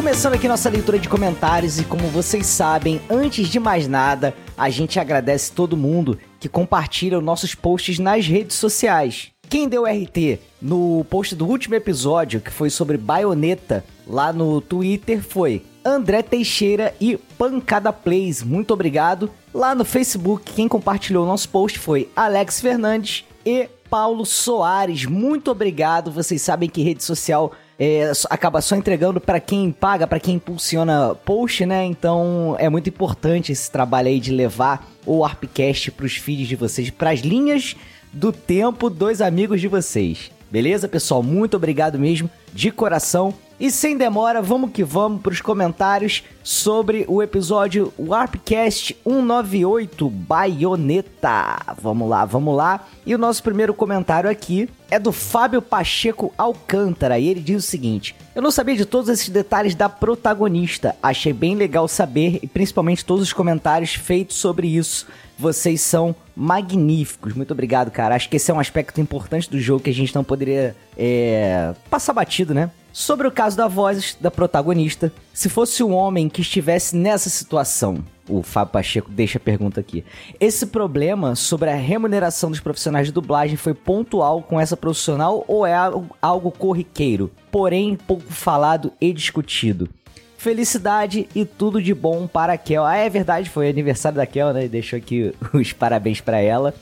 Começando 0.00 0.32
aqui 0.32 0.48
nossa 0.48 0.70
leitura 0.70 0.98
de 0.98 1.10
comentários 1.10 1.78
e 1.78 1.84
como 1.84 2.08
vocês 2.08 2.46
sabem, 2.46 3.02
antes 3.10 3.48
de 3.48 3.60
mais 3.60 3.86
nada, 3.86 4.34
a 4.56 4.70
gente 4.70 4.98
agradece 4.98 5.52
todo 5.52 5.76
mundo 5.76 6.18
que 6.40 6.48
compartilha 6.48 7.18
os 7.18 7.22
nossos 7.22 7.54
posts 7.54 7.98
nas 7.98 8.26
redes 8.26 8.56
sociais. 8.56 9.30
Quem 9.46 9.68
deu 9.68 9.84
RT 9.84 10.38
no 10.60 11.04
post 11.10 11.34
do 11.34 11.46
último 11.46 11.74
episódio, 11.74 12.40
que 12.40 12.50
foi 12.50 12.70
sobre 12.70 12.96
baioneta, 12.96 13.84
lá 14.06 14.32
no 14.32 14.62
Twitter, 14.62 15.22
foi 15.22 15.66
André 15.84 16.22
Teixeira 16.22 16.94
e 16.98 17.18
Pancada 17.36 17.92
Plays. 17.92 18.42
Muito 18.42 18.72
obrigado. 18.72 19.30
Lá 19.52 19.74
no 19.74 19.84
Facebook, 19.84 20.50
quem 20.54 20.66
compartilhou 20.66 21.24
o 21.24 21.28
nosso 21.28 21.50
post 21.50 21.78
foi 21.78 22.08
Alex 22.16 22.58
Fernandes 22.58 23.26
e 23.44 23.68
Paulo 23.90 24.24
Soares. 24.24 25.04
Muito 25.04 25.50
obrigado. 25.50 26.10
Vocês 26.10 26.40
sabem 26.40 26.70
que 26.70 26.82
rede 26.82 27.04
social 27.04 27.52
é, 27.82 28.12
acaba 28.28 28.60
só 28.60 28.76
entregando 28.76 29.18
para 29.18 29.40
quem 29.40 29.72
paga, 29.72 30.06
para 30.06 30.20
quem 30.20 30.34
impulsiona 30.34 31.14
post, 31.24 31.64
né? 31.64 31.82
Então 31.86 32.54
é 32.58 32.68
muito 32.68 32.90
importante 32.90 33.52
esse 33.52 33.70
trabalho 33.70 34.08
aí 34.08 34.20
de 34.20 34.30
levar 34.30 34.86
o 35.06 35.24
Arpcast 35.24 35.90
pros 35.92 36.16
feeds 36.16 36.46
de 36.46 36.56
vocês, 36.56 36.90
pras 36.90 37.20
linhas 37.20 37.74
do 38.12 38.32
tempo 38.32 38.90
dos 38.90 39.22
amigos 39.22 39.62
de 39.62 39.66
vocês. 39.66 40.30
Beleza, 40.50 40.88
pessoal? 40.88 41.22
Muito 41.22 41.56
obrigado 41.56 41.98
mesmo, 41.98 42.28
de 42.52 42.70
coração. 42.70 43.32
E 43.60 43.70
sem 43.70 43.94
demora, 43.94 44.40
vamos 44.40 44.70
que 44.70 44.82
vamos 44.82 45.20
para 45.20 45.32
os 45.32 45.42
comentários 45.42 46.24
sobre 46.42 47.04
o 47.06 47.22
episódio 47.22 47.92
Warpcast 47.98 48.96
198 49.04 50.08
Baioneta. 50.08 51.58
Vamos 51.78 52.08
lá, 52.08 52.24
vamos 52.24 52.56
lá. 52.56 52.86
E 53.04 53.14
o 53.14 53.18
nosso 53.18 53.42
primeiro 53.42 53.74
comentário 53.74 54.30
aqui 54.30 54.66
é 54.90 54.98
do 54.98 55.12
Fábio 55.12 55.60
Pacheco 55.60 56.32
Alcântara. 56.38 57.18
E 57.18 57.28
ele 57.28 57.40
diz 57.40 57.62
o 57.62 57.66
seguinte: 57.66 58.16
Eu 58.34 58.40
não 58.40 58.50
sabia 58.50 58.74
de 58.74 58.86
todos 58.86 59.10
esses 59.10 59.28
detalhes 59.28 59.74
da 59.74 59.90
protagonista. 59.90 60.96
Achei 61.02 61.34
bem 61.34 61.54
legal 61.54 61.86
saber 61.86 62.38
e 62.42 62.46
principalmente 62.46 63.04
todos 63.04 63.24
os 63.24 63.32
comentários 63.34 63.94
feitos 63.94 64.38
sobre 64.38 64.68
isso. 64.68 65.06
Vocês 65.38 65.82
são 65.82 66.16
magníficos. 66.34 67.34
Muito 67.34 67.52
obrigado, 67.52 67.90
cara. 67.90 68.14
Acho 68.14 68.30
que 68.30 68.36
esse 68.36 68.50
é 68.50 68.54
um 68.54 68.60
aspecto 68.60 69.02
importante 69.02 69.50
do 69.50 69.60
jogo 69.60 69.84
que 69.84 69.90
a 69.90 69.94
gente 69.94 70.14
não 70.14 70.24
poderia 70.24 70.74
é, 70.96 71.74
passar 71.90 72.14
batido, 72.14 72.54
né? 72.54 72.70
Sobre 72.92 73.26
o 73.26 73.30
caso 73.30 73.56
da 73.56 73.68
voz 73.68 74.16
da 74.20 74.30
protagonista, 74.30 75.12
se 75.32 75.48
fosse 75.48 75.82
um 75.82 75.92
homem 75.92 76.28
que 76.28 76.40
estivesse 76.40 76.96
nessa 76.96 77.30
situação, 77.30 78.02
o 78.28 78.42
Fábio 78.42 78.72
Pacheco 78.72 79.10
deixa 79.10 79.38
a 79.38 79.40
pergunta 79.40 79.80
aqui. 79.80 80.04
Esse 80.40 80.66
problema 80.66 81.36
sobre 81.36 81.70
a 81.70 81.74
remuneração 81.74 82.50
dos 82.50 82.60
profissionais 82.60 83.06
de 83.06 83.12
dublagem 83.12 83.56
foi 83.56 83.74
pontual 83.74 84.42
com 84.42 84.58
essa 84.58 84.76
profissional 84.76 85.44
ou 85.46 85.64
é 85.64 85.74
algo, 86.20 86.50
corriqueiro, 86.50 87.30
porém 87.50 87.96
pouco 87.96 88.32
falado 88.32 88.92
e 89.00 89.12
discutido? 89.12 89.88
Felicidade 90.36 91.28
e 91.34 91.44
tudo 91.44 91.82
de 91.82 91.94
bom 91.94 92.26
para 92.26 92.54
a 92.54 92.58
Kel. 92.58 92.84
Ah, 92.84 92.96
é 92.96 93.08
verdade, 93.10 93.50
foi 93.50 93.68
aniversário 93.68 94.16
da 94.16 94.26
Kel, 94.26 94.52
né? 94.52 94.66
Deixou 94.66 94.96
aqui 94.96 95.34
os 95.52 95.72
parabéns 95.72 96.20
para 96.20 96.40
ela. 96.40 96.74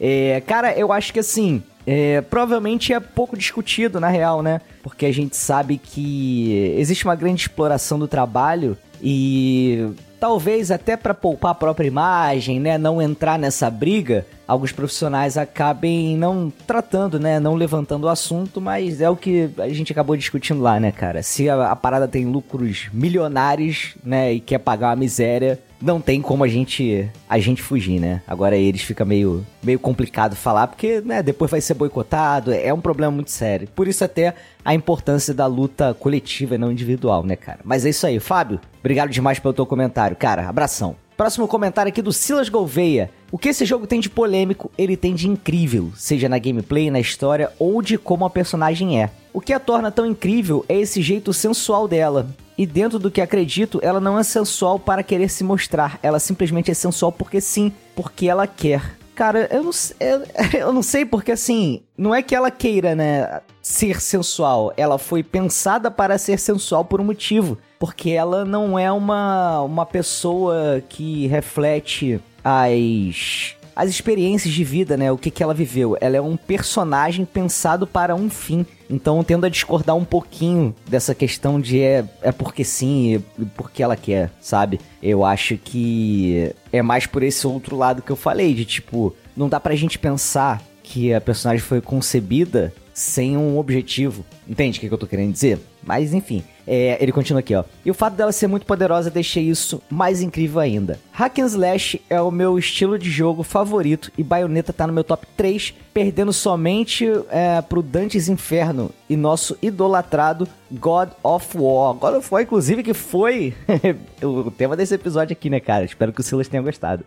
É, 0.00 0.42
cara, 0.46 0.76
eu 0.76 0.92
acho 0.92 1.12
que 1.12 1.20
assim, 1.20 1.62
é, 1.86 2.20
provavelmente 2.22 2.92
é 2.92 3.00
pouco 3.00 3.36
discutido 3.36 4.00
na 4.00 4.08
real, 4.08 4.42
né? 4.42 4.60
Porque 4.82 5.06
a 5.06 5.12
gente 5.12 5.36
sabe 5.36 5.78
que 5.78 6.74
existe 6.76 7.04
uma 7.04 7.14
grande 7.14 7.42
exploração 7.42 7.98
do 7.98 8.08
trabalho 8.08 8.76
e 9.02 9.90
talvez 10.18 10.70
até 10.70 10.96
para 10.96 11.12
poupar 11.12 11.50
a 11.50 11.54
própria 11.54 11.86
imagem, 11.86 12.58
né, 12.58 12.78
não 12.78 13.02
entrar 13.02 13.38
nessa 13.38 13.68
briga, 13.68 14.24
alguns 14.48 14.72
profissionais 14.72 15.36
acabem 15.36 16.16
não 16.16 16.50
tratando, 16.66 17.20
né, 17.20 17.38
não 17.38 17.54
levantando 17.54 18.04
o 18.04 18.08
assunto, 18.08 18.58
mas 18.58 19.02
é 19.02 19.10
o 19.10 19.16
que 19.16 19.50
a 19.58 19.68
gente 19.68 19.92
acabou 19.92 20.16
discutindo 20.16 20.62
lá, 20.62 20.80
né, 20.80 20.90
cara? 20.90 21.22
Se 21.22 21.50
a, 21.50 21.70
a 21.70 21.76
parada 21.76 22.08
tem 22.08 22.24
lucros 22.24 22.88
milionários, 22.90 23.94
né, 24.02 24.32
e 24.32 24.40
quer 24.40 24.58
pagar 24.60 24.88
uma 24.88 24.96
miséria, 24.96 25.60
não 25.84 26.00
tem 26.00 26.20
como 26.22 26.42
a 26.42 26.48
gente 26.48 27.08
a 27.28 27.38
gente 27.38 27.62
fugir, 27.62 28.00
né? 28.00 28.22
Agora 28.26 28.56
eles 28.56 28.82
fica 28.82 29.04
meio 29.04 29.44
meio 29.62 29.78
complicado 29.78 30.34
falar 30.34 30.66
porque, 30.66 31.00
né, 31.00 31.22
depois 31.22 31.50
vai 31.50 31.60
ser 31.60 31.74
boicotado, 31.74 32.52
é 32.52 32.72
um 32.72 32.80
problema 32.80 33.12
muito 33.12 33.30
sério. 33.30 33.68
Por 33.74 33.86
isso 33.86 34.04
até 34.04 34.34
a 34.64 34.74
importância 34.74 35.34
da 35.34 35.46
luta 35.46 35.94
coletiva 35.94 36.54
e 36.54 36.58
não 36.58 36.72
individual, 36.72 37.24
né, 37.24 37.36
cara? 37.36 37.60
Mas 37.64 37.84
é 37.84 37.90
isso 37.90 38.06
aí, 38.06 38.18
Fábio. 38.18 38.60
Obrigado 38.80 39.10
demais 39.10 39.38
pelo 39.38 39.54
teu 39.54 39.66
comentário, 39.66 40.16
cara. 40.16 40.48
Abração. 40.48 40.96
Próximo 41.16 41.46
comentário 41.46 41.90
aqui 41.90 42.02
do 42.02 42.12
Silas 42.12 42.48
Gouveia. 42.48 43.08
O 43.30 43.38
que 43.38 43.48
esse 43.48 43.64
jogo 43.64 43.86
tem 43.86 44.00
de 44.00 44.10
polêmico, 44.10 44.68
ele 44.76 44.96
tem 44.96 45.14
de 45.14 45.28
incrível, 45.28 45.92
seja 45.94 46.28
na 46.28 46.38
gameplay, 46.38 46.90
na 46.90 46.98
história 46.98 47.52
ou 47.56 47.80
de 47.80 47.96
como 47.96 48.24
a 48.24 48.30
personagem 48.30 49.00
é. 49.00 49.10
O 49.32 49.40
que 49.40 49.52
a 49.52 49.60
torna 49.60 49.92
tão 49.92 50.04
incrível 50.04 50.64
é 50.68 50.76
esse 50.76 51.00
jeito 51.00 51.32
sensual 51.32 51.86
dela. 51.86 52.28
E 52.58 52.66
dentro 52.66 52.98
do 52.98 53.12
que 53.12 53.20
acredito, 53.20 53.78
ela 53.80 54.00
não 54.00 54.18
é 54.18 54.24
sensual 54.24 54.76
para 54.76 55.04
querer 55.04 55.28
se 55.28 55.44
mostrar, 55.44 56.00
ela 56.02 56.18
simplesmente 56.18 56.72
é 56.72 56.74
sensual 56.74 57.12
porque 57.12 57.40
sim, 57.40 57.72
porque 57.94 58.28
ela 58.28 58.46
quer. 58.48 58.96
Cara, 59.14 59.48
eu 59.50 59.62
não, 59.62 59.70
eu, 60.00 60.22
eu 60.58 60.72
não 60.72 60.82
sei 60.82 61.04
porque 61.04 61.32
assim, 61.32 61.82
não 61.96 62.14
é 62.14 62.22
que 62.22 62.34
ela 62.34 62.50
queira, 62.50 62.94
né, 62.94 63.40
ser 63.62 64.00
sensual. 64.00 64.72
Ela 64.76 64.98
foi 64.98 65.22
pensada 65.22 65.90
para 65.90 66.18
ser 66.18 66.38
sensual 66.38 66.84
por 66.84 67.00
um 67.00 67.04
motivo. 67.04 67.56
Porque 67.78 68.10
ela 68.10 68.44
não 68.44 68.78
é 68.78 68.90
uma, 68.90 69.60
uma 69.62 69.86
pessoa 69.86 70.82
que 70.88 71.26
reflete 71.26 72.20
as 72.42 73.56
as 73.76 73.90
experiências 73.90 74.54
de 74.54 74.62
vida, 74.62 74.96
né? 74.96 75.10
O 75.10 75.18
que, 75.18 75.30
que 75.30 75.42
ela 75.42 75.52
viveu. 75.52 75.96
Ela 76.00 76.16
é 76.16 76.20
um 76.20 76.36
personagem 76.36 77.24
pensado 77.24 77.86
para 77.86 78.14
um 78.14 78.30
fim. 78.30 78.64
Então 78.88 79.18
eu 79.18 79.24
tendo 79.24 79.46
a 79.46 79.48
discordar 79.48 79.96
um 79.96 80.04
pouquinho 80.04 80.74
dessa 80.88 81.14
questão 81.14 81.60
de 81.60 81.80
é, 81.80 82.04
é 82.22 82.32
porque 82.32 82.64
sim 82.64 83.22
e 83.38 83.44
porque 83.44 83.82
ela 83.82 83.96
quer, 83.96 84.30
sabe? 84.40 84.80
Eu 85.02 85.24
acho 85.24 85.56
que 85.56 86.52
é 86.72 86.82
mais 86.82 87.06
por 87.06 87.22
esse 87.22 87.46
outro 87.46 87.76
lado 87.76 88.02
que 88.02 88.10
eu 88.10 88.16
falei, 88.16 88.54
de 88.54 88.64
tipo, 88.64 89.14
não 89.36 89.48
dá 89.48 89.58
pra 89.58 89.74
gente 89.74 89.98
pensar 89.98 90.62
que 90.82 91.12
a 91.14 91.20
personagem 91.20 91.64
foi 91.64 91.80
concebida 91.80 92.72
sem 92.94 93.36
um 93.36 93.58
objetivo. 93.58 94.24
Entende 94.48 94.78
o 94.78 94.80
que, 94.80 94.90
eu 94.90 94.96
tô 94.96 95.06
querendo 95.06 95.32
dizer? 95.32 95.58
Mas 95.82 96.14
enfim, 96.14 96.44
é, 96.66 96.96
ele 97.02 97.12
continua 97.12 97.40
aqui, 97.40 97.54
ó. 97.54 97.64
E 97.84 97.90
o 97.90 97.94
fato 97.94 98.14
dela 98.14 98.32
ser 98.32 98.46
muito 98.46 98.64
poderosa 98.64 99.10
deixa 99.10 99.40
isso 99.40 99.82
mais 99.90 100.22
incrível 100.22 100.60
ainda. 100.60 100.98
Hack 101.12 101.40
and 101.40 101.46
Slash 101.46 102.00
é 102.08 102.20
o 102.20 102.30
meu 102.30 102.58
estilo 102.58 102.98
de 102.98 103.10
jogo 103.10 103.42
favorito 103.42 104.12
e 104.16 104.22
Bayonetta 104.22 104.72
tá 104.72 104.86
no 104.86 104.92
meu 104.92 105.04
top 105.04 105.26
3, 105.36 105.74
perdendo 105.92 106.32
somente 106.32 107.06
é, 107.30 107.60
pro 107.60 107.82
Dantes 107.82 108.28
Inferno 108.28 108.90
e 109.10 109.16
nosso 109.16 109.58
idolatrado 109.60 110.48
God 110.70 111.10
of 111.22 111.58
War. 111.58 111.94
God 111.94 112.14
of 112.14 112.28
War, 112.30 112.42
inclusive, 112.42 112.82
que 112.82 112.94
foi 112.94 113.54
o 114.22 114.50
tema 114.50 114.76
desse 114.76 114.94
episódio 114.94 115.32
aqui, 115.32 115.50
né, 115.50 115.60
cara? 115.60 115.84
Espero 115.84 116.12
que 116.12 116.20
o 116.20 116.24
Silas 116.24 116.48
tenha 116.48 116.62
gostado. 116.62 117.04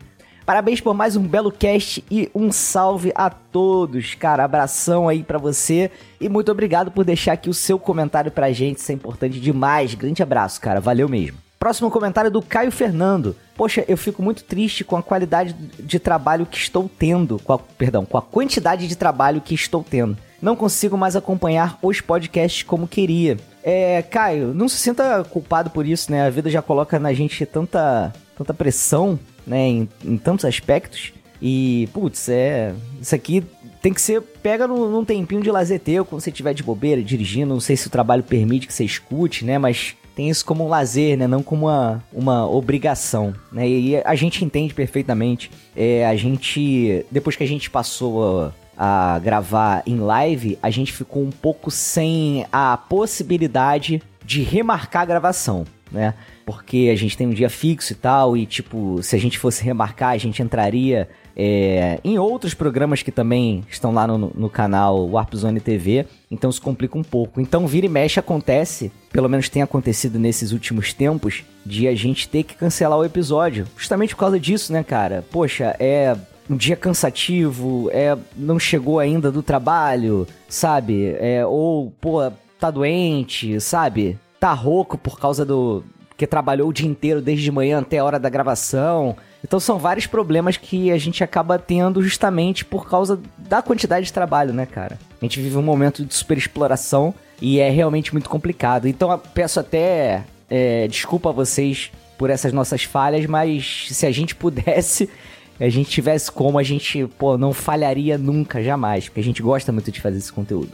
Parabéns 0.47 0.79
por 0.79 0.93
mais 0.93 1.17
um 1.17 1.23
belo 1.23 1.51
cast 1.51 2.01
e 2.09 2.31
um 2.33 2.53
salve 2.53 3.11
a 3.13 3.29
todos, 3.29 4.15
cara. 4.15 4.45
Abração 4.45 5.09
aí 5.09 5.21
para 5.21 5.37
você 5.37 5.91
e 6.21 6.29
muito 6.29 6.49
obrigado 6.49 6.89
por 6.89 7.03
deixar 7.03 7.33
aqui 7.33 7.49
o 7.49 7.53
seu 7.53 7.77
comentário 7.77 8.31
pra 8.31 8.53
gente, 8.53 8.77
isso 8.77 8.89
é 8.89 8.95
importante 8.95 9.41
demais. 9.41 9.93
Grande 9.93 10.23
abraço, 10.23 10.61
cara. 10.61 10.79
Valeu 10.79 11.09
mesmo. 11.09 11.37
Próximo 11.59 11.91
comentário 11.91 12.31
do 12.31 12.41
Caio 12.41 12.71
Fernando. 12.71 13.35
Poxa, 13.57 13.83
eu 13.89 13.97
fico 13.97 14.23
muito 14.23 14.41
triste 14.41 14.85
com 14.85 14.95
a 14.95 15.03
qualidade 15.03 15.53
de 15.53 15.99
trabalho 15.99 16.45
que 16.45 16.57
estou 16.57 16.89
tendo, 16.97 17.41
com 17.43 17.51
a, 17.51 17.59
perdão, 17.59 18.05
com 18.05 18.17
a 18.17 18.21
quantidade 18.21 18.87
de 18.87 18.95
trabalho 18.95 19.41
que 19.41 19.53
estou 19.53 19.83
tendo. 19.83 20.17
Não 20.41 20.55
consigo 20.55 20.97
mais 20.97 21.17
acompanhar 21.17 21.77
os 21.81 21.99
podcasts 21.99 22.63
como 22.63 22.87
queria. 22.87 23.37
É, 23.61 24.01
Caio, 24.01 24.53
não 24.53 24.69
se 24.69 24.77
sinta 24.77 25.25
culpado 25.25 25.71
por 25.71 25.85
isso, 25.85 26.09
né? 26.09 26.25
A 26.25 26.29
vida 26.29 26.49
já 26.49 26.61
coloca 26.61 26.97
na 26.97 27.11
gente 27.11 27.45
tanta, 27.45 28.13
tanta 28.37 28.53
pressão 28.53 29.19
né, 29.47 29.67
em, 29.67 29.89
em 30.03 30.17
tantos 30.17 30.45
aspectos. 30.45 31.13
E, 31.41 31.87
putz, 31.93 32.29
é. 32.29 32.73
Isso 33.01 33.15
aqui 33.15 33.43
tem 33.81 33.93
que 33.93 34.01
ser. 34.01 34.21
Pega 34.21 34.67
num, 34.67 34.89
num 34.89 35.05
tempinho 35.05 35.41
de 35.41 35.49
lazer 35.49 35.79
teu, 35.79 36.03
quando 36.03 36.21
você 36.21 36.29
estiver 36.29 36.53
de 36.53 36.63
bobeira, 36.63 37.01
dirigindo. 37.01 37.53
Não 37.53 37.59
sei 37.59 37.77
se 37.77 37.87
o 37.87 37.91
trabalho 37.91 38.23
permite 38.23 38.67
que 38.67 38.73
você 38.73 38.83
escute, 38.83 39.45
né? 39.45 39.57
Mas 39.57 39.95
tem 40.15 40.29
isso 40.29 40.43
como 40.45 40.65
um 40.65 40.67
lazer, 40.67 41.17
né? 41.17 41.27
Não 41.27 41.43
como 41.43 41.67
uma, 41.67 42.03
uma 42.11 42.49
obrigação, 42.49 43.33
né? 43.51 43.67
E 43.67 43.97
a 43.97 44.15
gente 44.15 44.43
entende 44.43 44.73
perfeitamente. 44.73 45.51
É, 45.75 46.05
a 46.07 46.15
gente. 46.15 47.05
Depois 47.11 47.35
que 47.35 47.43
a 47.43 47.47
gente 47.47 47.69
passou 47.69 48.51
a, 48.75 49.15
a 49.15 49.19
gravar 49.19 49.83
em 49.85 49.97
live, 49.97 50.57
a 50.61 50.71
gente 50.71 50.91
ficou 50.91 51.23
um 51.23 51.29
pouco 51.31 51.69
sem 51.69 52.45
a 52.51 52.75
possibilidade 52.77 54.01
de 54.25 54.41
remarcar 54.41 55.03
a 55.03 55.05
gravação, 55.05 55.65
né? 55.91 56.13
porque 56.47 56.89
a 56.89 56.95
gente 56.95 57.17
tem 57.17 57.27
um 57.27 57.33
dia 57.33 57.49
fixo 57.49 57.91
e 57.91 57.95
tal, 57.97 58.37
e 58.37 58.45
tipo, 58.45 59.03
se 59.03 59.17
a 59.17 59.19
gente 59.19 59.37
fosse 59.37 59.61
remarcar, 59.65 60.11
a 60.11 60.17
gente 60.17 60.41
entraria 60.41 61.09
é, 61.35 61.99
em 62.05 62.17
outros 62.17 62.53
programas 62.53 63.03
que 63.03 63.11
também 63.11 63.65
estão 63.69 63.93
lá 63.93 64.07
no, 64.07 64.31
no 64.33 64.49
canal 64.49 65.09
Warp 65.09 65.35
Zone 65.35 65.59
TV, 65.59 66.05
então 66.31 66.49
isso 66.49 66.61
complica 66.61 66.97
um 66.97 67.03
pouco. 67.03 67.41
Então, 67.41 67.67
vira 67.67 67.85
e 67.85 67.89
mexe 67.89 68.17
acontece, 68.17 68.93
pelo 69.11 69.27
menos 69.27 69.49
tem 69.49 69.61
acontecido 69.61 70.17
nesses 70.17 70.53
últimos 70.53 70.93
tempos, 70.93 71.43
de 71.65 71.85
a 71.85 71.93
gente 71.93 72.29
ter 72.29 72.43
que 72.43 72.55
cancelar 72.55 72.97
o 72.97 73.03
episódio. 73.03 73.67
Justamente 73.75 74.15
por 74.15 74.21
causa 74.21 74.39
disso, 74.39 74.71
né, 74.71 74.85
cara? 74.85 75.25
Poxa, 75.29 75.75
é 75.81 76.15
um 76.49 76.55
dia 76.55 76.77
cansativo, 76.77 77.89
é 77.91 78.17
não 78.37 78.57
chegou 78.57 78.99
ainda 78.99 79.29
do 79.29 79.43
trabalho, 79.43 80.25
sabe? 80.47 81.13
É, 81.19 81.45
ou, 81.45 81.91
pô, 81.99 82.31
tá 82.57 82.71
doente, 82.71 83.59
sabe? 83.59 84.17
Tá 84.39 84.53
rouco 84.53 84.97
por 84.97 85.19
causa 85.19 85.43
do, 85.43 85.83
que 86.17 86.25
trabalhou 86.25 86.69
o 86.69 86.73
dia 86.73 86.87
inteiro 86.87 87.21
desde 87.21 87.51
manhã 87.51 87.79
até 87.79 87.99
a 87.99 88.03
hora 88.03 88.19
da 88.19 88.27
gravação. 88.27 89.15
Então 89.43 89.59
são 89.59 89.77
vários 89.77 90.07
problemas 90.07 90.57
que 90.57 90.91
a 90.91 90.97
gente 90.97 91.23
acaba 91.23 91.59
tendo 91.59 92.01
justamente 92.01 92.65
por 92.65 92.89
causa 92.89 93.19
da 93.37 93.61
quantidade 93.61 94.07
de 94.07 94.13
trabalho, 94.13 94.51
né, 94.51 94.65
cara? 94.65 94.97
A 95.21 95.23
gente 95.23 95.39
vive 95.39 95.55
um 95.55 95.61
momento 95.61 96.03
de 96.03 96.13
super 96.13 96.37
exploração 96.37 97.13
e 97.39 97.59
é 97.59 97.69
realmente 97.69 98.11
muito 98.11 98.29
complicado. 98.29 98.87
Então 98.87 99.21
peço 99.33 99.59
até 99.59 100.23
é, 100.49 100.87
desculpa 100.87 101.29
a 101.29 101.33
vocês 101.33 101.91
por 102.17 102.31
essas 102.31 102.51
nossas 102.51 102.83
falhas, 102.83 103.27
mas 103.27 103.87
se 103.91 104.05
a 104.07 104.11
gente 104.11 104.33
pudesse, 104.33 105.07
a 105.59 105.69
gente 105.69 105.91
tivesse 105.91 106.31
como, 106.31 106.57
a 106.57 106.63
gente, 106.63 107.05
pô, 107.19 107.37
não 107.37 107.53
falharia 107.53 108.17
nunca, 108.17 108.63
jamais, 108.63 109.05
porque 109.05 109.19
a 109.19 109.23
gente 109.23 109.41
gosta 109.43 109.71
muito 109.71 109.91
de 109.91 110.01
fazer 110.01 110.17
esse 110.17 110.33
conteúdo. 110.33 110.71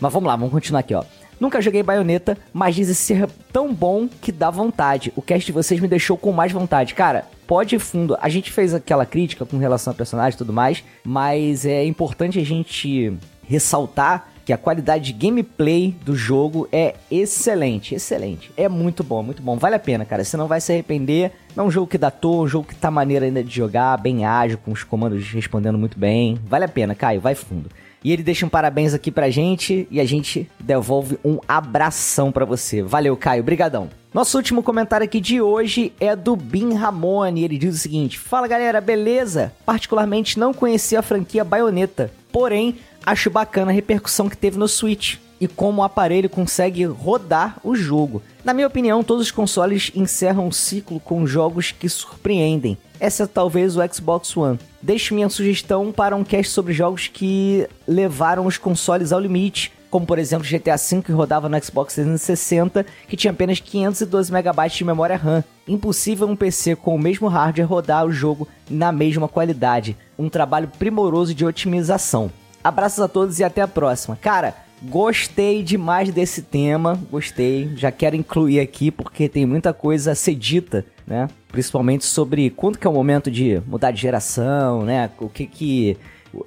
Mas 0.00 0.12
vamos 0.12 0.28
lá, 0.28 0.36
vamos 0.36 0.52
continuar 0.52 0.80
aqui, 0.80 0.94
ó. 0.94 1.04
Nunca 1.40 1.62
joguei 1.62 1.82
baioneta, 1.82 2.36
mas 2.52 2.74
dizem 2.74 2.94
ser 2.94 3.26
tão 3.50 3.72
bom 3.72 4.06
que 4.06 4.30
dá 4.30 4.50
vontade. 4.50 5.10
O 5.16 5.22
cast 5.22 5.46
de 5.46 5.52
vocês 5.52 5.80
me 5.80 5.88
deixou 5.88 6.18
com 6.18 6.30
mais 6.32 6.52
vontade. 6.52 6.94
Cara, 6.94 7.24
pode 7.46 7.78
fundo. 7.78 8.16
A 8.20 8.28
gente 8.28 8.52
fez 8.52 8.74
aquela 8.74 9.06
crítica 9.06 9.46
com 9.46 9.56
relação 9.56 9.92
ao 9.92 9.96
personagem 9.96 10.34
e 10.34 10.38
tudo 10.38 10.52
mais, 10.52 10.84
mas 11.02 11.64
é 11.64 11.82
importante 11.84 12.38
a 12.38 12.44
gente 12.44 13.16
ressaltar 13.42 14.28
que 14.44 14.52
a 14.52 14.58
qualidade 14.58 15.12
de 15.12 15.12
gameplay 15.12 15.94
do 16.04 16.14
jogo 16.14 16.68
é 16.72 16.94
excelente, 17.10 17.94
excelente. 17.94 18.50
É 18.56 18.68
muito 18.68 19.02
bom, 19.02 19.22
muito 19.22 19.42
bom. 19.42 19.56
Vale 19.56 19.76
a 19.76 19.78
pena, 19.78 20.04
cara. 20.04 20.24
Você 20.24 20.36
não 20.36 20.46
vai 20.46 20.60
se 20.60 20.72
arrepender. 20.72 21.32
É 21.56 21.62
um 21.62 21.70
jogo 21.70 21.86
que 21.86 21.96
dá 21.96 22.10
toa, 22.10 22.42
um 22.42 22.48
jogo 22.48 22.68
que 22.68 22.74
tá 22.74 22.90
maneiro 22.90 23.24
ainda 23.24 23.42
de 23.42 23.54
jogar, 23.54 23.96
bem 23.96 24.24
ágil, 24.24 24.58
com 24.58 24.72
os 24.72 24.84
comandos 24.84 25.30
respondendo 25.30 25.78
muito 25.78 25.98
bem. 25.98 26.38
Vale 26.46 26.64
a 26.64 26.68
pena, 26.68 26.94
Caio, 26.94 27.20
vai 27.20 27.34
fundo. 27.34 27.70
E 28.02 28.12
ele 28.12 28.22
deixa 28.22 28.46
um 28.46 28.48
parabéns 28.48 28.94
aqui 28.94 29.10
pra 29.10 29.30
gente 29.30 29.86
e 29.90 30.00
a 30.00 30.04
gente 30.04 30.50
devolve 30.58 31.18
um 31.24 31.38
abração 31.46 32.32
para 32.32 32.44
você. 32.44 32.82
Valeu, 32.82 33.16
Caio. 33.16 33.42
Brigadão. 33.42 33.90
Nosso 34.12 34.36
último 34.36 34.62
comentário 34.62 35.04
aqui 35.04 35.20
de 35.20 35.40
hoje 35.40 35.92
é 36.00 36.16
do 36.16 36.34
Bin 36.34 36.74
Ramone. 36.74 37.44
Ele 37.44 37.58
diz 37.58 37.74
o 37.74 37.78
seguinte: 37.78 38.18
Fala 38.18 38.48
galera, 38.48 38.80
beleza? 38.80 39.52
Particularmente 39.64 40.38
não 40.38 40.52
conhecia 40.52 40.98
a 40.98 41.02
franquia 41.02 41.44
Bayonetta, 41.44 42.10
porém 42.32 42.78
acho 43.04 43.30
bacana 43.30 43.70
a 43.70 43.74
repercussão 43.74 44.28
que 44.28 44.36
teve 44.36 44.58
no 44.58 44.66
Switch 44.66 45.18
e 45.40 45.48
como 45.48 45.80
o 45.80 45.84
aparelho 45.84 46.28
consegue 46.28 46.84
rodar 46.84 47.58
o 47.64 47.74
jogo. 47.74 48.22
Na 48.44 48.52
minha 48.52 48.66
opinião, 48.66 49.02
todos 49.02 49.26
os 49.26 49.30
consoles 49.30 49.90
encerram 49.94 50.46
um 50.46 50.52
ciclo 50.52 51.00
com 51.00 51.26
jogos 51.26 51.72
que 51.72 51.88
surpreendem. 51.88 52.76
Essa 52.98 53.22
é 53.22 53.26
talvez 53.26 53.76
o 53.76 53.94
Xbox 53.94 54.36
One. 54.36 54.58
Deixo 54.82 55.14
minha 55.14 55.28
sugestão 55.30 55.90
para 55.90 56.14
um 56.14 56.22
cast 56.22 56.52
sobre 56.52 56.74
jogos 56.74 57.08
que 57.08 57.66
levaram 57.88 58.44
os 58.44 58.58
consoles 58.58 59.10
ao 59.10 59.20
limite, 59.20 59.72
como 59.90 60.06
por 60.06 60.18
exemplo 60.18 60.46
GTA 60.46 60.76
V 60.76 61.02
que 61.02 61.10
rodava 61.10 61.48
no 61.48 61.62
Xbox 61.62 61.94
360, 61.94 62.84
que 63.08 63.16
tinha 63.16 63.30
apenas 63.30 63.58
512 63.58 64.30
MB 64.30 64.68
de 64.70 64.84
memória 64.84 65.16
RAM. 65.16 65.42
Impossível 65.66 66.28
um 66.28 66.36
PC 66.36 66.76
com 66.76 66.94
o 66.94 66.98
mesmo 66.98 67.26
hardware 67.28 67.66
rodar 67.66 68.04
o 68.04 68.12
jogo 68.12 68.46
na 68.68 68.92
mesma 68.92 69.26
qualidade. 69.26 69.96
Um 70.18 70.28
trabalho 70.28 70.68
primoroso 70.78 71.34
de 71.34 71.44
otimização. 71.44 72.30
Abraços 72.62 73.00
a 73.00 73.08
todos 73.08 73.38
e 73.38 73.44
até 73.44 73.62
a 73.62 73.68
próxima. 73.68 74.16
Cara, 74.16 74.54
Gostei 74.82 75.62
demais 75.62 76.10
desse 76.10 76.40
tema, 76.40 76.98
gostei. 77.10 77.70
Já 77.76 77.92
quero 77.92 78.16
incluir 78.16 78.60
aqui 78.60 78.90
porque 78.90 79.28
tem 79.28 79.44
muita 79.44 79.74
coisa 79.74 80.12
a 80.12 80.14
ser 80.14 80.34
dita, 80.34 80.86
né? 81.06 81.28
Principalmente 81.48 82.04
sobre 82.06 82.48
quando 82.48 82.78
que 82.78 82.86
é 82.86 82.90
o 82.90 82.92
momento 82.92 83.30
de 83.30 83.60
mudar 83.66 83.90
de 83.90 84.00
geração, 84.00 84.82
né? 84.82 85.10
O 85.20 85.28
que 85.28 85.46
que 85.46 85.98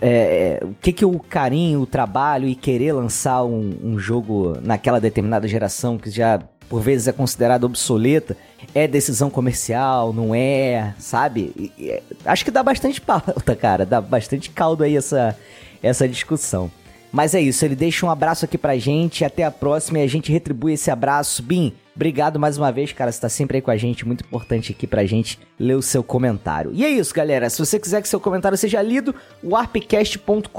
é, 0.01 0.59
é, 0.61 0.65
o 0.65 0.73
que 0.81 0.91
que 0.91 1.05
o 1.05 1.19
carinho, 1.19 1.81
o 1.81 1.85
trabalho 1.85 2.47
e 2.47 2.55
querer 2.55 2.93
lançar 2.93 3.43
um, 3.43 3.77
um, 3.83 3.99
jogo 3.99 4.57
naquela 4.61 4.99
determinada 4.99 5.47
geração 5.47 5.97
que 5.97 6.09
já 6.09 6.41
por 6.69 6.81
vezes 6.81 7.07
é 7.07 7.11
considerada 7.11 7.65
obsoleta 7.65 8.35
é 8.73 8.87
decisão 8.87 9.29
comercial, 9.29 10.13
não 10.13 10.33
é, 10.33 10.95
sabe? 10.97 11.51
E, 11.55 11.71
e, 11.77 12.01
acho 12.25 12.45
que 12.45 12.49
dá 12.49 12.63
bastante 12.63 12.99
pauta, 13.01 13.55
cara, 13.55 13.85
dá 13.85 14.01
bastante 14.01 14.49
caldo 14.49 14.83
aí 14.83 14.97
essa 14.97 15.37
essa 15.83 16.07
discussão. 16.07 16.71
Mas 17.13 17.35
é 17.35 17.39
isso, 17.39 17.63
ele 17.63 17.75
deixa 17.75 18.07
um 18.07 18.09
abraço 18.09 18.43
aqui 18.43 18.57
pra 18.57 18.75
gente, 18.75 19.23
até 19.23 19.43
a 19.43 19.51
próxima 19.51 19.99
e 19.99 20.01
a 20.01 20.07
gente 20.07 20.31
retribui 20.31 20.73
esse 20.73 20.89
abraço. 20.89 21.43
Bim, 21.43 21.71
obrigado 21.95 22.39
mais 22.39 22.57
uma 22.57 22.71
vez, 22.71 22.91
cara, 22.91 23.11
você 23.11 23.21
tá 23.21 23.29
sempre 23.29 23.57
aí 23.57 23.61
com 23.61 23.69
a 23.69 23.77
gente, 23.77 24.03
muito 24.03 24.23
importante 24.25 24.71
aqui 24.71 24.87
pra 24.87 25.05
gente 25.05 25.37
ler 25.59 25.75
o 25.75 25.81
seu 25.83 26.03
comentário. 26.03 26.71
E 26.73 26.83
é 26.83 26.89
isso, 26.89 27.13
galera, 27.13 27.51
se 27.51 27.59
você 27.59 27.79
quiser 27.79 28.01
que 28.01 28.09
seu 28.09 28.19
comentário 28.19 28.57
seja 28.57 28.81
lido, 28.81 29.13
warpcast.com.br, 29.43 30.49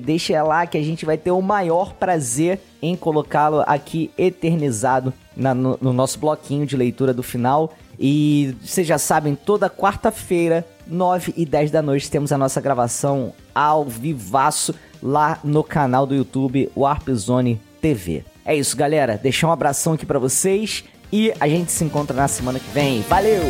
deixa 0.00 0.40
lá 0.40 0.68
que 0.68 0.78
a 0.78 0.82
gente 0.82 1.04
vai 1.04 1.18
ter 1.18 1.32
o 1.32 1.42
maior 1.42 1.94
prazer 1.94 2.60
em 2.80 2.94
colocá-lo 2.94 3.64
aqui 3.66 4.12
eternizado 4.16 5.12
na, 5.36 5.52
no, 5.52 5.76
no 5.80 5.92
nosso 5.92 6.20
bloquinho 6.20 6.64
de 6.64 6.76
leitura 6.76 7.12
do 7.12 7.24
final. 7.24 7.74
E 7.98 8.54
vocês 8.62 8.86
já 8.86 8.98
sabem, 8.98 9.34
toda 9.34 9.68
quarta-feira, 9.68 10.64
9 10.86 11.34
e 11.36 11.44
10 11.44 11.72
da 11.72 11.82
noite, 11.82 12.08
temos 12.08 12.30
a 12.30 12.38
nossa 12.38 12.60
gravação 12.60 13.32
ao 13.52 13.84
vivaço 13.84 14.72
lá 15.02 15.38
no 15.44 15.62
canal 15.62 16.06
do 16.06 16.14
YouTube 16.14 16.70
Warp 16.76 17.08
Zone 17.10 17.60
TV. 17.80 18.24
É 18.44 18.56
isso, 18.56 18.76
galera. 18.76 19.16
Deixar 19.16 19.48
um 19.48 19.52
abração 19.52 19.92
aqui 19.92 20.06
para 20.06 20.18
vocês 20.18 20.84
e 21.12 21.32
a 21.38 21.48
gente 21.48 21.72
se 21.72 21.84
encontra 21.84 22.16
na 22.16 22.28
semana 22.28 22.58
que 22.58 22.70
vem. 22.70 23.02
Valeu! 23.02 23.42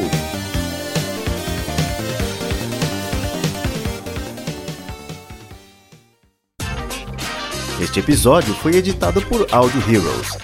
Este 7.80 8.00
episódio 8.00 8.52
foi 8.54 8.74
editado 8.74 9.22
por 9.22 9.46
Audio 9.52 9.80
Heroes. 9.82 10.36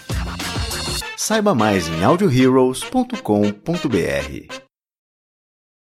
Saiba 1.16 1.54
mais 1.54 1.88
em 1.88 2.04
audioheroes.com.br. 2.04 4.63